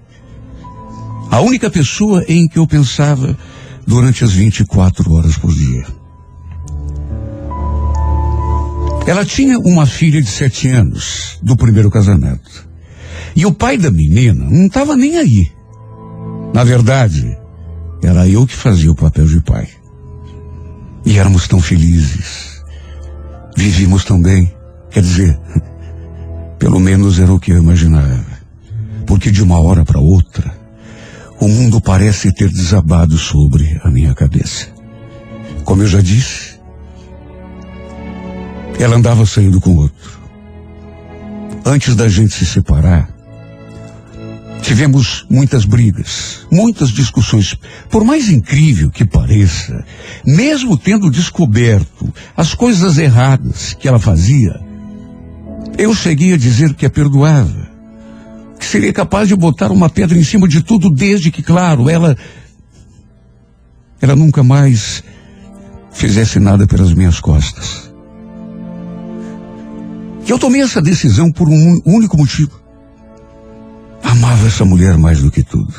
A 1.31 1.41
única 1.41 1.69
pessoa 1.69 2.23
em 2.27 2.47
que 2.47 2.57
eu 2.57 2.67
pensava 2.67 3.37
durante 3.85 4.23
as 4.23 4.31
24 4.33 5.13
horas 5.13 5.37
por 5.37 5.53
dia. 5.53 5.85
Ela 9.05 9.23
tinha 9.23 9.57
uma 9.59 9.85
filha 9.85 10.21
de 10.21 10.29
sete 10.29 10.67
anos 10.67 11.39
do 11.41 11.55
primeiro 11.55 11.89
casamento. 11.89 12.67
E 13.35 13.45
o 13.45 13.53
pai 13.53 13.77
da 13.77 13.89
menina 13.89 14.43
não 14.49 14.67
estava 14.67 14.97
nem 14.97 15.17
aí. 15.17 15.51
Na 16.53 16.63
verdade, 16.63 17.37
era 18.03 18.27
eu 18.27 18.45
que 18.45 18.55
fazia 18.55 18.91
o 18.91 18.95
papel 18.95 19.25
de 19.25 19.39
pai. 19.41 19.69
E 21.05 21.17
éramos 21.17 21.47
tão 21.47 21.61
felizes. 21.61 22.61
Vivíamos 23.55 24.03
tão 24.03 24.21
bem. 24.21 24.53
Quer 24.91 25.01
dizer, 25.01 25.39
pelo 26.59 26.79
menos 26.79 27.19
era 27.19 27.33
o 27.33 27.39
que 27.39 27.51
eu 27.51 27.57
imaginava. 27.57 28.25
Porque 29.05 29.31
de 29.31 29.41
uma 29.41 29.59
hora 29.59 29.85
para 29.85 29.99
outra, 29.99 30.53
o 31.39 31.47
mundo 31.47 31.79
parece 31.79 32.31
ter 32.31 32.49
desabado 32.49 33.17
sobre 33.17 33.79
a 33.83 33.89
minha 33.89 34.13
cabeça. 34.13 34.67
Como 35.63 35.83
eu 35.83 35.87
já 35.87 36.01
disse, 36.01 36.57
ela 38.79 38.95
andava 38.95 39.25
saindo 39.25 39.61
com 39.61 39.75
outro. 39.75 40.17
Antes 41.65 41.95
da 41.95 42.07
gente 42.07 42.33
se 42.33 42.45
separar, 42.45 43.09
tivemos 44.61 45.25
muitas 45.29 45.65
brigas, 45.65 46.45
muitas 46.51 46.89
discussões. 46.89 47.55
Por 47.89 48.03
mais 48.03 48.29
incrível 48.29 48.89
que 48.89 49.05
pareça, 49.05 49.85
mesmo 50.25 50.77
tendo 50.77 51.09
descoberto 51.09 52.13
as 52.35 52.53
coisas 52.53 52.97
erradas 52.97 53.73
que 53.73 53.87
ela 53.87 53.99
fazia, 53.99 54.66
eu 55.77 55.93
cheguei 55.93 56.33
a 56.33 56.37
dizer 56.37 56.73
que 56.73 56.85
a 56.85 56.89
perdoava, 56.89 57.69
que 58.59 58.65
seria 58.65 58.93
capaz 58.93 59.27
de 59.27 59.35
botar 59.35 59.71
uma 59.71 59.89
pedra 59.89 60.17
em 60.17 60.23
cima 60.23 60.47
de 60.47 60.61
tudo, 60.61 60.89
desde 60.89 61.31
que, 61.31 61.41
claro, 61.41 61.89
ela. 61.89 62.17
ela 64.01 64.15
nunca 64.15 64.43
mais 64.43 65.03
fizesse 65.91 66.39
nada 66.39 66.67
pelas 66.67 66.93
minhas 66.93 67.19
costas. 67.19 67.91
E 70.25 70.29
eu 70.29 70.37
tomei 70.37 70.61
essa 70.61 70.81
decisão 70.81 71.31
por 71.31 71.47
um 71.47 71.81
único 71.85 72.17
motivo. 72.17 72.59
Amava 74.03 74.47
essa 74.47 74.65
mulher 74.65 74.97
mais 74.97 75.21
do 75.21 75.31
que 75.31 75.41
tudo. 75.41 75.73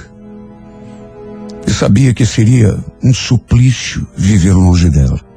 E 1.67 1.71
sabia 1.71 2.15
que 2.15 2.25
seria 2.25 2.83
um 3.05 3.13
suplício 3.13 4.07
viver 4.17 4.55
longe 4.55 4.89
dela. 4.89 5.28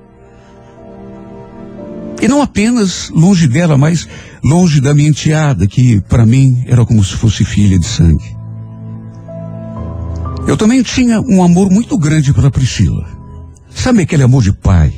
E 2.22 2.28
não 2.28 2.42
apenas 2.42 3.10
longe 3.10 3.48
dela, 3.48 3.76
mas 3.78 4.08
longe 4.44 4.80
da 4.80 4.94
minha 4.94 5.10
enteada, 5.10 5.66
que 5.66 6.00
para 6.02 6.26
mim 6.26 6.64
era 6.68 6.86
como 6.86 7.04
se 7.04 7.16
fosse 7.16 7.44
filha 7.44 7.80
de 7.80 7.86
sangue. 7.88 8.38
Eu 10.48 10.56
também 10.56 10.84
tinha 10.84 11.20
um 11.20 11.44
amor 11.44 11.72
muito 11.72 11.98
grande 11.98 12.32
pela 12.32 12.52
Priscila. 12.52 13.08
Sabe 13.74 14.04
aquele 14.04 14.22
amor 14.22 14.44
de 14.44 14.54
pai? 14.54 14.94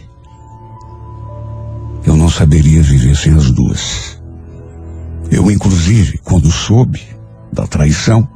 Eu 2.06 2.18
não 2.18 2.30
saberia 2.30 2.82
viver 2.82 3.16
sem 3.16 3.34
as 3.34 3.52
duas. 3.52 4.22
Eu, 5.32 5.50
inclusive, 5.50 6.20
quando 6.24 6.52
soube 6.52 7.02
da 7.52 7.66
traição, 7.66 8.28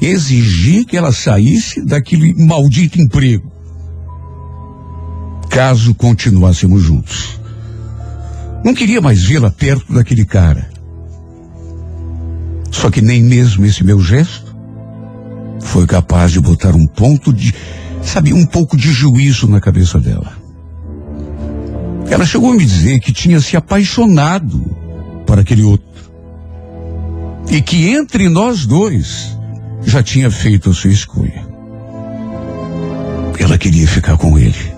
exigi 0.00 0.84
que 0.84 0.96
ela 0.96 1.12
saísse 1.12 1.84
daquele 1.84 2.34
maldito 2.34 3.00
emprego. 3.00 3.52
Caso 5.48 5.94
continuássemos 5.94 6.82
juntos. 6.82 7.43
Não 8.64 8.72
queria 8.72 9.00
mais 9.00 9.22
vê-la 9.22 9.50
perto 9.50 9.92
daquele 9.92 10.24
cara. 10.24 10.70
Só 12.70 12.90
que 12.90 13.02
nem 13.02 13.22
mesmo 13.22 13.66
esse 13.66 13.84
meu 13.84 14.00
gesto 14.00 14.56
foi 15.60 15.86
capaz 15.86 16.32
de 16.32 16.40
botar 16.40 16.74
um 16.74 16.86
ponto 16.86 17.32
de, 17.32 17.54
sabe, 18.02 18.32
um 18.32 18.46
pouco 18.46 18.76
de 18.76 18.90
juízo 18.90 19.46
na 19.46 19.60
cabeça 19.60 20.00
dela. 20.00 20.32
Ela 22.08 22.24
chegou 22.24 22.52
a 22.52 22.54
me 22.54 22.64
dizer 22.64 23.00
que 23.00 23.12
tinha 23.12 23.40
se 23.40 23.56
apaixonado 23.56 24.58
por 25.26 25.38
aquele 25.38 25.62
outro. 25.62 25.84
E 27.50 27.60
que 27.60 27.88
entre 27.88 28.28
nós 28.28 28.64
dois 28.64 29.36
já 29.84 30.02
tinha 30.02 30.30
feito 30.30 30.70
a 30.70 30.74
sua 30.74 30.90
escolha. 30.90 31.46
Ela 33.38 33.58
queria 33.58 33.86
ficar 33.86 34.16
com 34.16 34.38
ele. 34.38 34.74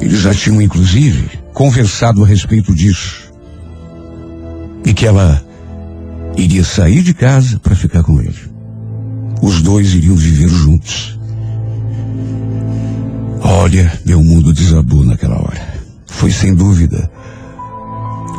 Eles 0.00 0.20
já 0.20 0.32
tinham, 0.32 0.62
inclusive, 0.62 1.45
conversado 1.56 2.22
a 2.22 2.26
respeito 2.26 2.74
disso. 2.74 3.32
E 4.84 4.92
que 4.92 5.06
ela 5.06 5.42
iria 6.36 6.62
sair 6.62 7.02
de 7.02 7.14
casa 7.14 7.58
para 7.58 7.74
ficar 7.74 8.02
com 8.02 8.20
ele. 8.20 8.38
Os 9.40 9.62
dois 9.62 9.94
iriam 9.94 10.14
viver 10.14 10.50
juntos. 10.50 11.18
Olha, 13.40 13.90
meu 14.04 14.22
mundo 14.22 14.52
desabou 14.52 15.02
naquela 15.02 15.36
hora. 15.36 15.80
Foi 16.06 16.30
sem 16.30 16.54
dúvida 16.54 17.10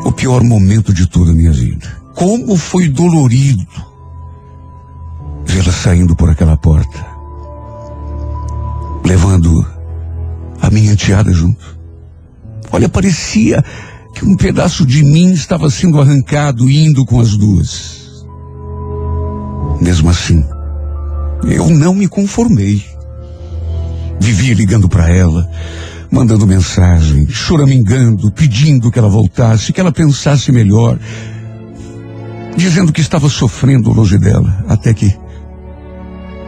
o 0.05 0.11
pior 0.11 0.43
momento 0.43 0.93
de 0.93 1.07
toda 1.07 1.32
a 1.32 1.34
minha 1.34 1.51
vida. 1.51 1.88
Como 2.13 2.55
foi 2.55 2.88
dolorido 2.88 3.65
vê-la 5.43 5.72
saindo 5.72 6.15
por 6.15 6.30
aquela 6.30 6.55
porta, 6.55 7.03
levando 9.03 9.65
a 10.61 10.70
minha 10.70 10.91
enteada 10.91 11.32
junto. 11.34 11.78
Olha, 12.72 12.89
parecia 12.89 13.63
que 14.13 14.26
um 14.26 14.36
pedaço 14.36 14.86
de 14.86 15.03
mim 15.03 15.32
estava 15.32 15.70
sendo 15.70 16.01
arrancado 16.01 16.70
indo 16.70 17.05
com 17.05 17.20
as 17.20 17.38
duas. 17.38 18.26
Mesmo 19.80 20.09
assim, 20.09 20.43
eu 21.43 21.70
não 21.70 21.93
me 21.93 22.07
conformei. 22.07 22.84
Vivia 24.20 24.55
ligando 24.55 24.89
para 24.89 25.09
ela, 25.09 25.49
mandando 26.11 26.47
mensagem, 26.47 27.28
choramingando, 27.30 28.32
pedindo 28.32 28.91
que 28.91 28.97
ela 28.97 29.09
voltasse, 29.09 29.72
que 29.72 29.80
ela 29.80 29.91
pensasse 29.91 30.51
melhor, 30.51 30.99
dizendo 32.55 32.91
que 32.91 33.01
estava 33.01 33.30
sofrendo 33.30 33.93
longe 33.93 34.18
dela, 34.18 34.65
até 34.68 34.93
que 34.93 35.15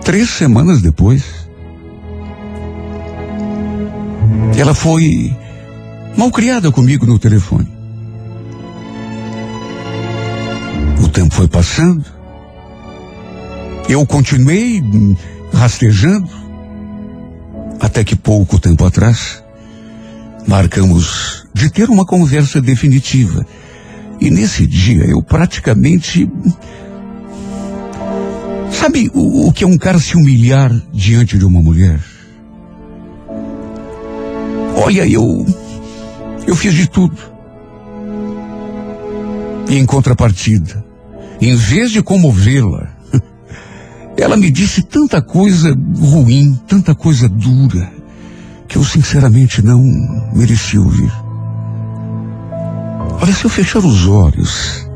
três 0.03 0.29
semanas 0.29 0.81
depois, 0.81 1.23
ela 4.57 4.73
foi 4.73 5.31
mal 6.19 6.31
criada 6.31 6.69
comigo 6.69 7.05
no 7.05 7.17
telefone. 7.17 7.65
O 11.01 11.07
tempo 11.07 11.33
foi 11.33 11.47
passando. 11.47 12.03
Eu 13.87 14.05
continuei 14.05 14.81
hum, 14.81 15.15
rastejando. 15.53 16.29
Até 17.79 18.03
que 18.03 18.17
pouco 18.17 18.59
tempo 18.59 18.83
atrás, 18.83 19.41
marcamos 20.45 21.47
de 21.53 21.71
ter 21.71 21.89
uma 21.89 22.05
conversa 22.05 22.59
definitiva. 22.59 23.45
E 24.19 24.29
nesse 24.29 24.67
dia 24.67 25.05
eu 25.05 25.23
praticamente. 25.23 26.29
Sabe 28.69 29.09
o, 29.13 29.47
o 29.47 29.53
que 29.53 29.63
é 29.63 29.67
um 29.67 29.77
cara 29.77 29.97
se 29.97 30.17
humilhar 30.17 30.69
diante 30.91 31.37
de 31.37 31.45
uma 31.45 31.61
mulher? 31.61 32.01
Olha, 34.75 35.07
eu. 35.07 35.68
Eu 36.49 36.55
fiz 36.55 36.73
de 36.73 36.89
tudo. 36.89 37.15
E 39.69 39.77
em 39.77 39.85
contrapartida, 39.85 40.83
em 41.39 41.55
vez 41.55 41.91
de 41.91 42.01
comovê-la, 42.01 42.89
ela 44.17 44.35
me 44.35 44.49
disse 44.49 44.81
tanta 44.81 45.21
coisa 45.21 45.77
ruim, 45.95 46.59
tanta 46.67 46.95
coisa 46.95 47.29
dura, 47.29 47.93
que 48.67 48.79
eu 48.79 48.83
sinceramente 48.83 49.61
não 49.61 49.79
merecia 50.33 50.81
ouvir. 50.81 51.11
Olha, 53.21 53.31
se 53.31 53.45
eu 53.45 53.49
fechar 53.51 53.85
os 53.85 54.07
olhos, 54.07 54.89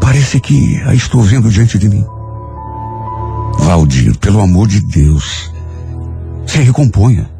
parece 0.00 0.40
que 0.40 0.82
a 0.86 0.92
estou 0.92 1.22
vendo 1.22 1.52
diante 1.52 1.78
de 1.78 1.88
mim. 1.88 2.04
Valdir, 3.60 4.18
pelo 4.18 4.40
amor 4.40 4.66
de 4.66 4.80
Deus, 4.80 5.52
se 6.48 6.58
recomponha. 6.58 7.37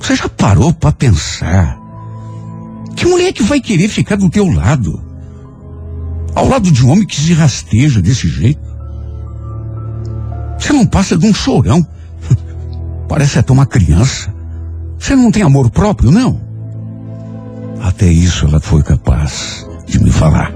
Você 0.00 0.16
já 0.16 0.28
parou 0.28 0.72
para 0.72 0.92
pensar? 0.92 1.78
Que 2.96 3.06
mulher 3.06 3.32
que 3.32 3.42
vai 3.42 3.60
querer 3.60 3.88
ficar 3.88 4.16
do 4.16 4.30
teu 4.30 4.50
lado? 4.50 5.02
Ao 6.34 6.48
lado 6.48 6.70
de 6.70 6.84
um 6.84 6.90
homem 6.90 7.06
que 7.06 7.20
se 7.20 7.32
rasteja 7.34 8.00
desse 8.00 8.28
jeito? 8.28 8.68
Você 10.58 10.72
não 10.72 10.86
passa 10.86 11.16
de 11.16 11.26
um 11.26 11.34
chorão. 11.34 11.86
Parece 13.08 13.38
até 13.38 13.52
uma 13.52 13.66
criança. 13.66 14.34
Você 14.98 15.14
não 15.14 15.30
tem 15.30 15.42
amor 15.42 15.70
próprio, 15.70 16.10
não? 16.10 16.40
Até 17.80 18.06
isso 18.06 18.46
ela 18.46 18.60
foi 18.60 18.82
capaz 18.82 19.66
de 19.86 19.98
me 20.02 20.10
falar. 20.10 20.52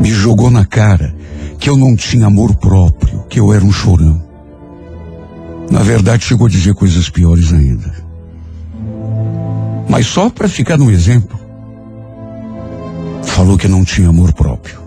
Me 0.00 0.10
jogou 0.10 0.50
na 0.50 0.64
cara 0.64 1.14
que 1.58 1.70
eu 1.70 1.76
não 1.76 1.94
tinha 1.94 2.26
amor 2.26 2.54
próprio, 2.56 3.24
que 3.28 3.38
eu 3.38 3.52
era 3.52 3.64
um 3.64 3.72
chorão. 3.72 4.31
Na 5.72 5.82
verdade, 5.82 6.26
chegou 6.26 6.46
a 6.46 6.50
dizer 6.50 6.74
coisas 6.74 7.08
piores 7.08 7.50
ainda. 7.50 7.94
Mas 9.88 10.06
só 10.06 10.28
para 10.28 10.46
ficar 10.46 10.76
no 10.76 10.90
exemplo, 10.90 11.40
falou 13.22 13.56
que 13.56 13.66
não 13.66 13.82
tinha 13.82 14.10
amor 14.10 14.34
próprio. 14.34 14.78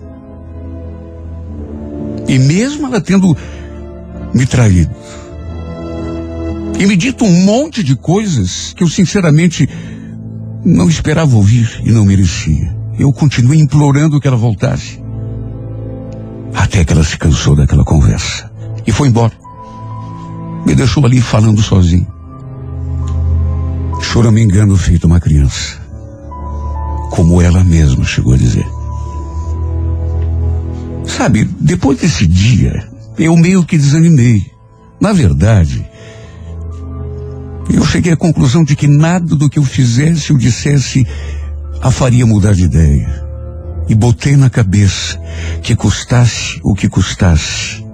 E 2.28 2.38
mesmo 2.38 2.86
ela 2.86 3.00
tendo 3.00 3.36
me 4.32 4.46
traído 4.46 4.94
e 6.78 6.86
me 6.86 6.96
dito 6.96 7.24
um 7.24 7.44
monte 7.44 7.82
de 7.82 7.96
coisas 7.96 8.72
que 8.72 8.84
eu 8.84 8.88
sinceramente 8.88 9.68
não 10.64 10.88
esperava 10.88 11.34
ouvir 11.34 11.80
e 11.84 11.90
não 11.90 12.04
merecia. 12.04 12.76
Eu 12.96 13.12
continuei 13.12 13.58
implorando 13.58 14.20
que 14.20 14.28
ela 14.28 14.36
voltasse. 14.36 15.02
Até 16.54 16.84
que 16.84 16.92
ela 16.92 17.02
se 17.02 17.18
cansou 17.18 17.56
daquela 17.56 17.84
conversa 17.84 18.48
e 18.86 18.92
foi 18.92 19.08
embora. 19.08 19.45
Me 20.66 20.74
deixou 20.74 21.06
ali 21.06 21.20
falando 21.20 21.62
sozinho. 21.62 22.06
Choramingando 24.02 24.76
feito 24.76 25.06
uma 25.06 25.20
criança. 25.20 25.80
Como 27.10 27.40
ela 27.40 27.62
mesma 27.62 28.04
chegou 28.04 28.34
a 28.34 28.36
dizer. 28.36 28.66
Sabe, 31.06 31.44
depois 31.60 32.00
desse 32.00 32.26
dia, 32.26 32.88
eu 33.16 33.36
meio 33.36 33.64
que 33.64 33.78
desanimei. 33.78 34.50
Na 35.00 35.12
verdade, 35.12 35.86
eu 37.72 37.84
cheguei 37.86 38.12
à 38.12 38.16
conclusão 38.16 38.64
de 38.64 38.74
que 38.74 38.88
nada 38.88 39.36
do 39.36 39.48
que 39.48 39.58
eu 39.58 39.64
fizesse 39.64 40.32
ou 40.32 40.38
dissesse 40.38 41.06
a 41.80 41.90
faria 41.92 42.26
mudar 42.26 42.54
de 42.54 42.64
ideia. 42.64 43.24
E 43.88 43.94
botei 43.94 44.36
na 44.36 44.50
cabeça 44.50 45.16
que 45.62 45.76
custasse 45.76 46.58
o 46.64 46.74
que 46.74 46.88
custasse. 46.88 47.85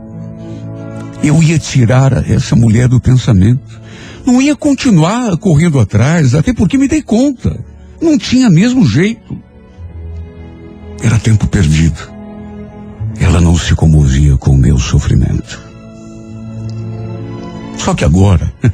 Eu 1.22 1.40
ia 1.42 1.58
tirar 1.58 2.28
essa 2.28 2.56
mulher 2.56 2.88
do 2.88 3.00
pensamento. 3.00 3.80
Não 4.26 4.42
ia 4.42 4.56
continuar 4.56 5.36
correndo 5.36 5.78
atrás, 5.78 6.34
até 6.34 6.52
porque 6.52 6.76
me 6.76 6.88
dei 6.88 7.02
conta. 7.02 7.58
Não 8.00 8.18
tinha 8.18 8.50
mesmo 8.50 8.86
jeito. 8.86 9.38
Era 11.02 11.18
tempo 11.18 11.46
perdido. 11.46 12.10
Ela 13.20 13.40
não 13.40 13.56
se 13.56 13.74
comovia 13.74 14.36
com 14.36 14.52
o 14.52 14.58
meu 14.58 14.78
sofrimento. 14.78 15.60
Só 17.78 17.94
que 17.94 18.04
agora, 18.04 18.52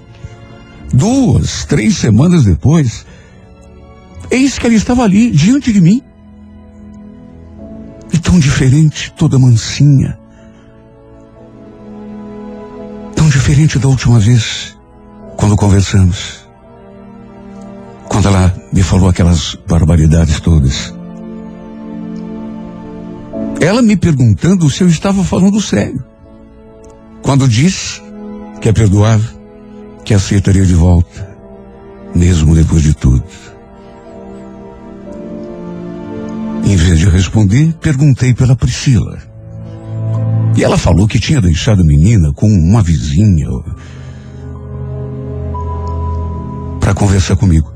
duas, 0.92 1.64
três 1.64 1.96
semanas 1.96 2.44
depois, 2.44 3.06
eis 4.30 4.58
que 4.58 4.66
ela 4.66 4.74
estava 4.74 5.02
ali, 5.02 5.30
diante 5.30 5.72
de 5.72 5.80
mim. 5.80 6.02
E 8.12 8.18
tão 8.18 8.38
diferente, 8.38 9.12
toda 9.16 9.38
mansinha. 9.38 10.18
Diferente 13.28 13.78
da 13.78 13.88
última 13.88 14.18
vez, 14.18 14.74
quando 15.36 15.54
conversamos. 15.54 16.48
Quando 18.08 18.28
ela 18.28 18.56
me 18.72 18.82
falou 18.82 19.10
aquelas 19.10 19.54
barbaridades 19.68 20.40
todas. 20.40 20.94
Ela 23.60 23.82
me 23.82 23.98
perguntando 23.98 24.70
se 24.70 24.82
eu 24.82 24.88
estava 24.88 25.22
falando 25.22 25.60
sério. 25.60 26.02
Quando 27.20 27.46
disse 27.46 28.00
que 28.62 28.70
é 28.70 28.72
perdoável, 28.72 29.38
que 30.06 30.14
aceitaria 30.14 30.64
de 30.64 30.74
volta, 30.74 31.36
mesmo 32.14 32.54
depois 32.54 32.82
de 32.82 32.94
tudo. 32.94 33.24
Em 36.64 36.76
vez 36.76 36.98
de 36.98 37.10
responder, 37.10 37.74
perguntei 37.74 38.32
pela 38.32 38.56
Priscila. 38.56 39.27
E 40.56 40.64
ela 40.64 40.76
falou 40.76 41.06
que 41.06 41.20
tinha 41.20 41.40
deixado 41.40 41.82
a 41.82 41.84
menina 41.84 42.32
com 42.32 42.46
uma 42.46 42.82
vizinha 42.82 43.48
para 46.80 46.94
conversar 46.94 47.36
comigo. 47.36 47.72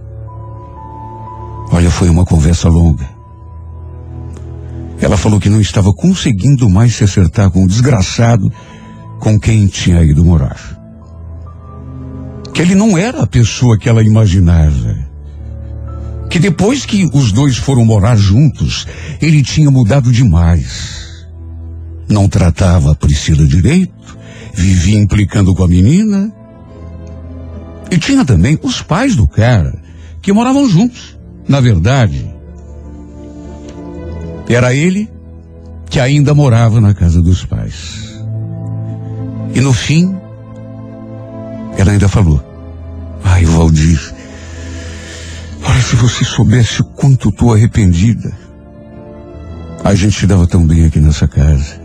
Olha, 1.70 1.90
foi 1.90 2.08
uma 2.08 2.24
conversa 2.24 2.68
longa. 2.68 3.08
Ela 5.00 5.16
falou 5.16 5.40
que 5.40 5.48
não 5.48 5.60
estava 5.60 5.92
conseguindo 5.92 6.68
mais 6.70 6.94
se 6.94 7.04
acertar 7.04 7.50
com 7.50 7.64
o 7.64 7.68
desgraçado 7.68 8.50
com 9.18 9.38
quem 9.38 9.66
tinha 9.66 10.02
ido 10.02 10.24
morar. 10.24 10.58
Que 12.52 12.62
ele 12.62 12.74
não 12.74 12.96
era 12.96 13.22
a 13.22 13.26
pessoa 13.26 13.78
que 13.78 13.88
ela 13.88 14.02
imaginava. 14.02 14.96
Que 16.30 16.38
depois 16.38 16.86
que 16.86 17.08
os 17.12 17.32
dois 17.32 17.56
foram 17.56 17.84
morar 17.84 18.16
juntos, 18.16 18.86
ele 19.20 19.42
tinha 19.42 19.70
mudado 19.70 20.10
demais. 20.10 21.11
Não 22.08 22.28
tratava 22.28 22.92
a 22.92 22.94
Priscila 22.94 23.46
direito, 23.46 24.18
vivia 24.52 24.98
implicando 24.98 25.54
com 25.54 25.64
a 25.64 25.68
menina. 25.68 26.32
E 27.90 27.98
tinha 27.98 28.24
também 28.24 28.58
os 28.62 28.82
pais 28.82 29.16
do 29.16 29.26
cara, 29.26 29.74
que 30.20 30.32
moravam 30.32 30.68
juntos. 30.68 31.18
Na 31.48 31.60
verdade, 31.60 32.32
era 34.48 34.74
ele 34.74 35.10
que 35.90 36.00
ainda 36.00 36.34
morava 36.34 36.80
na 36.80 36.94
casa 36.94 37.20
dos 37.20 37.44
pais. 37.44 38.18
E 39.54 39.60
no 39.60 39.72
fim, 39.72 40.16
ela 41.76 41.92
ainda 41.92 42.08
falou: 42.08 42.42
Ai, 43.24 43.44
Valdir, 43.44 44.00
olha, 45.64 45.82
se 45.82 45.96
você 45.96 46.24
soubesse 46.24 46.80
o 46.80 46.84
quanto 46.84 47.28
estou 47.28 47.52
arrependida. 47.52 48.32
A 49.84 49.96
gente 49.96 50.20
se 50.20 50.26
dava 50.28 50.46
tão 50.46 50.64
bem 50.64 50.84
aqui 50.84 51.00
nessa 51.00 51.26
casa. 51.26 51.81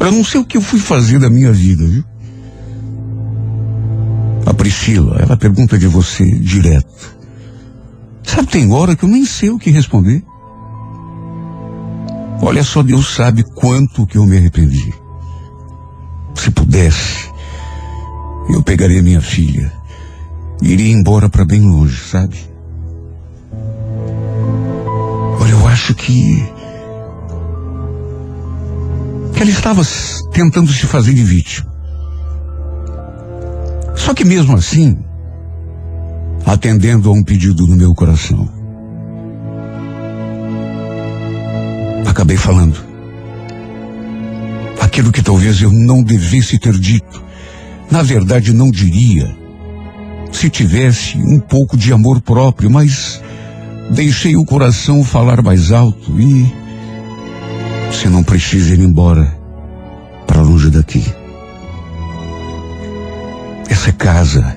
Eu 0.00 0.12
não 0.12 0.24
sei 0.24 0.40
o 0.40 0.44
que 0.44 0.56
eu 0.56 0.60
fui 0.60 0.78
fazer 0.78 1.18
da 1.18 1.30
minha 1.30 1.52
vida, 1.52 1.86
viu? 1.86 2.04
A 4.46 4.52
Priscila, 4.52 5.16
ela 5.20 5.36
pergunta 5.36 5.78
de 5.78 5.86
você 5.86 6.24
direto. 6.38 7.14
Sabe, 8.22 8.48
tem 8.48 8.72
hora 8.72 8.94
que 8.96 9.04
eu 9.04 9.08
nem 9.08 9.24
sei 9.24 9.50
o 9.50 9.58
que 9.58 9.70
responder. 9.70 10.22
Olha 12.42 12.62
só, 12.62 12.82
Deus 12.82 13.14
sabe 13.14 13.42
quanto 13.42 14.06
que 14.06 14.18
eu 14.18 14.26
me 14.26 14.36
arrependi. 14.36 14.92
Se 16.34 16.50
pudesse, 16.50 17.30
eu 18.50 18.62
pegaria 18.62 19.02
minha 19.02 19.20
filha 19.20 19.72
e 20.60 20.72
iria 20.72 20.92
embora 20.92 21.28
para 21.28 21.44
bem 21.44 21.62
longe, 21.62 21.96
sabe? 22.04 22.36
Olha, 25.40 25.52
eu 25.52 25.66
acho 25.68 25.94
que 25.94 26.44
que 29.34 29.42
ela 29.42 29.50
estava 29.50 29.82
tentando 30.32 30.72
se 30.72 30.86
fazer 30.86 31.12
de 31.12 31.22
vítima. 31.22 31.72
Só 33.96 34.14
que 34.14 34.24
mesmo 34.24 34.56
assim, 34.56 34.98
atendendo 36.46 37.08
a 37.08 37.12
um 37.12 37.22
pedido 37.22 37.66
do 37.66 37.76
meu 37.76 37.94
coração, 37.94 38.48
acabei 42.06 42.36
falando 42.36 42.78
aquilo 44.80 45.10
que 45.10 45.22
talvez 45.22 45.60
eu 45.60 45.72
não 45.72 46.02
devesse 46.02 46.58
ter 46.58 46.78
dito. 46.78 47.22
Na 47.90 48.02
verdade, 48.02 48.52
não 48.52 48.70
diria 48.70 49.44
se 50.30 50.50
tivesse 50.50 51.16
um 51.16 51.38
pouco 51.40 51.76
de 51.76 51.92
amor 51.92 52.20
próprio, 52.20 52.70
mas 52.70 53.20
deixei 53.90 54.36
o 54.36 54.44
coração 54.44 55.04
falar 55.04 55.42
mais 55.42 55.70
alto 55.72 56.20
e 56.20 56.63
você 57.94 58.08
não 58.08 58.24
precisa 58.24 58.74
ir 58.74 58.80
embora 58.80 59.38
para 60.26 60.42
longe 60.42 60.68
daqui. 60.68 61.04
Essa 63.68 63.92
casa 63.92 64.56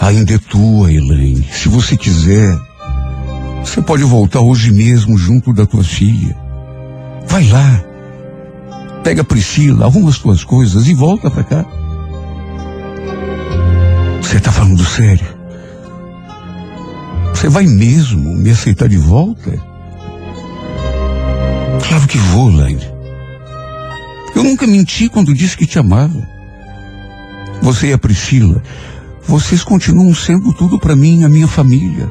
ainda 0.00 0.34
é 0.34 0.38
tua, 0.38 0.90
Elaine. 0.90 1.46
Se 1.52 1.68
você 1.68 1.96
quiser, 1.96 2.58
você 3.62 3.82
pode 3.82 4.02
voltar 4.02 4.40
hoje 4.40 4.72
mesmo 4.72 5.18
junto 5.18 5.52
da 5.52 5.66
tua 5.66 5.84
filha. 5.84 6.34
Vai 7.26 7.46
lá. 7.48 7.84
Pega 9.04 9.20
a 9.20 9.24
Priscila, 9.24 9.84
arruma 9.84 10.08
as 10.08 10.18
tuas 10.18 10.42
coisas 10.42 10.86
e 10.86 10.94
volta 10.94 11.30
para 11.30 11.44
cá. 11.44 11.66
Você 14.22 14.40
tá 14.40 14.50
falando 14.50 14.84
sério? 14.84 15.36
Você 17.34 17.48
vai 17.48 17.66
mesmo 17.66 18.34
me 18.34 18.50
aceitar 18.50 18.88
de 18.88 18.96
volta? 18.96 19.67
Claro 21.86 22.06
que 22.06 22.18
vou, 22.18 22.50
Laine. 22.50 22.86
Eu 24.34 24.44
nunca 24.44 24.66
menti 24.66 25.08
quando 25.08 25.34
disse 25.34 25.56
que 25.56 25.66
te 25.66 25.78
amava. 25.78 26.26
Você 27.60 27.88
e 27.88 27.92
a 27.92 27.98
Priscila, 27.98 28.62
vocês 29.26 29.64
continuam 29.64 30.14
sendo 30.14 30.52
tudo 30.52 30.78
para 30.78 30.96
mim 30.96 31.24
a 31.24 31.28
minha 31.28 31.48
família. 31.48 32.10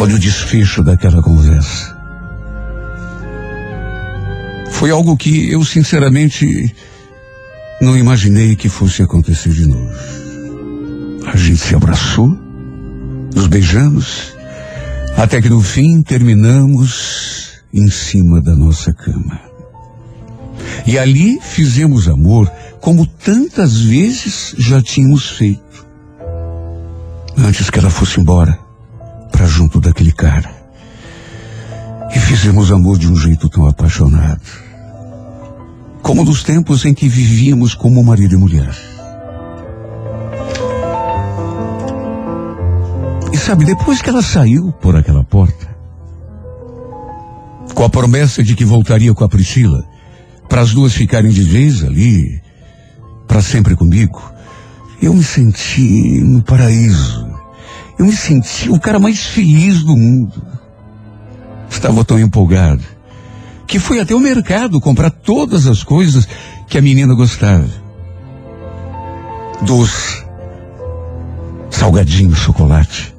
Olha 0.00 0.14
o 0.14 0.18
desfecho 0.18 0.82
daquela 0.82 1.22
conversa. 1.22 1.96
Foi 4.70 4.90
algo 4.90 5.16
que 5.16 5.50
eu 5.50 5.64
sinceramente 5.64 6.74
Não 7.80 7.96
imaginei 7.96 8.56
que 8.56 8.68
fosse 8.68 9.02
acontecer 9.02 9.50
de 9.50 9.64
novo. 9.66 9.92
A 11.32 11.36
gente 11.36 11.58
se 11.58 11.76
abraçou, 11.76 12.36
nos 13.38 13.46
beijamos, 13.46 14.34
até 15.16 15.40
que 15.40 15.48
no 15.48 15.62
fim 15.62 16.02
terminamos 16.02 17.62
em 17.72 17.88
cima 17.88 18.40
da 18.40 18.56
nossa 18.56 18.92
cama. 18.92 19.40
E 20.84 20.98
ali 20.98 21.38
fizemos 21.40 22.08
amor 22.08 22.50
como 22.80 23.06
tantas 23.06 23.80
vezes 23.80 24.56
já 24.58 24.82
tínhamos 24.82 25.30
feito. 25.30 25.86
Antes 27.36 27.70
que 27.70 27.78
ela 27.78 27.90
fosse 27.90 28.20
embora, 28.20 28.58
para 29.30 29.46
junto 29.46 29.80
daquele 29.80 30.10
cara. 30.10 30.50
E 32.12 32.18
fizemos 32.18 32.72
amor 32.72 32.98
de 32.98 33.06
um 33.06 33.14
jeito 33.14 33.48
tão 33.48 33.68
apaixonado. 33.68 34.42
Como 36.02 36.24
nos 36.24 36.42
tempos 36.42 36.84
em 36.84 36.92
que 36.92 37.08
vivíamos 37.08 37.72
como 37.72 38.02
marido 38.02 38.34
e 38.34 38.38
mulher. 38.38 38.97
Sabe, 43.48 43.64
depois 43.64 44.02
que 44.02 44.10
ela 44.10 44.20
saiu 44.20 44.70
por 44.72 44.94
aquela 44.94 45.24
porta, 45.24 45.74
com 47.72 47.82
a 47.82 47.88
promessa 47.88 48.42
de 48.42 48.54
que 48.54 48.62
voltaria 48.62 49.14
com 49.14 49.24
a 49.24 49.28
Priscila, 49.28 49.82
para 50.46 50.60
as 50.60 50.74
duas 50.74 50.92
ficarem 50.92 51.30
de 51.30 51.44
vez 51.44 51.82
ali, 51.82 52.42
para 53.26 53.40
sempre 53.40 53.74
comigo, 53.74 54.22
eu 55.00 55.14
me 55.14 55.24
senti 55.24 56.20
no 56.20 56.42
paraíso. 56.42 57.26
Eu 57.98 58.04
me 58.04 58.12
senti 58.12 58.68
o 58.68 58.78
cara 58.78 58.98
mais 58.98 59.24
feliz 59.24 59.82
do 59.82 59.96
mundo. 59.96 60.42
Estava 61.70 62.04
tão 62.04 62.18
empolgado 62.18 62.84
que 63.66 63.78
fui 63.78 63.98
até 63.98 64.14
o 64.14 64.20
mercado 64.20 64.78
comprar 64.78 65.10
todas 65.10 65.66
as 65.66 65.82
coisas 65.82 66.28
que 66.68 66.76
a 66.76 66.82
menina 66.82 67.14
gostava. 67.14 67.66
Doce, 69.62 70.22
salgadinho, 71.70 72.34
chocolate. 72.34 73.16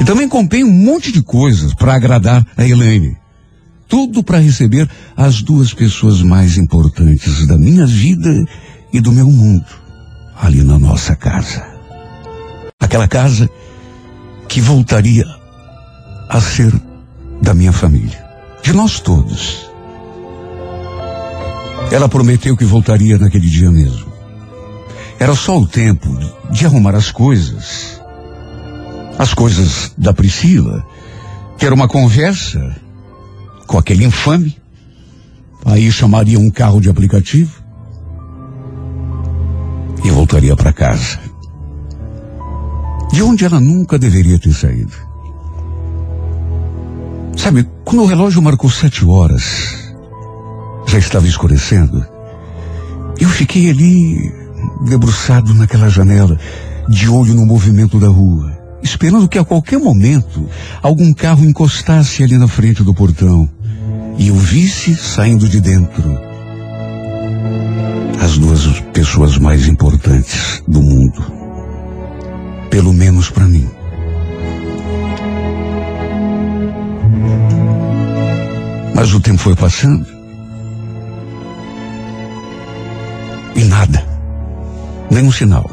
E 0.00 0.04
também 0.04 0.28
comprei 0.28 0.64
um 0.64 0.72
monte 0.72 1.12
de 1.12 1.22
coisas 1.22 1.74
para 1.74 1.94
agradar 1.94 2.44
a 2.56 2.66
Elaine. 2.66 3.18
Tudo 3.86 4.24
para 4.24 4.38
receber 4.38 4.88
as 5.16 5.42
duas 5.42 5.74
pessoas 5.74 6.22
mais 6.22 6.56
importantes 6.56 7.46
da 7.46 7.58
minha 7.58 7.84
vida 7.84 8.30
e 8.92 9.00
do 9.00 9.12
meu 9.12 9.26
mundo 9.26 9.66
ali 10.40 10.62
na 10.62 10.78
nossa 10.78 11.14
casa. 11.14 11.64
Aquela 12.80 13.06
casa 13.06 13.48
que 14.48 14.60
voltaria 14.60 15.26
a 16.28 16.40
ser 16.40 16.72
da 17.42 17.52
minha 17.52 17.72
família, 17.72 18.24
de 18.62 18.72
nós 18.72 19.00
todos. 19.00 19.70
Ela 21.92 22.08
prometeu 22.08 22.56
que 22.56 22.64
voltaria 22.64 23.18
naquele 23.18 23.48
dia 23.48 23.70
mesmo. 23.70 24.10
Era 25.18 25.34
só 25.34 25.58
o 25.58 25.66
tempo 25.66 26.08
de 26.50 26.64
arrumar 26.64 26.94
as 26.94 27.10
coisas. 27.10 27.99
As 29.20 29.34
coisas 29.34 29.92
da 29.98 30.14
Priscila, 30.14 30.82
ter 31.58 31.74
uma 31.74 31.86
conversa 31.86 32.74
com 33.66 33.76
aquele 33.76 34.06
infame. 34.06 34.56
Aí 35.66 35.92
chamaria 35.92 36.38
um 36.38 36.50
carro 36.50 36.80
de 36.80 36.88
aplicativo 36.88 37.62
e 40.02 40.10
voltaria 40.10 40.56
para 40.56 40.72
casa. 40.72 41.18
De 43.12 43.22
onde 43.22 43.44
ela 43.44 43.60
nunca 43.60 43.98
deveria 43.98 44.38
ter 44.38 44.54
saído. 44.54 44.94
Sabe, 47.36 47.68
quando 47.84 48.04
o 48.04 48.06
relógio 48.06 48.40
marcou 48.40 48.70
sete 48.70 49.04
horas, 49.04 49.92
já 50.86 50.96
estava 50.96 51.26
escurecendo, 51.26 52.06
eu 53.20 53.28
fiquei 53.28 53.68
ali, 53.68 54.32
debruçado 54.86 55.52
naquela 55.52 55.90
janela, 55.90 56.38
de 56.88 57.06
olho 57.06 57.34
no 57.34 57.44
movimento 57.44 58.00
da 58.00 58.08
rua, 58.08 58.59
esperando 58.82 59.28
que 59.28 59.38
a 59.38 59.44
qualquer 59.44 59.78
momento 59.78 60.48
algum 60.82 61.12
carro 61.12 61.44
encostasse 61.44 62.22
ali 62.22 62.36
na 62.36 62.48
frente 62.48 62.82
do 62.82 62.94
portão 62.94 63.48
e 64.18 64.28
eu 64.28 64.34
visse 64.34 64.94
saindo 64.94 65.48
de 65.48 65.60
dentro 65.60 66.30
as 68.22 68.36
duas 68.36 68.80
pessoas 68.92 69.38
mais 69.38 69.66
importantes 69.66 70.62
do 70.68 70.82
mundo. 70.82 71.20
Pelo 72.70 72.92
menos 72.92 73.30
para 73.30 73.46
mim. 73.46 73.68
Mas 78.94 79.14
o 79.14 79.20
tempo 79.20 79.38
foi 79.38 79.56
passando. 79.56 80.06
E 83.56 83.64
nada. 83.64 84.04
Nenhum 85.10 85.32
sinal. 85.32 85.68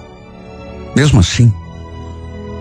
Mesmo 0.95 1.19
assim, 1.19 1.53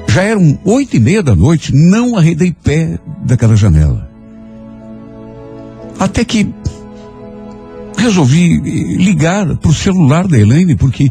já 0.09 0.23
eram 0.23 0.59
oito 0.65 0.97
e 0.97 1.01
meia 1.01 1.23
da 1.23 1.35
noite, 1.35 1.75
não 1.75 2.17
arredei 2.17 2.53
pé 2.53 2.99
daquela 3.25 3.57
janela. 3.57 4.11
Até 5.99 6.25
que 6.25 6.53
resolvi 7.97 8.61
ligar 8.97 9.57
para 9.57 9.71
o 9.71 9.75
celular 9.75 10.27
da 10.27 10.39
Elaine, 10.39 10.77
porque 10.77 11.11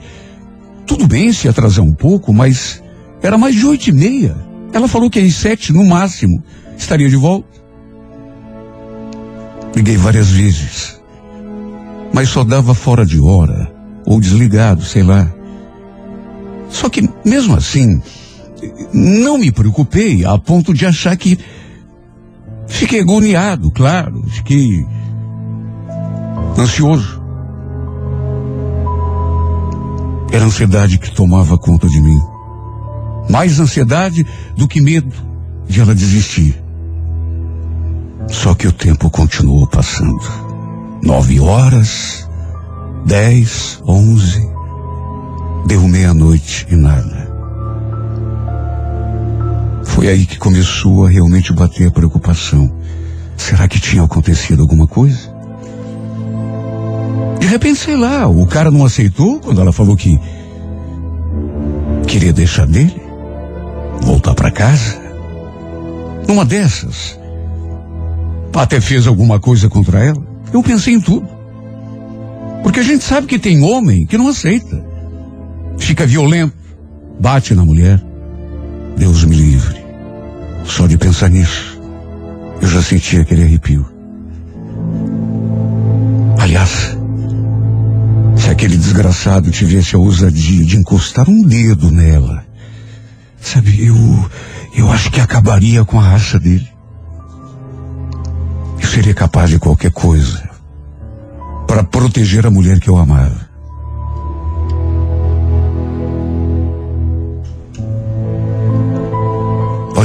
tudo 0.86 1.08
bem 1.08 1.34
se 1.34 1.48
atrasar 1.48 1.84
um 1.84 1.94
pouco, 1.94 2.34
mas 2.34 2.82
era 3.22 3.38
mais 3.38 3.56
de 3.56 3.66
oito 3.66 3.90
e 3.90 3.92
meia. 3.92 4.36
Ela 4.72 4.88
falou 4.88 5.10
que 5.10 5.20
às 5.20 5.36
sete, 5.36 5.74
no 5.74 5.84
máximo, 5.86 6.44
estaria 6.78 7.10
de 7.10 7.16
volta. 7.16 7.48
Liguei 9.76 9.98
várias 9.98 10.30
vezes, 10.30 11.02
mas 12.14 12.30
só 12.30 12.44
dava 12.44 12.74
fora 12.74 13.06
de 13.06 13.20
hora, 13.20 13.74
ou 14.06 14.22
desligado, 14.22 14.84
sei 14.84 15.04
lá. 15.04 15.30
Só 16.70 16.88
que, 16.90 17.10
mesmo 17.26 17.56
assim, 17.56 18.02
não 18.94 19.38
me 19.38 19.52
preocupei 19.52 20.26
a 20.26 20.38
ponto 20.38 20.74
de 20.74 20.86
achar 20.86 21.16
que. 21.18 21.38
Fiquei 22.68 23.02
agoniado, 23.02 23.70
claro, 23.70 24.24
fiquei 24.28 24.86
ansioso. 26.58 27.22
Era 30.32 30.44
a 30.44 30.48
ansiedade 30.48 30.98
que 30.98 31.12
tomava 31.12 31.58
conta 31.58 31.88
de 31.88 32.02
mim. 32.02 32.20
Mais 33.30 33.60
ansiedade 33.60 34.26
do 34.56 34.68
que 34.68 34.82
medo 34.82 35.14
de 35.68 35.80
ela 35.80 35.96
desistir. 35.96 36.62
Só 38.30 38.54
que 38.56 38.68
o 38.68 38.72
tempo 38.72 39.10
continuou 39.10 39.68
passando. 39.68 40.20
Nove 41.04 41.40
horas, 41.40 42.28
dez, 43.06 43.82
onze. 43.86 44.46
Deu 45.68 45.88
meia-noite 45.88 46.68
e 46.70 46.76
nada. 46.76 47.25
Foi 49.96 50.10
aí 50.10 50.26
que 50.26 50.38
começou 50.38 51.06
a 51.06 51.10
realmente 51.10 51.54
bater 51.54 51.88
a 51.88 51.92
preocupação. 51.92 52.70
Será 53.38 53.66
que 53.66 53.80
tinha 53.80 54.04
acontecido 54.04 54.62
alguma 54.62 54.86
coisa? 54.86 55.34
De 57.40 57.48
repente, 57.48 57.80
sei 57.80 57.96
lá, 57.96 58.28
o 58.28 58.46
cara 58.46 58.70
não 58.70 58.84
aceitou 58.84 59.40
quando 59.40 59.62
ela 59.62 59.72
falou 59.72 59.96
que 59.96 60.20
queria 62.06 62.34
deixar 62.34 62.68
dele, 62.68 63.02
voltar 64.02 64.36
para 64.36 64.52
casa. 64.52 65.00
Numa 66.28 66.44
dessas, 66.44 67.18
até 68.54 68.82
fez 68.82 69.08
alguma 69.08 69.40
coisa 69.40 69.70
contra 69.70 70.04
ela. 70.04 70.22
Eu 70.52 70.62
pensei 70.62 70.94
em 70.94 71.00
tudo. 71.00 71.26
Porque 72.64 72.82
a 72.82 72.84
gente 72.84 73.06
sabe 73.06 73.28
que 73.28 73.40
tem 73.40 73.64
homem 73.64 74.06
que 74.06 74.18
não 74.18 74.28
aceita. 74.28 74.86
Fica 75.78 76.06
violento, 76.06 76.54
bate 77.18 77.56
na 77.56 77.64
mulher. 77.64 78.04
Deus 78.98 79.24
me 79.24 79.38
livre. 79.38 79.85
Só 80.68 80.88
de 80.88 80.98
pensar 80.98 81.30
nisso, 81.30 81.80
eu 82.62 82.68
já 82.68 82.82
sentia 82.82 83.22
aquele 83.22 83.44
arrepio. 83.44 83.86
Aliás, 86.40 86.98
se 88.36 88.50
aquele 88.50 88.78
desgraçado 88.78 89.52
tivesse 89.52 89.96
a 89.96 90.00
ousadia 90.00 90.66
de 90.66 90.78
encostar 90.78 91.30
um 91.30 91.44
dedo 91.44 91.92
nela, 91.92 92.46
sabe, 93.40 93.86
eu, 93.86 93.96
eu 94.76 94.92
acho 94.92 95.12
que 95.12 95.22
acabaria 95.22 95.86
com 95.86 96.00
a 96.00 96.10
raça 96.10 96.40
dele. 96.40 96.68
Eu 98.80 98.88
seria 98.88 99.14
capaz 99.14 99.50
de 99.50 99.60
qualquer 99.60 99.92
coisa 99.92 100.50
para 101.68 101.84
proteger 101.84 102.46
a 102.46 102.52
mulher 102.52 102.80
que 102.80 102.90
eu 102.90 102.98
amava. 102.98 103.45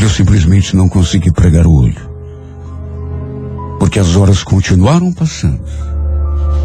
Olha, 0.01 0.07
eu 0.07 0.11
simplesmente 0.11 0.75
não 0.75 0.89
consegui 0.89 1.31
pregar 1.31 1.67
o 1.67 1.75
olho. 1.75 2.11
Porque 3.79 3.99
as 3.99 4.17
horas 4.17 4.43
continuaram 4.43 5.13
passando. 5.13 5.61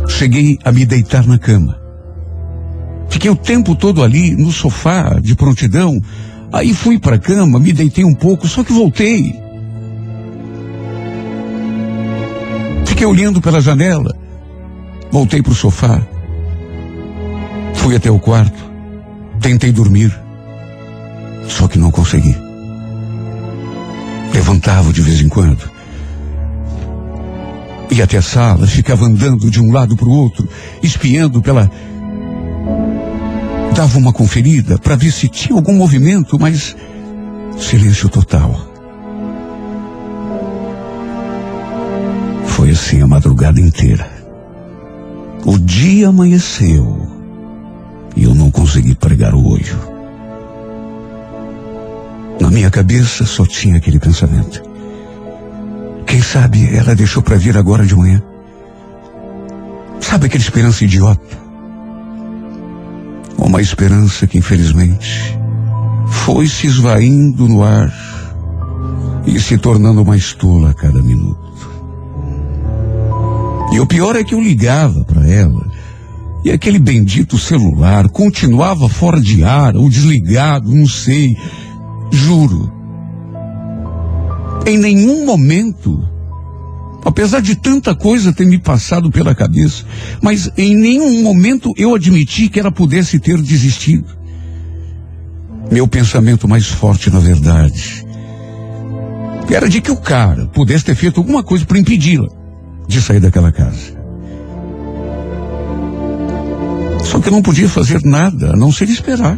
Cheguei 0.07 0.57
a 0.63 0.71
me 0.71 0.85
deitar 0.85 1.27
na 1.27 1.37
cama. 1.37 1.77
Fiquei 3.09 3.29
o 3.29 3.35
tempo 3.35 3.75
todo 3.75 4.01
ali 4.01 4.31
no 4.37 4.53
sofá, 4.53 5.19
de 5.19 5.35
prontidão. 5.35 6.01
Aí 6.53 6.73
fui 6.73 6.97
para 6.97 7.17
a 7.17 7.19
cama, 7.19 7.59
me 7.59 7.73
deitei 7.73 8.05
um 8.05 8.15
pouco, 8.15 8.47
só 8.47 8.63
que 8.63 8.71
voltei. 8.71 9.35
Fiquei 12.85 13.05
olhando 13.05 13.41
pela 13.41 13.59
janela. 13.59 14.15
Voltei 15.11 15.41
para 15.41 15.51
o 15.51 15.55
sofá. 15.55 16.01
Fui 17.73 17.97
até 17.97 18.09
o 18.09 18.17
quarto, 18.17 18.63
tentei 19.41 19.73
dormir, 19.73 20.17
só 21.49 21.67
que 21.67 21.77
não 21.77 21.91
consegui. 21.91 22.44
Levantava 24.45 24.93
de 24.93 25.01
vez 25.01 25.21
em 25.21 25.27
quando. 25.27 25.67
Ia 27.89 28.03
até 28.03 28.17
a 28.17 28.21
sala, 28.21 28.67
ficava 28.67 29.03
andando 29.03 29.49
de 29.49 29.59
um 29.59 29.71
lado 29.71 29.95
para 29.95 30.07
o 30.07 30.11
outro, 30.11 30.47
espiando 30.83 31.41
pela. 31.41 31.69
Dava 33.75 33.97
uma 33.97 34.13
conferida 34.13 34.77
para 34.77 34.95
ver 34.95 35.09
se 35.11 35.27
tinha 35.29 35.57
algum 35.57 35.73
movimento, 35.73 36.37
mas 36.39 36.75
silêncio 37.57 38.07
total. 38.07 38.55
Foi 42.45 42.69
assim 42.69 43.01
a 43.01 43.07
madrugada 43.07 43.59
inteira. 43.59 44.07
O 45.43 45.57
dia 45.57 46.09
amanheceu 46.09 47.09
e 48.15 48.25
eu 48.25 48.35
não 48.35 48.51
consegui 48.51 48.93
pregar 48.93 49.33
o 49.33 49.43
olho. 49.43 49.94
Na 52.39 52.49
minha 52.49 52.69
cabeça 52.69 53.25
só 53.25 53.45
tinha 53.45 53.77
aquele 53.77 53.99
pensamento. 53.99 54.61
Quem 56.05 56.21
sabe 56.21 56.75
ela 56.75 56.95
deixou 56.95 57.23
para 57.23 57.37
vir 57.37 57.57
agora 57.57 57.85
de 57.85 57.95
manhã? 57.95 58.21
Sabe 59.99 60.27
aquela 60.27 60.43
esperança 60.43 60.83
idiota? 60.83 61.45
Uma 63.37 63.61
esperança 63.61 64.27
que 64.27 64.37
infelizmente 64.37 65.37
foi 66.07 66.47
se 66.47 66.67
esvaindo 66.67 67.47
no 67.47 67.63
ar 67.63 67.93
e 69.25 69.39
se 69.39 69.57
tornando 69.57 70.05
mais 70.05 70.33
tola 70.33 70.71
a 70.71 70.73
cada 70.73 71.01
minuto. 71.01 71.45
E 73.73 73.79
o 73.79 73.85
pior 73.85 74.15
é 74.15 74.23
que 74.23 74.33
eu 74.33 74.41
ligava 74.41 75.03
para 75.03 75.27
ela 75.27 75.65
e 76.45 76.51
aquele 76.51 76.77
bendito 76.77 77.39
celular 77.39 78.07
continuava 78.07 78.87
fora 78.87 79.19
de 79.19 79.43
ar 79.43 79.75
ou 79.75 79.89
desligado, 79.89 80.71
não 80.71 80.87
sei. 80.87 81.35
Juro. 82.11 82.71
Em 84.65 84.77
nenhum 84.77 85.25
momento, 85.25 86.03
apesar 87.03 87.41
de 87.41 87.55
tanta 87.55 87.93
coisa 87.93 88.33
ter 88.33 88.45
me 88.45 88.57
passado 88.57 89.11
pela 89.11 89.35
cabeça, 89.35 89.85
mas 90.21 90.49
em 90.57 90.75
nenhum 90.75 91.21
momento 91.21 91.71
eu 91.77 91.93
admiti 91.93 92.49
que 92.49 92.59
ela 92.59 92.71
pudesse 92.71 93.19
ter 93.19 93.39
desistido. 93.41 94.07
Meu 95.71 95.87
pensamento 95.87 96.47
mais 96.47 96.67
forte, 96.67 97.09
na 97.09 97.19
verdade, 97.19 98.05
era 99.49 99.69
de 99.69 99.81
que 99.81 99.91
o 99.91 99.97
cara 99.97 100.47
pudesse 100.47 100.85
ter 100.85 100.95
feito 100.95 101.19
alguma 101.19 101.43
coisa 101.43 101.65
para 101.65 101.77
impedi-la 101.77 102.27
de 102.87 103.01
sair 103.01 103.19
daquela 103.19 103.51
casa. 103.51 103.95
Só 107.03 107.19
que 107.19 107.27
eu 107.27 107.31
não 107.31 107.41
podia 107.41 107.69
fazer 107.69 108.01
nada 108.03 108.53
a 108.53 108.57
não 108.57 108.71
ser 108.71 108.89
esperar. 108.89 109.37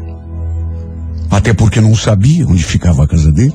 Até 1.29 1.53
porque 1.53 1.81
não 1.81 1.95
sabia 1.95 2.47
onde 2.47 2.63
ficava 2.63 3.03
a 3.03 3.07
casa 3.07 3.31
dele. 3.31 3.53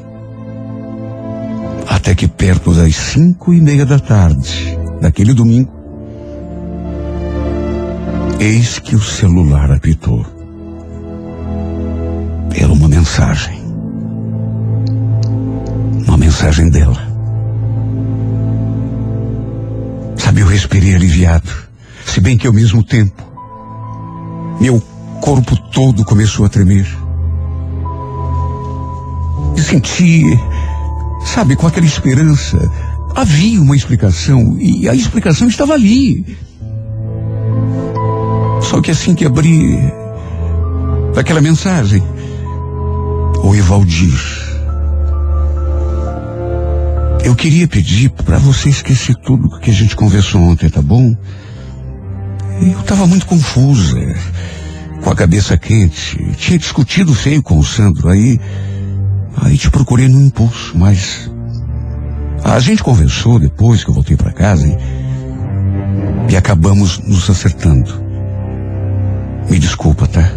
Até 1.88 2.14
que 2.14 2.28
perto 2.28 2.72
das 2.72 2.94
cinco 2.94 3.52
e 3.52 3.60
meia 3.60 3.84
da 3.84 3.98
tarde, 3.98 4.78
daquele 5.00 5.34
domingo, 5.34 5.72
eis 8.40 8.78
que 8.78 8.94
o 8.94 9.00
celular 9.00 9.70
apitou. 9.70 10.24
Era 12.54 12.72
uma 12.72 12.88
mensagem. 12.88 13.60
Uma 16.06 16.16
mensagem 16.16 16.68
dela. 16.68 17.00
Sabe, 20.16 20.40
eu 20.40 20.46
respirei 20.46 20.94
aliviado. 20.94 21.48
Se 22.06 22.20
bem 22.20 22.36
que 22.36 22.46
ao 22.46 22.52
mesmo 22.52 22.82
tempo, 22.84 23.22
meu 24.60 24.82
corpo 25.20 25.56
todo 25.70 26.04
começou 26.04 26.44
a 26.44 26.48
tremer. 26.48 27.01
E 29.56 29.60
senti, 29.60 30.24
sabe, 31.24 31.56
com 31.56 31.66
aquela 31.66 31.86
esperança. 31.86 32.58
Havia 33.14 33.60
uma 33.60 33.76
explicação 33.76 34.56
e 34.58 34.88
a 34.88 34.94
explicação 34.94 35.48
estava 35.48 35.74
ali. 35.74 36.36
Só 38.62 38.80
que 38.80 38.90
assim 38.90 39.14
que 39.14 39.26
abri 39.26 39.78
aquela 41.16 41.40
mensagem, 41.40 42.02
o 43.42 43.54
Evaldir. 43.54 44.18
Eu 47.24 47.36
queria 47.36 47.68
pedir 47.68 48.10
para 48.10 48.38
você 48.38 48.68
esquecer 48.68 49.14
tudo 49.16 49.60
que 49.60 49.70
a 49.70 49.74
gente 49.74 49.94
conversou 49.94 50.40
ontem, 50.40 50.68
tá 50.68 50.82
bom? 50.82 51.14
Eu 52.60 52.80
estava 52.80 53.06
muito 53.06 53.26
confusa, 53.26 53.98
com 55.02 55.10
a 55.10 55.14
cabeça 55.14 55.56
quente. 55.56 56.18
Tinha 56.36 56.58
discutido 56.58 57.14
feio 57.14 57.42
com 57.42 57.58
o 57.58 57.64
Sandro, 57.64 58.08
aí. 58.08 58.40
Aí 59.36 59.56
te 59.56 59.70
procurei 59.70 60.08
no 60.08 60.20
impulso, 60.20 60.76
mas. 60.76 61.30
A 62.44 62.58
gente 62.58 62.82
conversou 62.82 63.38
depois 63.38 63.84
que 63.84 63.90
eu 63.90 63.94
voltei 63.94 64.16
para 64.16 64.32
casa 64.32 64.66
e. 64.66 64.76
E 66.32 66.36
acabamos 66.36 66.98
nos 66.98 67.28
acertando. 67.28 68.02
Me 69.48 69.58
desculpa, 69.58 70.06
tá? 70.06 70.30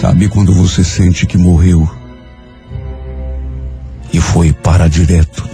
Sabe 0.00 0.28
quando 0.28 0.52
você 0.54 0.82
sente 0.82 1.26
que 1.26 1.36
morreu 1.36 1.88
e 4.12 4.20
foi 4.20 4.52
para 4.52 4.88
direto 4.88 5.48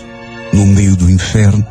no 0.52 0.66
meio 0.66 0.96
do 0.96 1.10
inferno? 1.10 1.66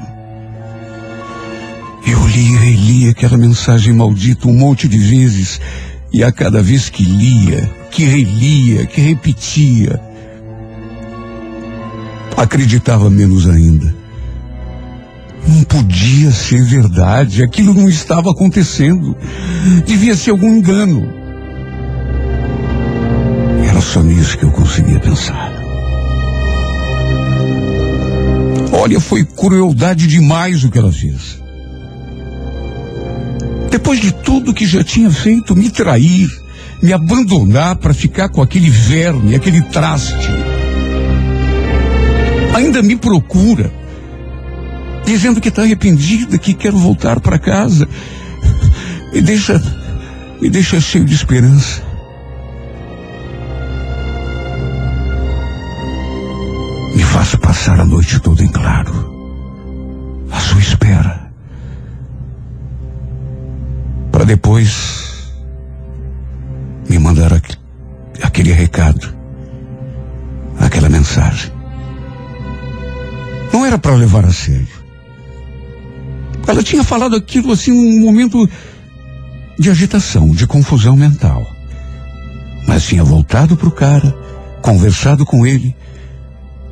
Eu 2.06 2.26
lia 2.28 2.66
e 2.66 2.76
lia 2.76 3.12
aquela 3.12 3.38
mensagem 3.38 3.94
maldita 3.94 4.48
um 4.48 4.54
monte 4.54 4.88
de 4.88 4.98
vezes 4.98 5.60
e 6.12 6.24
a 6.24 6.32
cada 6.32 6.62
vez 6.62 6.90
que 6.90 7.04
lia, 7.04 7.70
que 7.90 8.04
relia, 8.04 8.86
que 8.86 9.02
repetia, 9.02 10.00
acreditava 12.38 13.10
menos 13.10 13.48
ainda. 13.48 13.96
Não 15.48 15.64
podia 15.64 16.32
ser 16.32 16.64
verdade, 16.64 17.44
aquilo 17.44 17.74
não 17.74 17.90
estava 17.90 18.32
acontecendo. 18.32 19.16
Devia 19.86 20.16
ser 20.16 20.32
algum 20.32 20.58
engano. 20.58 21.10
Era 23.68 23.82
só 23.82 24.02
nisso 24.02 24.38
que 24.38 24.46
eu 24.46 24.52
conseguia 24.52 25.00
pensar. 25.00 25.52
Olha, 28.72 29.00
foi 29.00 29.24
crueldade 29.24 30.08
demais 30.08 30.64
o 30.64 30.70
que 30.70 30.78
ela 30.78 30.92
fez. 30.92 31.43
Depois 33.74 34.00
de 34.00 34.12
tudo 34.12 34.54
que 34.54 34.68
já 34.68 34.84
tinha 34.84 35.10
feito, 35.10 35.56
me 35.56 35.68
trair, 35.68 36.30
me 36.80 36.94
abandonar 36.94 37.76
para 37.76 37.92
ficar 37.92 38.30
com 38.30 38.40
aquele 38.40 38.70
verme, 38.70 39.34
aquele 39.34 39.64
traste. 39.64 40.30
Ainda 42.54 42.84
me 42.84 42.96
procura, 42.96 43.74
dizendo 45.04 45.42
que 45.42 45.50
está 45.50 45.64
arrependida, 45.64 46.38
que 46.38 46.54
quer 46.54 46.72
voltar 46.72 47.20
para 47.20 47.40
casa. 47.40 47.90
Me 49.12 49.22
deixa, 49.22 49.60
me 50.40 50.52
deixa 50.52 50.80
cheio 50.80 51.04
de 51.04 51.16
esperança. 51.16 51.82
Me 56.96 57.02
faça 57.02 57.40
passar 57.40 57.80
a 57.80 57.86
noite 57.86 58.20
toda 58.20 58.44
em 58.44 58.52
claro. 58.52 58.94
À 60.30 60.40
sua 60.40 60.60
espera. 60.60 61.23
Para 64.24 64.36
depois 64.36 65.34
me 66.90 66.98
mandar 66.98 67.34
aqu- 67.34 67.58
aquele 68.24 68.54
recado. 68.54 69.14
Aquela 70.58 70.88
mensagem. 70.88 71.52
Não 73.52 73.66
era 73.66 73.78
para 73.78 73.96
levar 73.96 74.24
a 74.24 74.32
sério. 74.32 74.66
Ela 76.48 76.64
tinha 76.64 76.86
falado 76.86 77.18
aquilo 77.18 77.52
assim 77.52 77.72
num 77.74 78.06
momento 78.06 78.50
de 79.60 79.70
agitação, 79.70 80.30
de 80.30 80.48
confusão 80.48 80.96
mental. 80.96 81.46
Mas 82.66 82.86
tinha 82.86 83.04
voltado 83.04 83.58
para 83.58 83.68
o 83.68 83.72
cara, 83.72 84.16
conversado 84.62 85.26
com 85.26 85.46
ele, 85.46 85.76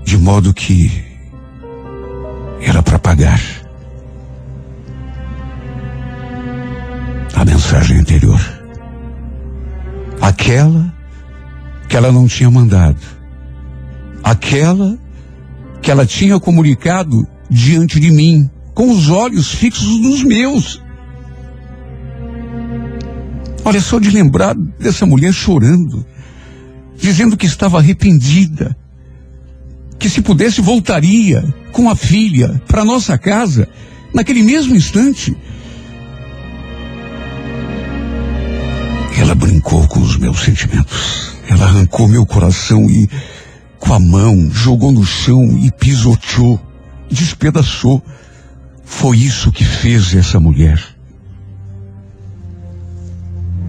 de 0.05 0.17
modo 0.17 0.53
que 0.53 0.89
era 2.61 2.81
para 2.81 2.97
pagar. 2.97 3.41
A 7.41 7.45
mensagem 7.45 7.97
anterior. 7.97 8.39
Aquela 10.21 10.93
que 11.89 11.97
ela 11.97 12.11
não 12.11 12.27
tinha 12.27 12.51
mandado. 12.51 12.99
Aquela 14.23 14.95
que 15.81 15.89
ela 15.89 16.05
tinha 16.05 16.39
comunicado 16.39 17.27
diante 17.49 17.99
de 17.99 18.11
mim, 18.11 18.47
com 18.75 18.91
os 18.91 19.09
olhos 19.09 19.49
fixos 19.49 19.99
nos 19.99 20.21
meus. 20.21 20.79
Olha 23.65 23.81
só 23.81 23.97
de 23.97 24.11
lembrar 24.11 24.55
dessa 24.79 25.07
mulher 25.07 25.33
chorando, 25.33 26.05
dizendo 26.95 27.35
que 27.35 27.47
estava 27.47 27.79
arrependida. 27.79 28.77
que 29.97 30.09
se 30.09 30.21
pudesse 30.21 30.61
voltaria 30.61 31.43
com 31.71 31.89
a 31.89 31.95
filha 31.95 32.61
para 32.67 32.85
nossa 32.85 33.17
casa 33.17 33.67
naquele 34.13 34.43
mesmo 34.43 34.75
instante. 34.75 35.35
Ela 39.17 39.35
brincou 39.35 39.87
com 39.87 39.99
os 39.99 40.17
meus 40.17 40.39
sentimentos. 40.39 41.35
Ela 41.49 41.65
arrancou 41.65 42.07
meu 42.07 42.25
coração 42.25 42.89
e, 42.89 43.09
com 43.79 43.93
a 43.93 43.99
mão, 43.99 44.49
jogou 44.51 44.91
no 44.91 45.05
chão 45.05 45.57
e 45.57 45.71
pisoteou, 45.71 46.59
despedaçou. 47.09 48.01
Foi 48.83 49.17
isso 49.17 49.51
que 49.51 49.65
fez 49.65 50.13
essa 50.15 50.39
mulher. 50.39 50.81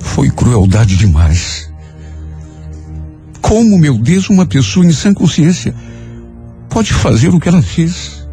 Foi 0.00 0.30
crueldade 0.30 0.96
demais. 0.96 1.70
Como, 3.40 3.76
meu 3.78 3.98
Deus, 3.98 4.30
uma 4.30 4.46
pessoa 4.46 4.86
em 4.86 4.92
sã 4.92 5.12
consciência 5.12 5.74
pode 6.68 6.92
fazer 6.92 7.28
o 7.28 7.40
que 7.40 7.48
ela 7.48 7.62
fez? 7.62 8.26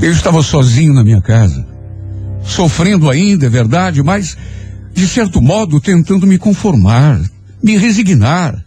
Eu 0.00 0.10
estava 0.10 0.42
sozinho 0.42 0.92
na 0.92 1.04
minha 1.04 1.22
casa, 1.22 1.64
sofrendo 2.44 3.08
ainda, 3.08 3.46
é 3.46 3.48
verdade, 3.48 4.02
mas, 4.02 4.36
de 4.92 5.06
certo 5.06 5.40
modo, 5.40 5.80
tentando 5.80 6.26
me 6.26 6.38
conformar, 6.38 7.20
me 7.62 7.76
resignar, 7.76 8.62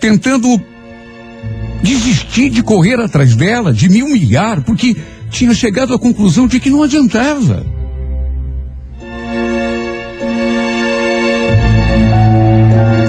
tentando 0.00 0.60
desistir 1.82 2.50
de 2.50 2.62
correr 2.62 3.00
atrás 3.00 3.34
dela, 3.34 3.72
de 3.72 3.88
me 3.88 4.02
humilhar, 4.02 4.62
porque 4.62 4.96
tinha 5.30 5.54
chegado 5.54 5.94
à 5.94 5.98
conclusão 5.98 6.46
de 6.46 6.60
que 6.60 6.70
não 6.70 6.82
adiantava. 6.82 7.64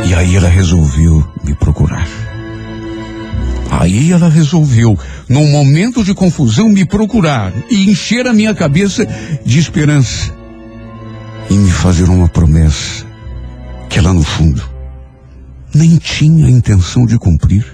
E 0.08 0.14
aí 0.14 0.36
ela 0.36 0.50
resolveu 0.50 1.26
me 1.44 1.56
procurar. 1.56 2.08
Aí 3.72 4.12
ela 4.12 4.30
resolveu, 4.30 4.98
num 5.32 5.50
momento 5.50 6.04
de 6.04 6.14
confusão, 6.14 6.68
me 6.68 6.84
procurar 6.84 7.54
e 7.70 7.90
encher 7.90 8.28
a 8.28 8.34
minha 8.34 8.54
cabeça 8.54 9.08
de 9.46 9.60
esperança. 9.60 10.30
E 11.50 11.54
me 11.54 11.72
fazer 11.72 12.04
uma 12.10 12.28
promessa 12.28 13.06
que 13.90 13.98
ela, 13.98 14.12
no 14.12 14.24
fundo, 14.24 14.62
nem 15.74 15.96
tinha 15.96 16.50
intenção 16.50 17.06
de 17.06 17.18
cumprir. 17.18 17.66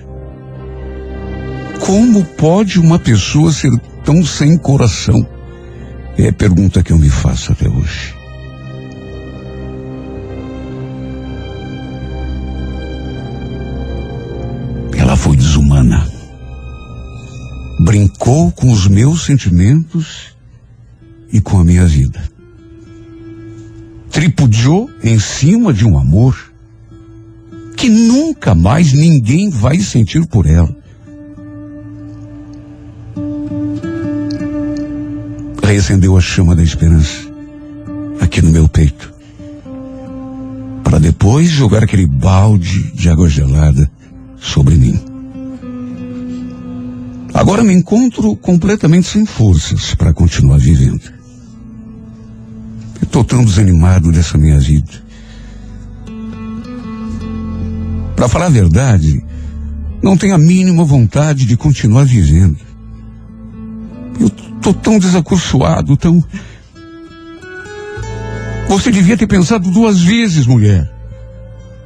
Como 1.80 2.24
pode 2.24 2.80
uma 2.80 3.00
pessoa 3.00 3.52
ser 3.52 3.72
tão 4.06 4.24
sem 4.24 4.56
coração? 4.56 5.28
É 6.16 6.28
a 6.28 6.34
pergunta 6.34 6.84
que 6.84 6.94
eu 6.94 7.00
me 7.00 7.10
faço 7.10 7.52
até 7.54 7.68
hoje. 7.68 8.17
Brincou 18.28 18.52
com 18.52 18.74
os 18.74 18.90
meus 18.90 19.24
sentimentos 19.24 20.36
e 21.32 21.40
com 21.40 21.60
a 21.60 21.64
minha 21.64 21.86
vida. 21.86 22.22
Tripudiou 24.12 24.90
em 25.02 25.18
cima 25.18 25.74
de 25.74 25.86
um 25.86 25.98
amor 25.98 26.38
que 27.78 27.88
nunca 27.88 28.54
mais 28.54 28.92
ninguém 28.92 29.50
vai 29.50 29.80
sentir 29.80 30.28
por 30.28 30.46
ela. 30.46 30.76
Reacendeu 35.64 36.18
a 36.18 36.20
chama 36.20 36.54
da 36.54 36.64
esperança 36.64 37.22
aqui 38.20 38.42
no 38.42 38.52
meu 38.52 38.68
peito, 38.68 39.14
para 40.84 41.00
depois 41.00 41.50
jogar 41.50 41.82
aquele 41.82 42.06
balde 42.06 42.92
de 42.92 43.10
água 43.10 43.30
gelada 43.30 43.90
sobre 44.38 44.76
mim. 44.76 45.07
Agora 47.38 47.64
me 47.64 47.72
encontro 47.72 48.36
completamente 48.36 49.08
sem 49.08 49.24
forças 49.24 49.94
para 49.94 50.12
continuar 50.12 50.58
vivendo. 50.58 51.14
Estou 53.00 53.24
tão 53.24 53.46
desanimado 53.46 54.12
dessa 54.12 54.40
minha 54.40 54.60
vida. 54.60 54.92
Para 58.16 58.28
falar 58.28 58.48
a 58.48 58.50
verdade, 58.50 59.24
não 60.02 60.18
tenho 60.18 60.34
a 60.34 60.40
mínima 60.40 60.84
vontade 60.84 61.46
de 61.46 61.56
continuar 61.56 62.06
vivendo. 62.06 62.58
Eu 64.20 64.32
estou 64.56 64.74
tão 64.74 64.98
desacursoado, 64.98 65.96
tão. 65.96 66.24
Você 68.68 68.90
devia 68.90 69.16
ter 69.16 69.28
pensado 69.28 69.70
duas 69.70 70.02
vezes, 70.02 70.48
mulher, 70.48 70.92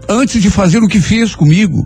antes 0.07 0.41
de 0.41 0.49
fazer 0.49 0.82
o 0.82 0.88
que 0.88 1.02
fez 1.02 1.36
comigo. 1.36 1.86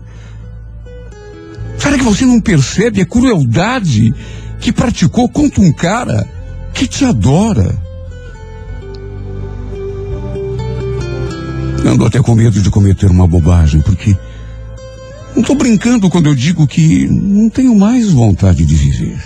Será 1.78 1.98
que 1.98 2.04
você 2.04 2.24
não 2.24 2.40
percebe 2.40 3.00
a 3.00 3.06
crueldade 3.06 4.12
que 4.60 4.72
praticou 4.72 5.28
contra 5.28 5.60
um 5.60 5.72
cara 5.72 6.28
que 6.72 6.86
te 6.86 7.04
adora? 7.04 7.74
Ando 11.84 12.04
até 12.04 12.20
com 12.20 12.34
medo 12.34 12.60
de 12.60 12.70
cometer 12.70 13.10
uma 13.10 13.26
bobagem, 13.26 13.80
porque 13.80 14.16
não 15.34 15.42
estou 15.42 15.54
brincando 15.54 16.10
quando 16.10 16.26
eu 16.26 16.34
digo 16.34 16.66
que 16.66 17.06
não 17.06 17.48
tenho 17.48 17.74
mais 17.76 18.10
vontade 18.10 18.64
de 18.64 18.74
viver. 18.74 19.22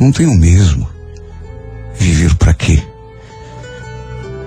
Não 0.00 0.10
tenho 0.10 0.34
mesmo. 0.34 0.88
Viver 1.98 2.34
para 2.34 2.52
quê? 2.52 2.82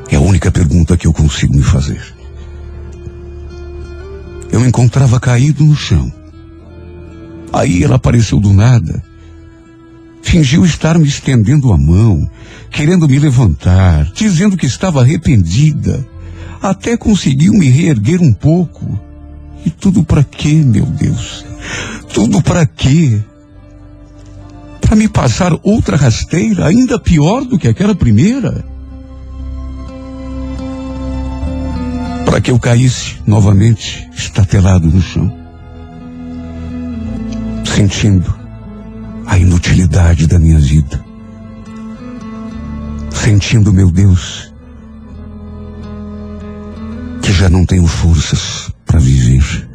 É 0.10 0.16
a 0.16 0.20
única 0.20 0.52
pergunta 0.52 0.98
que 0.98 1.08
eu 1.08 1.14
consigo 1.14 1.56
me 1.56 1.64
fazer. 1.64 2.02
Eu 4.52 4.60
me 4.60 4.68
encontrava 4.68 5.20
caído 5.20 5.64
no 5.64 5.76
chão. 5.76 6.12
Aí 7.52 7.84
ela 7.84 7.96
apareceu 7.96 8.40
do 8.40 8.54
nada. 8.54 9.04
Fingiu 10.22 10.64
estar 10.66 10.98
me 11.00 11.08
estendendo 11.08 11.74
a 11.74 11.78
mão, 11.78 12.30
querendo 12.70 13.08
me 13.08 13.18
levantar, 13.18 14.12
dizendo 14.14 14.58
que 14.58 14.66
estava 14.66 15.02
arrependida. 15.02 16.06
Até 16.62 16.96
conseguiu 16.98 17.54
me 17.54 17.68
reerguer 17.70 18.22
um 18.22 18.34
pouco. 18.34 19.00
E 19.66 19.70
tudo 19.70 20.04
para 20.04 20.24
quê, 20.24 20.54
meu 20.54 20.86
Deus? 20.86 21.46
Tudo 22.14 22.42
para 22.42 22.66
quê? 22.66 23.22
Para 24.82 24.96
me 24.96 25.08
passar 25.08 25.52
outra 25.64 25.98
rasteira, 25.98 26.68
ainda 26.68 27.00
pior 27.00 27.44
do 27.44 27.58
que 27.58 27.68
aquela 27.68 27.96
primeira? 27.96 28.64
Para 32.26 32.40
que 32.40 32.52
eu 32.52 32.60
caísse 32.60 33.16
novamente, 33.26 34.08
estatelado 34.16 34.88
no 34.88 35.02
chão 35.02 35.39
sentindo 37.80 38.36
a 39.26 39.38
inutilidade 39.38 40.28
da 40.28 40.38
minha 40.38 40.60
vida. 40.60 41.02
Sentindo, 43.10 43.72
meu 43.72 43.90
Deus, 43.90 44.54
que 47.22 47.32
já 47.32 47.48
não 47.48 47.66
tenho 47.66 47.88
forças 47.88 48.70
para 48.86 49.00
viver. 49.00 49.66